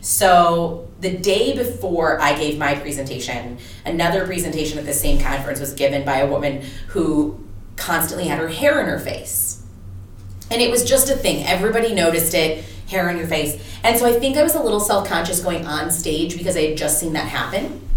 So, 0.01 0.89
the 0.99 1.17
day 1.17 1.55
before 1.55 2.19
I 2.19 2.35
gave 2.35 2.57
my 2.57 2.75
presentation, 2.75 3.57
another 3.85 4.25
presentation 4.25 4.77
at 4.77 4.85
the 4.85 4.93
same 4.93 5.19
conference 5.19 5.59
was 5.59 5.73
given 5.73 6.03
by 6.03 6.17
a 6.17 6.27
woman 6.27 6.63
who 6.89 7.39
constantly 7.75 8.27
had 8.27 8.39
her 8.39 8.49
hair 8.49 8.81
in 8.81 8.87
her 8.87 8.99
face 8.99 9.52
and 10.53 10.61
it 10.61 10.69
was 10.69 10.83
just 10.83 11.09
a 11.09 11.15
thing. 11.15 11.45
Everybody 11.45 11.95
noticed 11.95 12.35
it, 12.35 12.63
hair 12.87 13.09
on 13.09 13.17
your 13.17 13.27
face. 13.27 13.61
And 13.83 13.97
so 13.97 14.05
I 14.05 14.19
think 14.19 14.37
I 14.37 14.43
was 14.43 14.53
a 14.53 14.61
little 14.61 14.79
self 14.79 15.07
conscious 15.07 15.41
going 15.41 15.65
on 15.65 15.89
stage 15.89 16.37
because 16.37 16.55
I 16.55 16.61
had 16.67 16.77
just 16.77 16.99
seen 16.99 17.13
that 17.13 17.27
happen. 17.27 17.89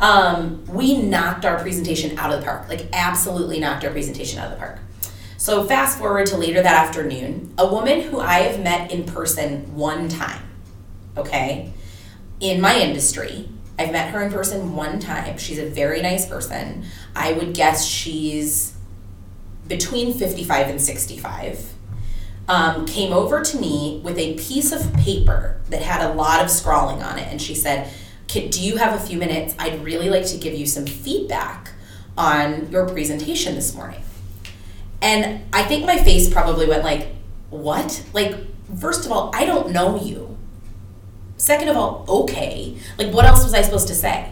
Um, 0.00 0.64
we 0.66 0.96
knocked 0.96 1.44
our 1.44 1.60
presentation 1.60 2.18
out 2.18 2.32
of 2.32 2.40
the 2.40 2.46
park, 2.46 2.70
like, 2.70 2.86
absolutely 2.94 3.60
knocked 3.60 3.84
our 3.84 3.90
presentation 3.90 4.38
out 4.38 4.46
of 4.46 4.52
the 4.52 4.56
park. 4.56 4.78
So, 5.36 5.64
fast 5.64 5.98
forward 5.98 6.26
to 6.28 6.38
later 6.38 6.62
that 6.62 6.86
afternoon, 6.86 7.52
a 7.58 7.66
woman 7.70 8.00
who 8.00 8.18
I 8.18 8.40
have 8.40 8.62
met 8.62 8.90
in 8.90 9.04
person 9.04 9.76
one 9.76 10.08
time, 10.08 10.42
okay, 11.18 11.72
in 12.40 12.60
my 12.60 12.78
industry. 12.78 13.48
I've 13.78 13.92
met 13.92 14.10
her 14.10 14.22
in 14.22 14.30
person 14.30 14.74
one 14.74 15.00
time. 15.00 15.38
She's 15.38 15.58
a 15.58 15.66
very 15.66 16.02
nice 16.02 16.26
person. 16.26 16.84
I 17.16 17.32
would 17.32 17.54
guess 17.54 17.86
she's 17.86 18.76
between 19.68 20.12
55 20.12 20.68
and 20.68 20.80
65 20.80 21.74
um, 22.48 22.86
came 22.86 23.12
over 23.12 23.42
to 23.42 23.58
me 23.58 24.00
with 24.02 24.18
a 24.18 24.34
piece 24.34 24.72
of 24.72 24.92
paper 24.94 25.60
that 25.68 25.82
had 25.82 26.02
a 26.02 26.14
lot 26.14 26.42
of 26.42 26.50
scrawling 26.50 27.02
on 27.02 27.18
it. 27.18 27.28
And 27.30 27.40
she 27.40 27.54
said, 27.54 27.92
Do 28.28 28.62
you 28.62 28.76
have 28.76 29.00
a 29.00 29.04
few 29.04 29.18
minutes? 29.18 29.54
I'd 29.58 29.84
really 29.84 30.10
like 30.10 30.26
to 30.26 30.36
give 30.36 30.54
you 30.54 30.66
some 30.66 30.86
feedback 30.86 31.72
on 32.16 32.70
your 32.70 32.88
presentation 32.88 33.54
this 33.54 33.74
morning. 33.74 34.02
And 35.02 35.42
I 35.52 35.62
think 35.62 35.86
my 35.86 35.96
face 35.98 36.28
probably 36.28 36.66
went 36.66 36.84
like, 36.84 37.08
What? 37.50 38.04
Like, 38.12 38.36
first 38.78 39.06
of 39.06 39.12
all, 39.12 39.30
I 39.34 39.44
don't 39.44 39.70
know 39.70 40.00
you. 40.00 40.36
Second 41.36 41.68
of 41.68 41.76
all, 41.76 42.04
okay. 42.06 42.76
Like, 42.98 43.14
what 43.14 43.24
else 43.24 43.42
was 43.42 43.54
I 43.54 43.62
supposed 43.62 43.88
to 43.88 43.94
say? 43.94 44.30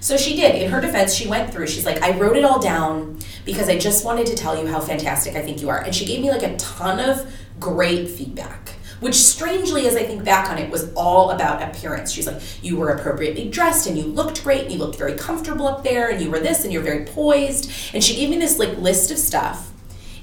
So 0.00 0.16
she 0.16 0.34
did. 0.36 0.56
In 0.56 0.70
her 0.70 0.80
defense, 0.80 1.14
she 1.14 1.28
went 1.28 1.52
through. 1.52 1.68
She's 1.68 1.86
like, 1.86 2.02
I 2.02 2.18
wrote 2.18 2.36
it 2.36 2.44
all 2.44 2.58
down 2.58 3.18
because 3.44 3.68
I 3.68 3.78
just 3.78 4.04
wanted 4.04 4.26
to 4.26 4.34
tell 4.34 4.60
you 4.60 4.66
how 4.66 4.80
fantastic 4.80 5.36
I 5.36 5.42
think 5.42 5.62
you 5.62 5.70
are. 5.70 5.78
And 5.78 5.94
she 5.94 6.04
gave 6.04 6.20
me 6.20 6.30
like 6.30 6.42
a 6.42 6.56
ton 6.56 6.98
of 6.98 7.32
great 7.62 8.08
feedback. 8.08 8.70
Which, 9.00 9.16
strangely, 9.16 9.88
as 9.88 9.96
I 9.96 10.04
think 10.04 10.22
back 10.22 10.48
on 10.48 10.58
it, 10.58 10.70
was 10.70 10.92
all 10.94 11.30
about 11.30 11.60
appearance. 11.60 12.12
She's 12.12 12.26
like, 12.26 12.40
You 12.62 12.76
were 12.76 12.90
appropriately 12.90 13.50
dressed 13.50 13.88
and 13.88 13.98
you 13.98 14.04
looked 14.04 14.44
great 14.44 14.62
and 14.62 14.72
you 14.72 14.78
looked 14.78 14.96
very 14.96 15.14
comfortable 15.14 15.66
up 15.66 15.82
there 15.82 16.08
and 16.08 16.20
you 16.22 16.30
were 16.30 16.38
this 16.38 16.62
and 16.62 16.72
you're 16.72 16.82
very 16.82 17.04
poised. 17.04 17.68
And 17.92 18.04
she 18.04 18.14
gave 18.14 18.30
me 18.30 18.38
this 18.38 18.58
like 18.58 18.78
list 18.78 19.10
of 19.10 19.18
stuff. 19.18 19.72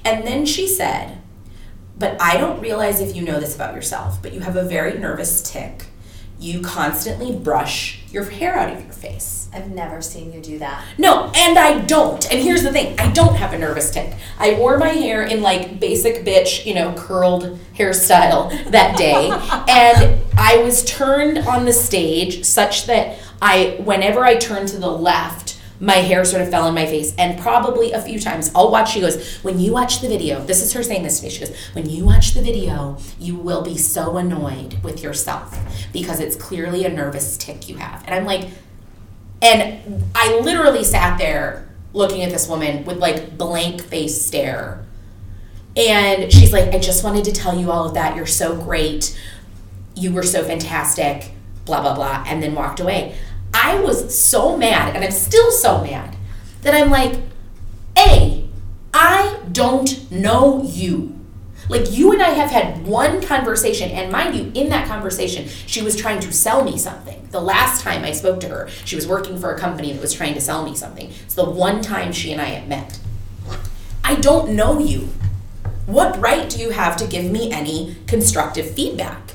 And 0.02 0.26
then 0.26 0.46
she 0.46 0.66
said, 0.66 1.18
But 1.98 2.20
I 2.22 2.38
don't 2.38 2.60
realize 2.60 3.00
if 3.00 3.14
you 3.14 3.22
know 3.22 3.38
this 3.38 3.54
about 3.54 3.74
yourself, 3.74 4.22
but 4.22 4.32
you 4.32 4.40
have 4.40 4.56
a 4.56 4.64
very 4.64 4.98
nervous 4.98 5.42
tic. 5.42 5.89
You 6.40 6.62
constantly 6.62 7.36
brush 7.36 8.00
your 8.10 8.24
hair 8.24 8.56
out 8.56 8.72
of 8.72 8.82
your 8.82 8.94
face. 8.94 9.50
I've 9.52 9.70
never 9.70 10.00
seen 10.00 10.32
you 10.32 10.40
do 10.40 10.58
that. 10.60 10.82
No, 10.96 11.30
and 11.34 11.58
I 11.58 11.80
don't. 11.80 12.24
And 12.32 12.40
here's 12.40 12.62
the 12.62 12.72
thing 12.72 12.98
I 12.98 13.10
don't 13.12 13.34
have 13.34 13.52
a 13.52 13.58
nervous 13.58 13.90
tic. 13.90 14.14
I 14.38 14.54
wore 14.54 14.78
my 14.78 14.88
hair 14.88 15.22
in 15.22 15.42
like 15.42 15.78
basic 15.78 16.24
bitch, 16.24 16.64
you 16.64 16.74
know, 16.74 16.94
curled 16.94 17.58
hairstyle 17.76 18.70
that 18.70 18.96
day. 18.96 19.28
and 19.68 20.18
I 20.38 20.62
was 20.62 20.82
turned 20.86 21.38
on 21.38 21.66
the 21.66 21.74
stage 21.74 22.44
such 22.46 22.86
that 22.86 23.18
I, 23.42 23.78
whenever 23.84 24.24
I 24.24 24.36
turned 24.36 24.68
to 24.68 24.78
the 24.78 24.90
left, 24.90 25.49
my 25.80 25.94
hair 25.94 26.24
sort 26.24 26.42
of 26.42 26.50
fell 26.50 26.68
in 26.68 26.74
my 26.74 26.86
face. 26.86 27.14
And 27.16 27.40
probably 27.40 27.92
a 27.92 28.00
few 28.00 28.20
times 28.20 28.50
I'll 28.54 28.70
watch, 28.70 28.92
she 28.92 29.00
goes, 29.00 29.38
When 29.38 29.58
you 29.58 29.72
watch 29.72 30.00
the 30.00 30.08
video, 30.08 30.44
this 30.44 30.62
is 30.62 30.72
her 30.74 30.82
saying 30.82 31.02
this 31.02 31.20
to 31.20 31.26
me. 31.26 31.30
She 31.30 31.40
goes, 31.40 31.56
When 31.72 31.88
you 31.88 32.04
watch 32.04 32.34
the 32.34 32.42
video, 32.42 32.98
you 33.18 33.36
will 33.36 33.62
be 33.62 33.78
so 33.78 34.18
annoyed 34.18 34.82
with 34.84 35.02
yourself 35.02 35.58
because 35.92 36.20
it's 36.20 36.36
clearly 36.36 36.84
a 36.84 36.90
nervous 36.90 37.36
tick 37.36 37.68
you 37.68 37.78
have. 37.78 38.04
And 38.04 38.14
I'm 38.14 38.26
like, 38.26 38.50
and 39.42 40.04
I 40.14 40.38
literally 40.40 40.84
sat 40.84 41.18
there 41.18 41.66
looking 41.92 42.22
at 42.22 42.30
this 42.30 42.46
woman 42.46 42.84
with 42.84 42.98
like 42.98 43.38
blank 43.38 43.82
face 43.82 44.20
stare. 44.24 44.84
And 45.76 46.32
she's 46.32 46.52
like, 46.52 46.74
I 46.74 46.78
just 46.78 47.04
wanted 47.04 47.24
to 47.24 47.32
tell 47.32 47.58
you 47.58 47.70
all 47.70 47.86
of 47.86 47.94
that. 47.94 48.16
You're 48.16 48.26
so 48.26 48.56
great. 48.56 49.18
You 49.94 50.12
were 50.12 50.22
so 50.22 50.44
fantastic. 50.44 51.32
Blah, 51.64 51.80
blah, 51.80 51.94
blah. 51.94 52.24
And 52.26 52.42
then 52.42 52.54
walked 52.54 52.80
away. 52.80 53.16
I 53.52 53.80
was 53.80 54.16
so 54.16 54.56
mad, 54.56 54.94
and 54.94 55.04
I'm 55.04 55.10
still 55.10 55.50
so 55.50 55.82
mad, 55.82 56.16
that 56.62 56.74
I'm 56.74 56.90
like, 56.90 57.20
A, 57.96 58.48
I 58.92 59.40
don't 59.52 60.10
know 60.10 60.62
you. 60.64 61.16
Like, 61.68 61.92
you 61.92 62.12
and 62.12 62.20
I 62.20 62.30
have 62.30 62.50
had 62.50 62.86
one 62.86 63.22
conversation, 63.22 63.90
and 63.90 64.10
mind 64.10 64.34
you, 64.34 64.50
in 64.60 64.70
that 64.70 64.88
conversation, 64.88 65.46
she 65.66 65.82
was 65.82 65.94
trying 65.96 66.20
to 66.20 66.32
sell 66.32 66.64
me 66.64 66.76
something. 66.76 67.28
The 67.30 67.40
last 67.40 67.82
time 67.82 68.04
I 68.04 68.10
spoke 68.10 68.40
to 68.40 68.48
her, 68.48 68.68
she 68.84 68.96
was 68.96 69.06
working 69.06 69.38
for 69.38 69.54
a 69.54 69.58
company 69.58 69.92
that 69.92 70.00
was 70.02 70.12
trying 70.12 70.34
to 70.34 70.40
sell 70.40 70.64
me 70.64 70.74
something. 70.74 71.12
It's 71.24 71.34
the 71.34 71.48
one 71.48 71.80
time 71.80 72.12
she 72.12 72.32
and 72.32 72.40
I 72.40 72.46
had 72.46 72.68
met. 72.68 72.98
I 74.02 74.16
don't 74.16 74.56
know 74.56 74.80
you. 74.80 75.10
What 75.86 76.18
right 76.20 76.50
do 76.50 76.58
you 76.58 76.70
have 76.70 76.96
to 76.96 77.06
give 77.06 77.30
me 77.30 77.52
any 77.52 77.96
constructive 78.06 78.70
feedback? 78.74 79.34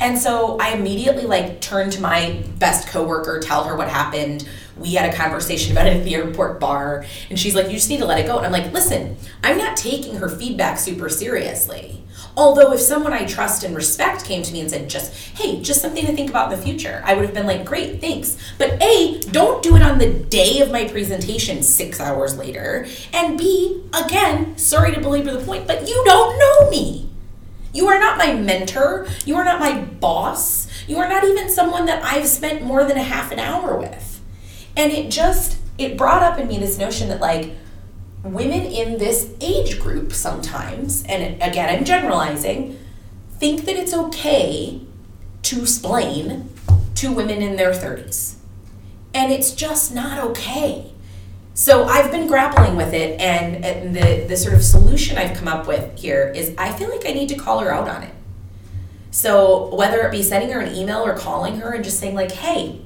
And 0.00 0.18
so 0.18 0.58
I 0.58 0.72
immediately 0.72 1.24
like 1.24 1.60
turned 1.60 1.92
to 1.92 2.00
my 2.00 2.42
best 2.58 2.88
coworker, 2.88 3.38
tell 3.40 3.64
her 3.64 3.76
what 3.76 3.88
happened. 3.88 4.48
We 4.76 4.94
had 4.94 5.12
a 5.12 5.14
conversation 5.14 5.72
about 5.72 5.86
it 5.86 5.98
at 5.98 6.04
the 6.04 6.14
airport 6.14 6.58
bar, 6.58 7.04
and 7.28 7.38
she's 7.38 7.54
like, 7.54 7.66
"You 7.66 7.74
just 7.74 7.90
need 7.90 7.98
to 7.98 8.06
let 8.06 8.18
it 8.18 8.26
go." 8.26 8.38
And 8.38 8.46
I'm 8.46 8.52
like, 8.52 8.72
"Listen, 8.72 9.16
I'm 9.44 9.58
not 9.58 9.76
taking 9.76 10.16
her 10.16 10.28
feedback 10.28 10.78
super 10.78 11.10
seriously." 11.10 12.00
Although 12.36 12.72
if 12.72 12.80
someone 12.80 13.12
I 13.12 13.24
trust 13.24 13.64
and 13.64 13.74
respect 13.74 14.24
came 14.24 14.42
to 14.42 14.52
me 14.52 14.60
and 14.60 14.70
said, 14.70 14.88
just, 14.88 15.12
hey, 15.36 15.60
just 15.60 15.82
something 15.82 16.06
to 16.06 16.12
think 16.14 16.30
about 16.30 16.52
in 16.52 16.58
the 16.58 16.64
future, 16.64 17.02
I 17.04 17.14
would 17.14 17.24
have 17.24 17.34
been 17.34 17.46
like, 17.46 17.64
great, 17.64 18.00
thanks. 18.00 18.36
But 18.56 18.80
A, 18.82 19.20
don't 19.30 19.62
do 19.62 19.74
it 19.76 19.82
on 19.82 19.98
the 19.98 20.10
day 20.10 20.60
of 20.60 20.70
my 20.70 20.86
presentation 20.86 21.62
six 21.62 22.00
hours 22.00 22.38
later. 22.38 22.86
And 23.12 23.36
B, 23.36 23.82
again, 23.92 24.56
sorry 24.56 24.94
to 24.94 25.00
belabor 25.00 25.32
the 25.32 25.44
point, 25.44 25.66
but 25.66 25.88
you 25.88 26.02
don't 26.06 26.38
know 26.38 26.70
me. 26.70 27.09
You 27.72 27.88
are 27.88 27.98
not 27.98 28.18
my 28.18 28.34
mentor. 28.34 29.06
You 29.24 29.36
are 29.36 29.44
not 29.44 29.60
my 29.60 29.80
boss. 29.80 30.68
You 30.86 30.98
are 30.98 31.08
not 31.08 31.24
even 31.24 31.48
someone 31.48 31.86
that 31.86 32.02
I've 32.02 32.26
spent 32.26 32.62
more 32.62 32.84
than 32.84 32.96
a 32.96 33.02
half 33.02 33.30
an 33.32 33.38
hour 33.38 33.76
with. 33.78 34.20
And 34.76 34.92
it 34.92 35.10
just, 35.10 35.58
it 35.78 35.96
brought 35.96 36.22
up 36.22 36.38
in 36.38 36.48
me 36.48 36.58
this 36.58 36.78
notion 36.78 37.08
that, 37.08 37.20
like, 37.20 37.52
women 38.22 38.62
in 38.62 38.98
this 38.98 39.32
age 39.40 39.78
group 39.78 40.12
sometimes, 40.12 41.04
and 41.04 41.42
again, 41.42 41.68
I'm 41.68 41.84
generalizing, 41.84 42.78
think 43.38 43.64
that 43.64 43.76
it's 43.76 43.94
okay 43.94 44.82
to 45.42 45.62
explain 45.62 46.50
to 46.96 47.12
women 47.12 47.40
in 47.40 47.56
their 47.56 47.72
30s. 47.72 48.34
And 49.14 49.32
it's 49.32 49.52
just 49.52 49.94
not 49.94 50.18
okay. 50.30 50.89
So 51.60 51.84
I've 51.84 52.10
been 52.10 52.26
grappling 52.26 52.74
with 52.74 52.94
it, 52.94 53.20
and, 53.20 53.62
and 53.62 53.94
the, 53.94 54.24
the 54.26 54.34
sort 54.34 54.54
of 54.54 54.62
solution 54.62 55.18
I've 55.18 55.36
come 55.36 55.46
up 55.46 55.66
with 55.66 55.98
here 55.98 56.32
is 56.34 56.54
I 56.56 56.72
feel 56.72 56.88
like 56.88 57.04
I 57.04 57.12
need 57.12 57.28
to 57.28 57.34
call 57.34 57.58
her 57.58 57.70
out 57.70 57.86
on 57.86 58.02
it. 58.02 58.14
So 59.10 59.74
whether 59.74 60.00
it 60.00 60.10
be 60.10 60.22
sending 60.22 60.50
her 60.52 60.60
an 60.60 60.74
email 60.74 61.04
or 61.04 61.14
calling 61.14 61.60
her 61.60 61.72
and 61.72 61.84
just 61.84 62.00
saying, 62.00 62.14
like, 62.14 62.32
hey, 62.32 62.80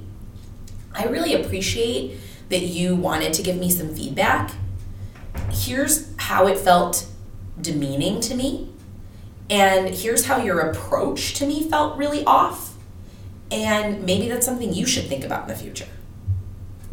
I 0.93 1.05
really 1.05 1.41
appreciate 1.41 2.18
that 2.49 2.62
you 2.62 2.97
wanted 2.97 3.33
to 3.35 3.45
give 3.45 3.57
me 3.57 3.70
some 3.70 3.95
feedback 3.95 4.51
here's 5.53 6.12
how 6.16 6.49
it 6.49 6.59
felt 6.59 7.07
demeaning 7.61 8.20
to 8.22 8.35
me, 8.35 8.72
and 9.49 9.95
here's 9.95 10.27
how 10.27 10.39
your 10.39 10.59
approach 10.59 11.35
to 11.35 11.47
me 11.47 11.68
felt 11.70 11.97
really 11.97 12.25
off, 12.25 12.75
and 13.53 14.05
maybe 14.05 14.29
that's 14.29 14.45
something 14.45 14.75
you 14.75 14.85
should 14.85 15.05
think 15.05 15.25
about 15.25 15.43
in 15.43 15.49
the 15.49 15.55
future. 15.55 15.87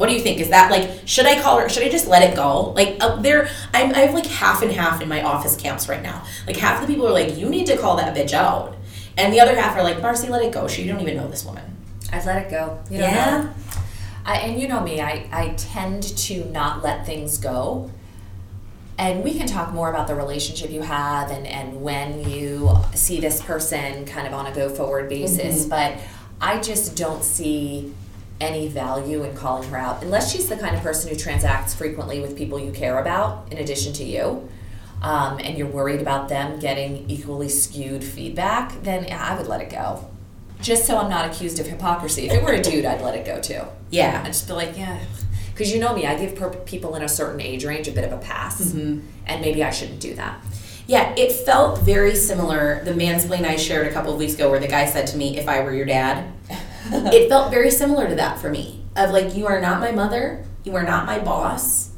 What 0.01 0.09
do 0.09 0.15
you 0.15 0.19
think? 0.21 0.39
Is 0.39 0.49
that 0.49 0.71
like 0.71 0.89
should 1.05 1.27
I 1.27 1.39
call 1.39 1.59
her? 1.59 1.69
Should 1.69 1.83
I 1.83 1.89
just 1.89 2.07
let 2.07 2.27
it 2.27 2.35
go? 2.35 2.71
Like 2.71 2.97
uh, 2.99 3.17
there, 3.21 3.47
I'm, 3.71 3.93
I 3.93 3.99
have 3.99 4.15
like 4.15 4.25
half 4.25 4.63
and 4.63 4.71
half 4.71 4.99
in 4.99 5.07
my 5.07 5.21
office 5.21 5.55
camps 5.55 5.87
right 5.87 6.01
now. 6.01 6.25
Like 6.47 6.55
half 6.55 6.81
the 6.81 6.87
people 6.87 7.07
are 7.07 7.11
like, 7.11 7.37
you 7.37 7.47
need 7.47 7.67
to 7.67 7.77
call 7.77 7.97
that 7.97 8.15
bitch 8.17 8.33
out, 8.33 8.75
and 9.15 9.31
the 9.31 9.39
other 9.39 9.55
half 9.55 9.77
are 9.77 9.83
like, 9.83 10.01
Marcy, 10.01 10.27
let 10.27 10.41
it 10.41 10.51
go. 10.51 10.67
She 10.67 10.81
you 10.81 10.91
don't 10.91 11.01
even 11.01 11.15
know 11.17 11.27
this 11.27 11.45
woman. 11.45 11.77
I've 12.11 12.25
let 12.25 12.43
it 12.43 12.49
go. 12.49 12.79
You 12.89 12.97
don't 12.97 13.11
Yeah. 13.11 13.41
know. 13.43 13.53
I, 14.25 14.37
and 14.37 14.59
you 14.59 14.67
know 14.67 14.81
me, 14.81 15.01
I, 15.01 15.27
I 15.31 15.49
tend 15.55 16.01
to 16.17 16.45
not 16.45 16.83
let 16.83 17.05
things 17.05 17.37
go. 17.37 17.91
And 18.97 19.23
we 19.23 19.37
can 19.37 19.45
talk 19.45 19.71
more 19.71 19.91
about 19.91 20.07
the 20.07 20.15
relationship 20.15 20.71
you 20.71 20.81
have 20.81 21.29
and, 21.29 21.45
and 21.45 21.81
when 21.83 22.27
you 22.27 22.71
see 22.95 23.19
this 23.19 23.39
person 23.41 24.05
kind 24.05 24.25
of 24.27 24.33
on 24.33 24.47
a 24.47 24.51
go 24.53 24.67
forward 24.69 25.09
basis. 25.09 25.65
But 25.65 25.97
I 26.39 26.59
just 26.59 26.95
don't 26.97 27.23
see 27.23 27.93
any 28.41 28.67
value 28.67 29.23
in 29.23 29.35
calling 29.35 29.69
her 29.69 29.77
out 29.77 30.03
unless 30.03 30.31
she's 30.31 30.49
the 30.49 30.57
kind 30.57 30.75
of 30.75 30.81
person 30.81 31.09
who 31.09 31.15
transacts 31.15 31.73
frequently 31.73 32.19
with 32.19 32.35
people 32.35 32.59
you 32.59 32.71
care 32.71 32.99
about 32.99 33.47
in 33.51 33.57
addition 33.59 33.93
to 33.93 34.03
you. 34.03 34.49
Um, 35.01 35.39
and 35.39 35.57
you're 35.57 35.67
worried 35.67 35.99
about 36.01 36.29
them 36.29 36.59
getting 36.59 37.09
equally 37.09 37.49
skewed 37.49 38.03
feedback, 38.03 38.83
then 38.83 39.05
yeah, 39.05 39.25
I 39.25 39.35
would 39.35 39.47
let 39.47 39.61
it 39.61 39.71
go. 39.71 40.07
Just 40.61 40.85
so 40.85 40.97
I'm 40.97 41.09
not 41.09 41.25
accused 41.25 41.59
of 41.59 41.65
hypocrisy. 41.65 42.27
If 42.27 42.33
it 42.33 42.43
were 42.43 42.51
a 42.51 42.61
dude, 42.61 42.85
I'd 42.85 43.01
let 43.01 43.15
it 43.15 43.25
go 43.25 43.39
too. 43.39 43.61
Yeah. 43.89 44.21
I'd 44.23 44.27
just 44.27 44.47
be 44.47 44.53
like, 44.53 44.77
yeah. 44.77 44.99
Because 45.51 45.73
you 45.73 45.79
know 45.79 45.95
me, 45.95 46.05
I 46.05 46.15
give 46.15 46.35
per- 46.35 46.51
people 46.51 46.95
in 46.95 47.01
a 47.01 47.09
certain 47.09 47.41
age 47.41 47.65
range 47.65 47.87
a 47.87 47.91
bit 47.91 48.03
of 48.03 48.11
a 48.11 48.17
pass. 48.17 48.73
And 48.73 49.03
maybe 49.27 49.63
I 49.63 49.71
shouldn't 49.71 49.99
do 49.99 50.13
that. 50.15 50.39
Yeah, 50.87 51.13
it 51.15 51.31
felt 51.31 51.79
very 51.79 52.15
similar. 52.15 52.83
The 52.83 52.91
mansplain 52.91 53.45
I 53.45 53.55
shared 53.55 53.87
a 53.87 53.91
couple 53.93 54.11
of 54.11 54.19
weeks 54.19 54.33
ago, 54.35 54.49
where 54.49 54.59
the 54.59 54.67
guy 54.67 54.85
said 54.85 55.07
to 55.07 55.17
me, 55.17 55.37
"If 55.37 55.47
I 55.47 55.61
were 55.61 55.73
your 55.73 55.85
dad," 55.85 56.31
it 57.13 57.29
felt 57.29 57.51
very 57.51 57.71
similar 57.71 58.07
to 58.07 58.15
that 58.15 58.39
for 58.39 58.49
me. 58.49 58.83
Of 58.95 59.11
like, 59.11 59.35
you 59.35 59.47
are 59.47 59.61
not 59.61 59.79
my 59.79 59.91
mother, 59.91 60.45
you 60.63 60.75
are 60.75 60.83
not 60.83 61.05
my 61.05 61.19
boss, 61.19 61.91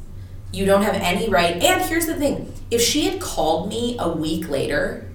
you 0.52 0.64
don't 0.64 0.82
have 0.82 0.94
any 0.94 1.28
right. 1.28 1.60
And 1.62 1.82
here's 1.82 2.06
the 2.06 2.14
thing: 2.14 2.52
if 2.70 2.80
she 2.80 3.08
had 3.08 3.20
called 3.20 3.68
me 3.68 3.96
a 3.98 4.08
week 4.08 4.48
later, 4.48 5.08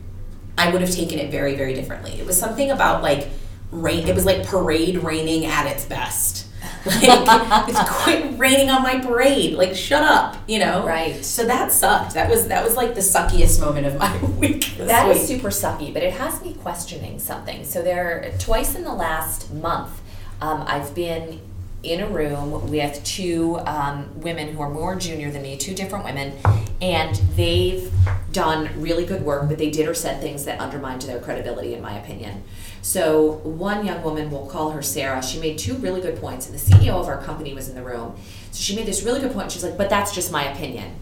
I 0.57 0.71
would 0.71 0.81
have 0.81 0.91
taken 0.91 1.19
it 1.19 1.31
very, 1.31 1.55
very 1.55 1.73
differently. 1.73 2.19
It 2.19 2.25
was 2.25 2.37
something 2.37 2.69
about 2.71 3.01
like 3.01 3.29
rain. 3.71 4.07
It 4.07 4.15
was 4.15 4.25
like 4.25 4.45
parade 4.45 4.97
raining 4.97 5.45
at 5.45 5.67
its 5.67 5.85
best. 5.85 6.47
Like, 6.85 7.69
it's 7.69 7.89
quit 7.89 8.37
raining 8.37 8.69
on 8.69 8.83
my 8.83 8.99
parade. 8.99 9.53
Like, 9.53 9.75
shut 9.75 10.03
up, 10.03 10.37
you 10.47 10.59
know. 10.59 10.85
Right. 10.85 11.23
So 11.23 11.45
that 11.45 11.71
sucked. 11.71 12.13
That 12.13 12.29
was 12.29 12.47
that 12.47 12.63
was 12.63 12.75
like 12.75 12.95
the 12.95 13.01
suckiest 13.01 13.59
moment 13.59 13.85
of 13.87 13.97
my 13.97 14.21
week. 14.39 14.77
That 14.77 15.09
is 15.09 15.17
week. 15.17 15.27
super 15.27 15.49
sucky, 15.49 15.93
but 15.93 16.03
it 16.03 16.13
has 16.13 16.41
me 16.41 16.53
questioning 16.53 17.19
something. 17.19 17.65
So 17.65 17.81
there, 17.81 18.33
twice 18.39 18.75
in 18.75 18.83
the 18.83 18.93
last 18.93 19.53
month, 19.53 20.01
um, 20.41 20.63
I've 20.67 20.95
been 20.95 21.41
in 21.83 22.01
a 22.01 22.07
room 22.07 22.69
with 22.69 23.03
two 23.03 23.59
um, 23.65 24.09
women 24.21 24.49
who 24.49 24.61
are 24.61 24.69
more 24.69 24.95
junior 24.95 25.31
than 25.31 25.41
me, 25.41 25.57
two 25.57 25.73
different 25.73 26.05
women, 26.05 26.33
and 26.81 27.15
they've 27.35 27.91
done 28.31 28.69
really 28.81 29.05
good 29.05 29.23
work, 29.23 29.49
but 29.49 29.57
they 29.57 29.69
did 29.69 29.87
or 29.87 29.93
said 29.93 30.21
things 30.21 30.45
that 30.45 30.59
undermined 30.59 31.01
their 31.01 31.19
credibility, 31.19 31.73
in 31.73 31.81
my 31.81 31.97
opinion. 31.97 32.43
So 32.81 33.33
one 33.43 33.85
young 33.85 34.01
woman, 34.03 34.31
we'll 34.31 34.47
call 34.47 34.71
her 34.71 34.81
Sarah, 34.81 35.21
she 35.21 35.39
made 35.39 35.57
two 35.57 35.75
really 35.75 36.01
good 36.01 36.17
points, 36.17 36.47
and 36.47 36.57
the 36.57 36.59
CEO 36.59 36.93
of 36.93 37.07
our 37.07 37.21
company 37.21 37.53
was 37.53 37.67
in 37.67 37.75
the 37.75 37.83
room. 37.83 38.15
So 38.51 38.61
she 38.61 38.75
made 38.75 38.85
this 38.85 39.03
really 39.03 39.19
good 39.19 39.33
point. 39.33 39.51
She's 39.51 39.63
like, 39.63 39.77
but 39.77 39.89
that's 39.89 40.13
just 40.13 40.31
my 40.31 40.49
opinion. 40.51 40.95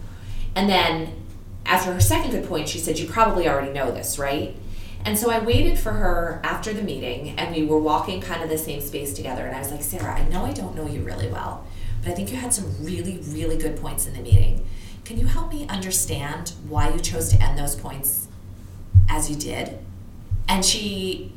And 0.54 0.68
then 0.68 1.12
after 1.64 1.92
her 1.92 2.00
second 2.00 2.32
good 2.32 2.48
point, 2.48 2.68
she 2.68 2.78
said, 2.78 2.98
You 2.98 3.06
probably 3.06 3.48
already 3.48 3.72
know 3.72 3.92
this, 3.92 4.18
right? 4.18 4.56
And 5.04 5.16
so 5.16 5.30
I 5.30 5.38
waited 5.38 5.78
for 5.78 5.92
her 5.92 6.40
after 6.42 6.72
the 6.72 6.82
meeting, 6.82 7.38
and 7.38 7.54
we 7.54 7.64
were 7.64 7.78
walking 7.78 8.20
kind 8.20 8.42
of 8.42 8.50
the 8.50 8.58
same 8.58 8.80
space 8.80 9.14
together. 9.14 9.46
And 9.46 9.54
I 9.54 9.60
was 9.60 9.70
like, 9.70 9.82
Sarah, 9.82 10.18
I 10.18 10.28
know 10.28 10.44
I 10.44 10.52
don't 10.52 10.74
know 10.74 10.86
you 10.86 11.02
really 11.02 11.28
well, 11.28 11.64
but 12.02 12.10
I 12.10 12.14
think 12.14 12.30
you 12.32 12.36
had 12.36 12.52
some 12.52 12.74
really, 12.84 13.18
really 13.28 13.56
good 13.56 13.76
points 13.76 14.06
in 14.06 14.14
the 14.14 14.20
meeting. 14.20 14.66
Can 15.08 15.18
you 15.18 15.24
help 15.24 15.50
me 15.50 15.66
understand 15.68 16.52
why 16.68 16.90
you 16.90 16.98
chose 16.98 17.30
to 17.30 17.42
end 17.42 17.58
those 17.58 17.74
points 17.74 18.28
as 19.08 19.30
you 19.30 19.36
did? 19.36 19.78
And 20.46 20.62
she 20.62 21.32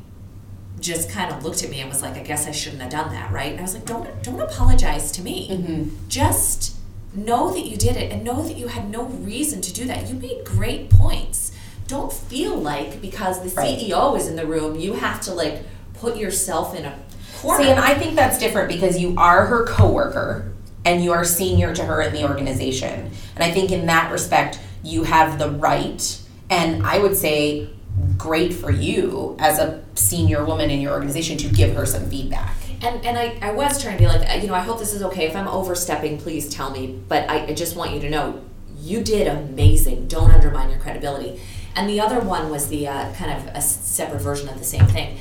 just 0.78 1.08
kind 1.08 1.32
of 1.32 1.42
looked 1.42 1.64
at 1.64 1.70
me 1.70 1.80
and 1.80 1.88
was 1.88 2.02
like, 2.02 2.16
I 2.16 2.22
guess 2.22 2.46
I 2.46 2.50
shouldn't 2.50 2.82
have 2.82 2.90
done 2.90 3.14
that, 3.14 3.32
right? 3.32 3.50
And 3.50 3.60
I 3.60 3.62
was 3.62 3.72
like, 3.72 3.86
Don't 3.86 4.22
don't 4.22 4.40
apologize 4.42 5.10
to 5.12 5.22
me. 5.22 5.48
Mm-hmm. 5.48 6.08
Just 6.10 6.76
know 7.14 7.50
that 7.54 7.64
you 7.64 7.78
did 7.78 7.96
it 7.96 8.12
and 8.12 8.22
know 8.22 8.42
that 8.42 8.58
you 8.58 8.68
had 8.68 8.90
no 8.90 9.04
reason 9.04 9.62
to 9.62 9.72
do 9.72 9.86
that. 9.86 10.06
You 10.06 10.16
made 10.16 10.44
great 10.44 10.90
points. 10.90 11.56
Don't 11.86 12.12
feel 12.12 12.54
like 12.54 13.00
because 13.00 13.42
the 13.42 13.58
Right. 13.58 13.78
CEO 13.78 14.14
is 14.18 14.28
in 14.28 14.36
the 14.36 14.44
room, 14.46 14.78
you 14.78 14.92
have 14.92 15.22
to 15.22 15.32
like 15.32 15.62
put 15.94 16.18
yourself 16.18 16.76
in 16.76 16.84
a 16.84 16.98
corner. 17.38 17.64
See, 17.64 17.70
and 17.70 17.80
I 17.80 17.94
think 17.94 18.16
that's 18.16 18.38
different 18.38 18.68
because 18.68 18.98
you 18.98 19.14
are 19.16 19.46
her 19.46 19.64
coworker 19.64 20.51
and 20.84 21.02
you 21.02 21.12
are 21.12 21.24
senior 21.24 21.74
to 21.74 21.84
her 21.84 22.02
in 22.02 22.12
the 22.12 22.24
organization. 22.24 23.10
And 23.34 23.44
I 23.44 23.50
think 23.50 23.70
in 23.70 23.86
that 23.86 24.10
respect, 24.10 24.58
you 24.82 25.04
have 25.04 25.38
the 25.38 25.50
right, 25.50 26.20
and 26.50 26.84
I 26.84 26.98
would 26.98 27.16
say, 27.16 27.70
great 28.16 28.54
for 28.54 28.70
you 28.70 29.36
as 29.38 29.58
a 29.58 29.82
senior 29.94 30.44
woman 30.44 30.70
in 30.70 30.80
your 30.80 30.92
organization 30.92 31.36
to 31.38 31.48
give 31.48 31.74
her 31.76 31.86
some 31.86 32.08
feedback. 32.08 32.56
And 32.80 33.04
and 33.04 33.16
I, 33.16 33.38
I 33.40 33.52
was 33.52 33.80
trying 33.80 33.96
to 33.98 34.02
be 34.02 34.08
like, 34.08 34.42
you 34.42 34.48
know, 34.48 34.54
I 34.54 34.60
hope 34.60 34.78
this 34.78 34.92
is 34.92 35.02
okay. 35.02 35.26
If 35.26 35.36
I'm 35.36 35.46
overstepping, 35.46 36.18
please 36.18 36.48
tell 36.48 36.70
me. 36.70 37.00
But 37.08 37.30
I, 37.30 37.46
I 37.46 37.54
just 37.54 37.76
want 37.76 37.92
you 37.92 38.00
to 38.00 38.10
know, 38.10 38.42
you 38.76 39.02
did 39.02 39.28
amazing. 39.28 40.08
Don't 40.08 40.30
undermine 40.30 40.70
your 40.70 40.80
credibility. 40.80 41.40
And 41.76 41.88
the 41.88 42.00
other 42.00 42.20
one 42.20 42.50
was 42.50 42.68
the 42.68 42.88
uh, 42.88 43.14
kind 43.14 43.30
of 43.30 43.54
a 43.54 43.62
separate 43.62 44.20
version 44.20 44.48
of 44.48 44.58
the 44.58 44.64
same 44.64 44.86
thing. 44.86 45.18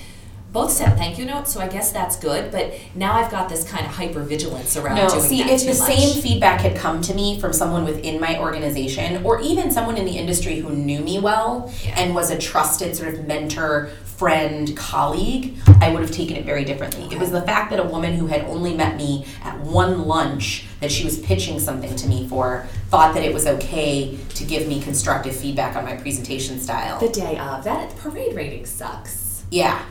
Both 0.52 0.72
sent 0.74 0.97
thank 0.97 1.18
you 1.18 1.24
notes, 1.26 1.54
so 1.54 1.62
I 1.62 1.68
guess 1.70 1.93
that's 1.93 2.18
good. 2.18 2.52
But 2.52 2.74
now 2.93 3.14
I've 3.14 3.32
got 3.32 3.47
this 3.47 3.64
kind 3.70 3.86
of 3.86 3.93
hyper 3.93 4.22
vigilance 4.22 4.76
around 4.76 4.97
No, 4.97 5.08
doing 5.08 5.22
see, 5.22 5.43
that 5.43 5.52
if 5.52 5.62
the 5.62 5.68
much. 5.68 5.97
same 5.97 6.22
feedback 6.22 6.60
had 6.60 6.76
come 6.76 7.02
to 7.04 7.14
me 7.14 7.39
from 7.39 7.54
someone 7.54 7.86
within 7.86 8.20
my 8.20 8.38
organization 8.38 9.24
or 9.24 9.39
even 9.39 9.72
someone 9.72 9.95
in 9.95 10.04
the 10.06 10.18
industry 10.18 10.60
who 10.60 10.70
knew 10.76 10.99
me 10.99 11.20
well 11.20 11.72
Yeah. 11.86 11.97
and 11.97 12.14
was 12.14 12.32
a 12.32 12.38
trusted 12.38 12.97
sort 12.97 13.14
of 13.14 13.26
mentor, 13.26 13.91
friend, 14.04 14.76
colleague, 14.76 15.56
I 15.80 15.89
would 15.91 16.02
have 16.02 16.12
taken 16.12 16.36
it 16.36 16.45
very 16.45 16.66
differently. 16.66 17.08
It 17.10 17.18
was 17.20 17.32
the 17.32 17.41
fact 17.41 17.72
that 17.72 17.80
a 17.80 17.84
woman 17.84 18.14
who 18.16 18.28
had 18.28 18.43
only 18.43 18.76
met 18.76 18.97
me 18.97 19.26
at 19.43 19.58
one 19.62 20.06
lunch 20.06 20.66
that 20.82 20.91
she 20.91 21.06
was 21.06 21.18
pitching 21.20 21.60
something 21.62 21.95
to 21.95 22.08
me 22.08 22.28
for 22.28 22.68
thought 22.89 23.14
that 23.16 23.24
it 23.24 23.34
was 23.34 23.47
okay 23.47 24.18
to 24.36 24.43
give 24.43 24.68
me 24.68 24.82
constructive 24.82 25.34
feedback 25.36 25.78
on 25.78 25.86
my 25.86 25.95
presentation 25.95 26.60
style. 26.60 26.99
the 26.99 27.08
day 27.10 27.38
of 27.38 27.64
that 27.64 27.95
parade 27.95 28.36
rating 28.36 28.66
sucks. 28.66 29.43
yeah. 29.49 29.82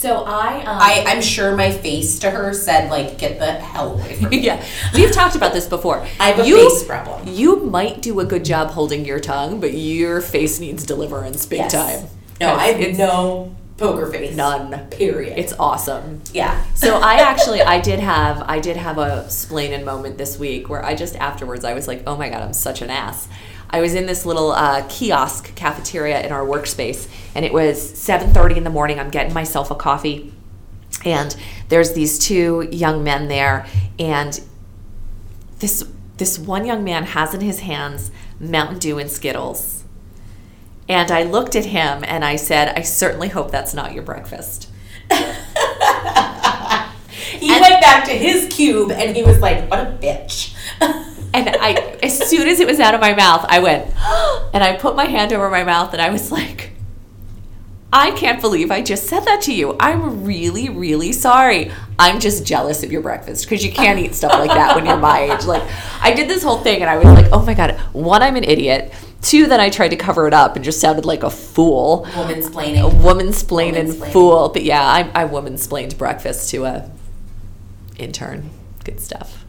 So 0.00 0.24
I, 0.24 0.60
um, 0.60 0.78
I, 0.80 1.04
I'm 1.08 1.20
sure 1.20 1.54
my 1.54 1.70
face 1.70 2.18
to 2.20 2.30
her 2.30 2.54
said 2.54 2.90
like, 2.90 3.18
get 3.18 3.38
the 3.38 3.52
hell 3.52 3.92
away 3.92 4.16
from 4.16 4.30
me. 4.30 4.38
yeah, 4.38 4.64
we've 4.94 5.12
talked 5.12 5.36
about 5.36 5.52
this 5.52 5.66
before. 5.68 6.00
I 6.18 6.30
have 6.30 6.38
a 6.38 6.48
you, 6.48 6.56
face 6.70 6.84
problem. 6.84 7.28
You 7.28 7.56
might 7.66 8.00
do 8.00 8.18
a 8.20 8.24
good 8.24 8.42
job 8.42 8.70
holding 8.70 9.04
your 9.04 9.20
tongue, 9.20 9.60
but 9.60 9.74
your 9.74 10.22
face 10.22 10.58
needs 10.58 10.86
deliverance 10.86 11.44
big 11.44 11.58
Yes. 11.58 11.72
time. 11.72 12.08
No, 12.40 12.54
I 12.54 12.68
have 12.68 12.96
no 12.96 13.54
poker 13.76 14.06
face. 14.06 14.34
None. 14.34 14.88
Period. 14.88 15.38
It's 15.38 15.52
awesome. 15.58 16.22
yeah. 16.32 16.64
So 16.74 16.96
I 16.96 17.16
actually 17.16 17.60
I 17.60 17.78
did 17.80 18.00
have 18.00 18.42
I 18.48 18.58
did 18.58 18.78
have 18.78 18.96
a 18.96 19.26
splaining 19.28 19.84
moment 19.84 20.16
this 20.16 20.38
week 20.38 20.70
where 20.70 20.82
I 20.82 20.94
just 20.94 21.14
afterwards 21.16 21.62
I 21.66 21.74
was 21.74 21.86
like, 21.86 22.04
oh 22.06 22.16
my 22.16 22.30
god, 22.30 22.40
I'm 22.42 22.54
such 22.54 22.80
an 22.80 22.88
ass. 22.88 23.28
I 23.70 23.80
was 23.80 23.94
in 23.94 24.06
this 24.06 24.26
little 24.26 24.52
uh, 24.52 24.86
kiosk 24.88 25.54
cafeteria 25.54 26.24
in 26.24 26.32
our 26.32 26.44
workspace, 26.44 27.08
and 27.34 27.44
it 27.44 27.52
was 27.52 27.78
7:30 27.78 28.58
in 28.58 28.64
the 28.64 28.70
morning. 28.70 28.98
I'm 28.98 29.10
getting 29.10 29.32
myself 29.32 29.70
a 29.70 29.74
coffee, 29.74 30.32
and 31.04 31.34
there's 31.68 31.92
these 31.92 32.18
two 32.18 32.68
young 32.70 33.02
men 33.04 33.28
there, 33.28 33.66
and 33.98 34.40
this 35.60 35.84
this 36.16 36.38
one 36.38 36.66
young 36.66 36.84
man 36.84 37.04
has 37.04 37.32
in 37.32 37.40
his 37.40 37.60
hands 37.60 38.10
Mountain 38.38 38.78
Dew 38.78 38.98
and 38.98 39.10
Skittles. 39.10 39.84
And 40.88 41.10
I 41.12 41.22
looked 41.22 41.54
at 41.54 41.66
him 41.66 42.02
and 42.04 42.24
I 42.24 42.34
said, 42.34 42.76
I 42.76 42.82
certainly 42.82 43.28
hope 43.28 43.52
that's 43.52 43.72
not 43.72 43.94
your 43.94 44.02
breakfast. 44.02 44.68
He 47.40 47.50
went 47.50 47.80
back 47.80 48.04
to 48.04 48.10
his 48.10 48.52
cube 48.52 48.90
and 48.90 49.16
he 49.16 49.22
was 49.22 49.40
like, 49.40 49.70
what 49.70 49.80
a 49.80 49.98
bitch. 50.00 50.54
And 51.32 51.48
I, 51.48 51.72
as 52.02 52.18
soon 52.28 52.48
as 52.48 52.58
it 52.60 52.66
was 52.66 52.80
out 52.80 52.94
of 52.94 53.00
my 53.00 53.14
mouth, 53.14 53.44
I 53.48 53.60
went, 53.60 53.86
and 54.54 54.64
I 54.64 54.76
put 54.76 54.96
my 54.96 55.04
hand 55.06 55.32
over 55.32 55.48
my 55.50 55.62
mouth 55.64 55.92
and 55.92 56.02
I 56.02 56.10
was 56.10 56.32
like, 56.32 56.72
I 57.92 58.12
can't 58.12 58.40
believe 58.40 58.70
I 58.70 58.82
just 58.82 59.06
said 59.08 59.20
that 59.24 59.42
to 59.42 59.52
you. 59.54 59.76
I'm 59.80 60.24
really, 60.24 60.68
really 60.68 61.12
sorry. 61.12 61.72
I'm 61.98 62.20
just 62.20 62.46
jealous 62.46 62.84
of 62.84 62.92
your 62.92 63.00
breakfast 63.02 63.44
because 63.44 63.64
you 63.64 63.72
can't 63.72 63.98
eat 63.98 64.14
stuff 64.14 64.32
like 64.32 64.50
that 64.50 64.76
when 64.76 64.86
you're 64.86 64.96
my 64.96 65.22
age. 65.22 65.44
Like, 65.44 65.62
I 66.00 66.14
did 66.14 66.28
this 66.28 66.42
whole 66.44 66.58
thing 66.58 66.82
and 66.82 66.90
I 66.90 66.96
was 66.96 67.06
like, 67.06 67.26
oh 67.32 67.44
my 67.44 67.54
God. 67.54 67.72
One, 67.92 68.22
I'm 68.22 68.36
an 68.36 68.44
idiot. 68.44 68.92
Two, 69.22 69.46
then 69.48 69.58
I 69.60 69.70
tried 69.70 69.88
to 69.88 69.96
cover 69.96 70.28
it 70.28 70.32
up 70.34 70.54
and 70.54 70.64
just 70.64 70.80
sounded 70.80 71.04
like 71.04 71.24
a 71.24 71.30
fool. 71.30 72.06
Woman's 72.16 72.46
A 72.46 72.50
splaining. 72.50 73.02
woman 73.02 73.26
splaining 73.28 73.86
Woman-splaining. 73.88 74.12
fool. 74.12 74.48
But 74.50 74.62
yeah, 74.62 74.82
I, 74.84 75.10
I 75.14 75.24
woman 75.24 75.58
splained 75.58 75.98
breakfast 75.98 76.48
to 76.50 76.64
a 76.64 76.90
intern. 77.98 78.50
Good 78.84 79.00
stuff. 79.00 79.39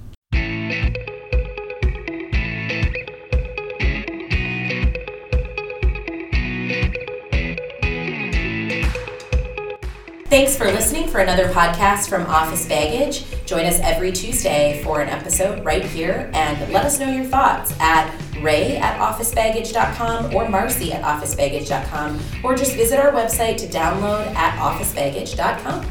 Thanks 10.32 10.55
for 10.55 10.63
listening 10.63 11.09
for 11.09 11.19
another 11.19 11.49
podcast 11.49 12.07
from 12.07 12.25
Office 12.25 12.65
Baggage. 12.65 13.25
Join 13.45 13.65
us 13.65 13.82
every 13.82 14.13
Tuesday 14.13 14.82
for 14.82 15.01
an 15.01 15.09
episode 15.09 15.61
right 15.65 15.84
here 15.84 16.32
and 16.34 16.71
let 16.71 16.86
us 16.86 17.01
know 17.01 17.11
your 17.11 17.25
thoughts 17.25 17.77
at 17.82 18.09
ray 18.41 18.77
at 18.77 18.97
officebaggage.com 18.97 20.34
or 20.34 20.47
marcy 20.47 20.93
at 20.93 21.03
officebaggage.com 21.03 22.17
or 22.45 22.55
just 22.55 22.77
visit 22.77 22.97
our 22.97 23.11
website 23.11 23.57
to 23.57 23.67
download 23.67 24.25
at 24.34 24.57
officebaggage.com. 24.57 25.86